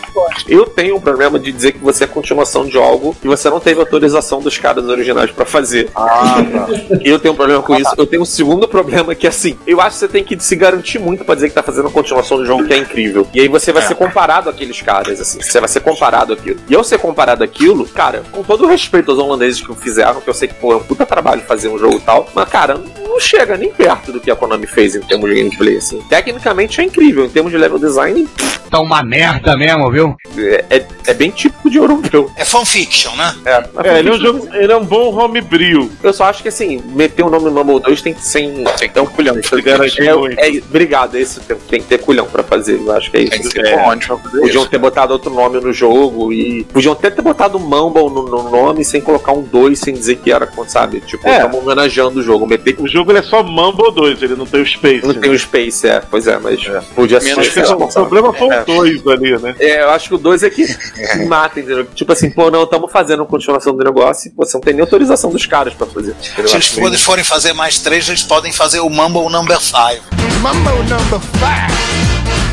eu 0.47 0.65
tenho 0.65 0.95
um 0.95 1.01
problema 1.01 1.37
de 1.39 1.51
dizer 1.51 1.73
que 1.73 1.79
você 1.79 2.03
é 2.05 2.07
continuação 2.07 2.65
de 2.65 2.77
algo 2.77 3.15
e 3.23 3.27
você 3.27 3.49
não 3.49 3.59
teve 3.59 3.79
autorização 3.79 4.39
dos 4.41 4.57
caras 4.57 4.85
originais 4.85 5.31
pra 5.31 5.45
fazer. 5.45 5.89
Ah, 5.95 6.35
tá. 6.51 6.67
Eu 7.03 7.19
tenho 7.19 7.33
um 7.33 7.37
problema 7.37 7.61
com 7.61 7.75
isso. 7.75 7.93
Eu 7.97 8.05
tenho 8.07 8.21
um 8.21 8.25
segundo 8.25 8.67
problema 8.67 9.13
que, 9.15 9.27
assim, 9.27 9.57
eu 9.67 9.79
acho 9.81 9.91
que 9.91 9.99
você 9.99 10.07
tem 10.07 10.23
que 10.23 10.39
se 10.41 10.55
garantir 10.55 10.99
muito 10.99 11.23
pra 11.25 11.35
dizer 11.35 11.49
que 11.49 11.55
tá 11.55 11.63
fazendo 11.63 11.85
uma 11.85 11.91
continuação 11.91 12.37
de 12.37 12.43
um 12.43 12.45
jogo 12.47 12.65
que 12.65 12.73
é 12.73 12.77
incrível. 12.77 13.27
E 13.33 13.41
aí 13.41 13.47
você 13.47 13.71
vai 13.71 13.83
É. 13.83 13.87
ser 13.87 13.95
comparado 13.95 14.49
àqueles 14.49 14.81
caras, 14.81 15.12
assim. 15.21 15.41
Você 15.41 15.59
vai 15.59 15.69
ser 15.69 15.79
comparado 15.81 16.33
àquilo. 16.33 16.59
E 16.69 16.73
eu 16.73 16.83
ser 16.83 16.97
comparado 16.99 17.43
àquilo, 17.43 17.85
cara, 17.87 18.23
com 18.31 18.43
todo 18.43 18.65
o 18.65 18.67
respeito 18.67 19.11
aos 19.11 19.19
holandeses 19.19 19.61
que 19.61 19.71
o 19.71 19.75
fizeram, 19.75 20.21
que 20.21 20.29
eu 20.29 20.33
sei 20.33 20.47
que, 20.47 20.53
pô, 20.55 20.73
é 20.73 20.77
um 20.77 20.83
puta 20.83 21.05
trabalho 21.05 21.41
fazer 21.41 21.67
um 21.67 21.77
jogo 21.77 21.97
e 21.97 22.01
tal, 22.01 22.27
mas, 22.33 22.47
cara, 22.49 22.79
não 23.07 23.19
chega 23.19 23.57
nem 23.57 23.71
perto 23.71 24.11
do 24.11 24.19
que 24.19 24.31
a 24.31 24.35
Konami 24.35 24.67
fez 24.67 24.95
em 24.95 25.01
termos 25.01 25.29
de 25.29 25.35
gameplay, 25.35 25.77
assim. 25.77 26.01
Tecnicamente 26.09 26.81
é 26.81 26.83
incrível, 26.83 27.25
em 27.25 27.29
termos 27.29 27.51
de 27.51 27.57
level 27.57 27.79
design, 27.79 28.27
Tá 28.69 28.79
uma 28.79 29.03
merda 29.03 29.55
mesmo, 29.55 29.91
viu? 29.91 30.15
é, 30.35 30.65
é, 30.77 30.85
é 31.05 31.13
bem 31.13 31.29
típico 31.29 31.69
de 31.69 31.77
europeu. 31.77 32.31
É 32.35 32.43
fanfiction, 32.43 33.15
né? 33.15 33.35
É, 33.45 33.99
ele 33.99 34.09
é 34.09 34.11
um 34.13 34.19
jogo. 34.19 34.49
Ele 34.51 34.71
é 34.71 34.75
um 34.75 34.83
bom 34.83 35.13
homebrew. 35.15 35.91
Eu 36.01 36.11
só 36.11 36.23
acho 36.25 36.41
que 36.41 36.49
assim, 36.49 36.81
meter 36.87 37.23
o 37.23 37.29
nome 37.29 37.51
Mumble 37.51 37.79
2 37.79 38.01
tem 38.01 38.15
que 38.15 38.25
ser. 38.25 38.43
Um 38.47 39.05
culhão. 39.05 39.35
É, 40.37 40.47
é, 40.57 40.57
obrigado, 40.67 41.17
é 41.17 41.21
isso. 41.21 41.39
Tem, 41.41 41.55
tem 41.57 41.81
que 41.81 41.87
ter 41.87 41.99
culhão 41.99 42.25
pra 42.25 42.41
fazer. 42.41 42.79
Eu 42.79 42.91
acho 42.93 43.11
que 43.11 43.17
é 43.17 43.21
isso. 43.21 43.31
Tem 43.31 43.41
que 43.41 43.49
ter 43.49 43.65
É. 43.67 43.77
fazer 44.07 44.39
Podiam 44.39 44.65
ter 44.65 44.77
botado 44.79 45.02
outro 45.11 45.31
nome 45.33 45.59
no 45.59 45.73
jogo 45.73 46.31
e. 46.31 46.63
Podiam 46.65 46.93
até 46.93 47.09
ter 47.09 47.21
botado 47.21 47.59
Mumble 47.59 48.09
no, 48.09 48.23
no 48.23 48.49
nome 48.49 48.83
sem 48.85 49.01
colocar 49.01 49.33
um 49.33 49.41
2 49.41 49.77
sem 49.77 49.93
dizer 49.93 50.15
que 50.17 50.31
era, 50.31 50.49
sabe? 50.67 51.01
Tipo, 51.01 51.27
É. 51.27 51.37
estamos 51.37 51.57
homenageando 51.59 52.19
o 52.19 52.23
jogo. 52.23 52.47
Meter. 52.47 52.75
O 52.79 52.87
jogo 52.87 53.11
ele 53.11 53.19
é 53.19 53.23
só 53.23 53.43
Mambo 53.43 53.91
2, 53.91 54.21
ele 54.23 54.35
não 54.35 54.45
tem 54.45 54.61
o 54.61 54.65
Space. 54.65 55.05
Não 55.05 55.13
tem 55.13 55.31
o 55.31 55.37
Space, 55.39 55.87
é. 55.87 56.01
Pois 56.09 56.27
é, 56.27 56.37
mas 56.39 56.59
podia 56.95 57.19
ser. 57.19 57.35
Menos 57.35 57.57
Acho 57.57 57.75
que 57.77 57.83
o 57.83 57.87
problema 57.87 58.33
foi 58.33 58.47
o 58.47 58.65
2 58.65 59.07
ali, 59.07 59.37
né? 59.39 59.55
É, 59.59 59.83
eu 59.83 59.89
acho 59.89 60.09
que 60.09 60.15
o 60.15 60.17
2 60.17 60.43
é 60.43 60.49
que 60.49 60.65
mata, 61.27 61.59
entendeu? 61.59 61.85
Tipo 61.93 62.13
assim, 62.13 62.29
pô, 62.29 62.49
não, 62.49 62.63
estamos 62.63 62.91
fazendo 62.91 63.25
continuação 63.25 63.75
do 63.75 63.83
negócio 63.83 64.29
e 64.29 64.33
você 64.35 64.55
não 64.57 64.61
tem 64.61 64.73
nem 64.73 64.81
autorização 64.81 65.29
dos 65.29 65.45
caras 65.45 65.73
pra 65.73 65.85
fazer. 65.87 66.15
entendeu? 66.31 66.47
Se 66.47 66.55
eles, 66.55 66.77
eles 66.77 67.01
forem 67.01 67.23
fazer 67.23 67.53
mais 67.53 67.79
três, 67.79 68.07
eles 68.07 68.23
podem 68.23 68.51
fazer 68.51 68.79
o 68.79 68.89
Mumble 68.89 69.29
Number 69.31 69.59
5. 69.59 69.73
Mambo 70.41 70.83
number 70.83 71.19
five. 71.39 72.52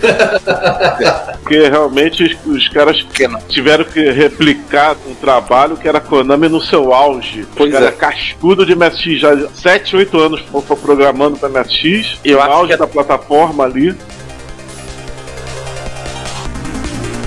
Porque 1.42 1.68
realmente 1.68 2.22
os, 2.24 2.36
os 2.56 2.68
caras 2.68 3.04
tiveram 3.48 3.84
que 3.84 4.10
replicar 4.10 4.96
um 5.06 5.14
trabalho 5.14 5.76
que 5.76 5.88
era 5.88 6.00
Konami 6.00 6.48
no 6.48 6.60
seu 6.60 6.92
auge. 6.92 7.46
Pois 7.56 7.72
Os 7.72 7.78
caras 7.78 7.94
é. 7.94 7.96
cascudo 7.96 8.64
de 8.66 8.74
MSX, 8.74 9.20
já 9.20 9.48
7, 9.54 9.96
8 9.96 10.18
anos 10.18 10.40
pro- 10.42 10.62
programando 10.76 11.38
pra 11.38 11.48
MSX, 11.48 12.18
Eu 12.24 12.36
no 12.38 12.42
auge 12.52 12.72
que- 12.72 12.78
da 12.78 12.86
plataforma 12.86 13.64
ali. 13.64 13.94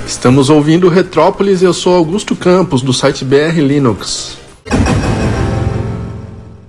Estamos 0.06 0.50
ouvindo 0.50 0.90
Retrópolis 0.90 1.62
e 1.62 1.66
eu 1.66 1.74
sou 1.74 1.96
Augusto 1.96 2.36
Campos, 2.36 2.82
do 2.82 2.92
site 2.94 3.24
BR 3.24 3.60
Linux. 3.62 4.38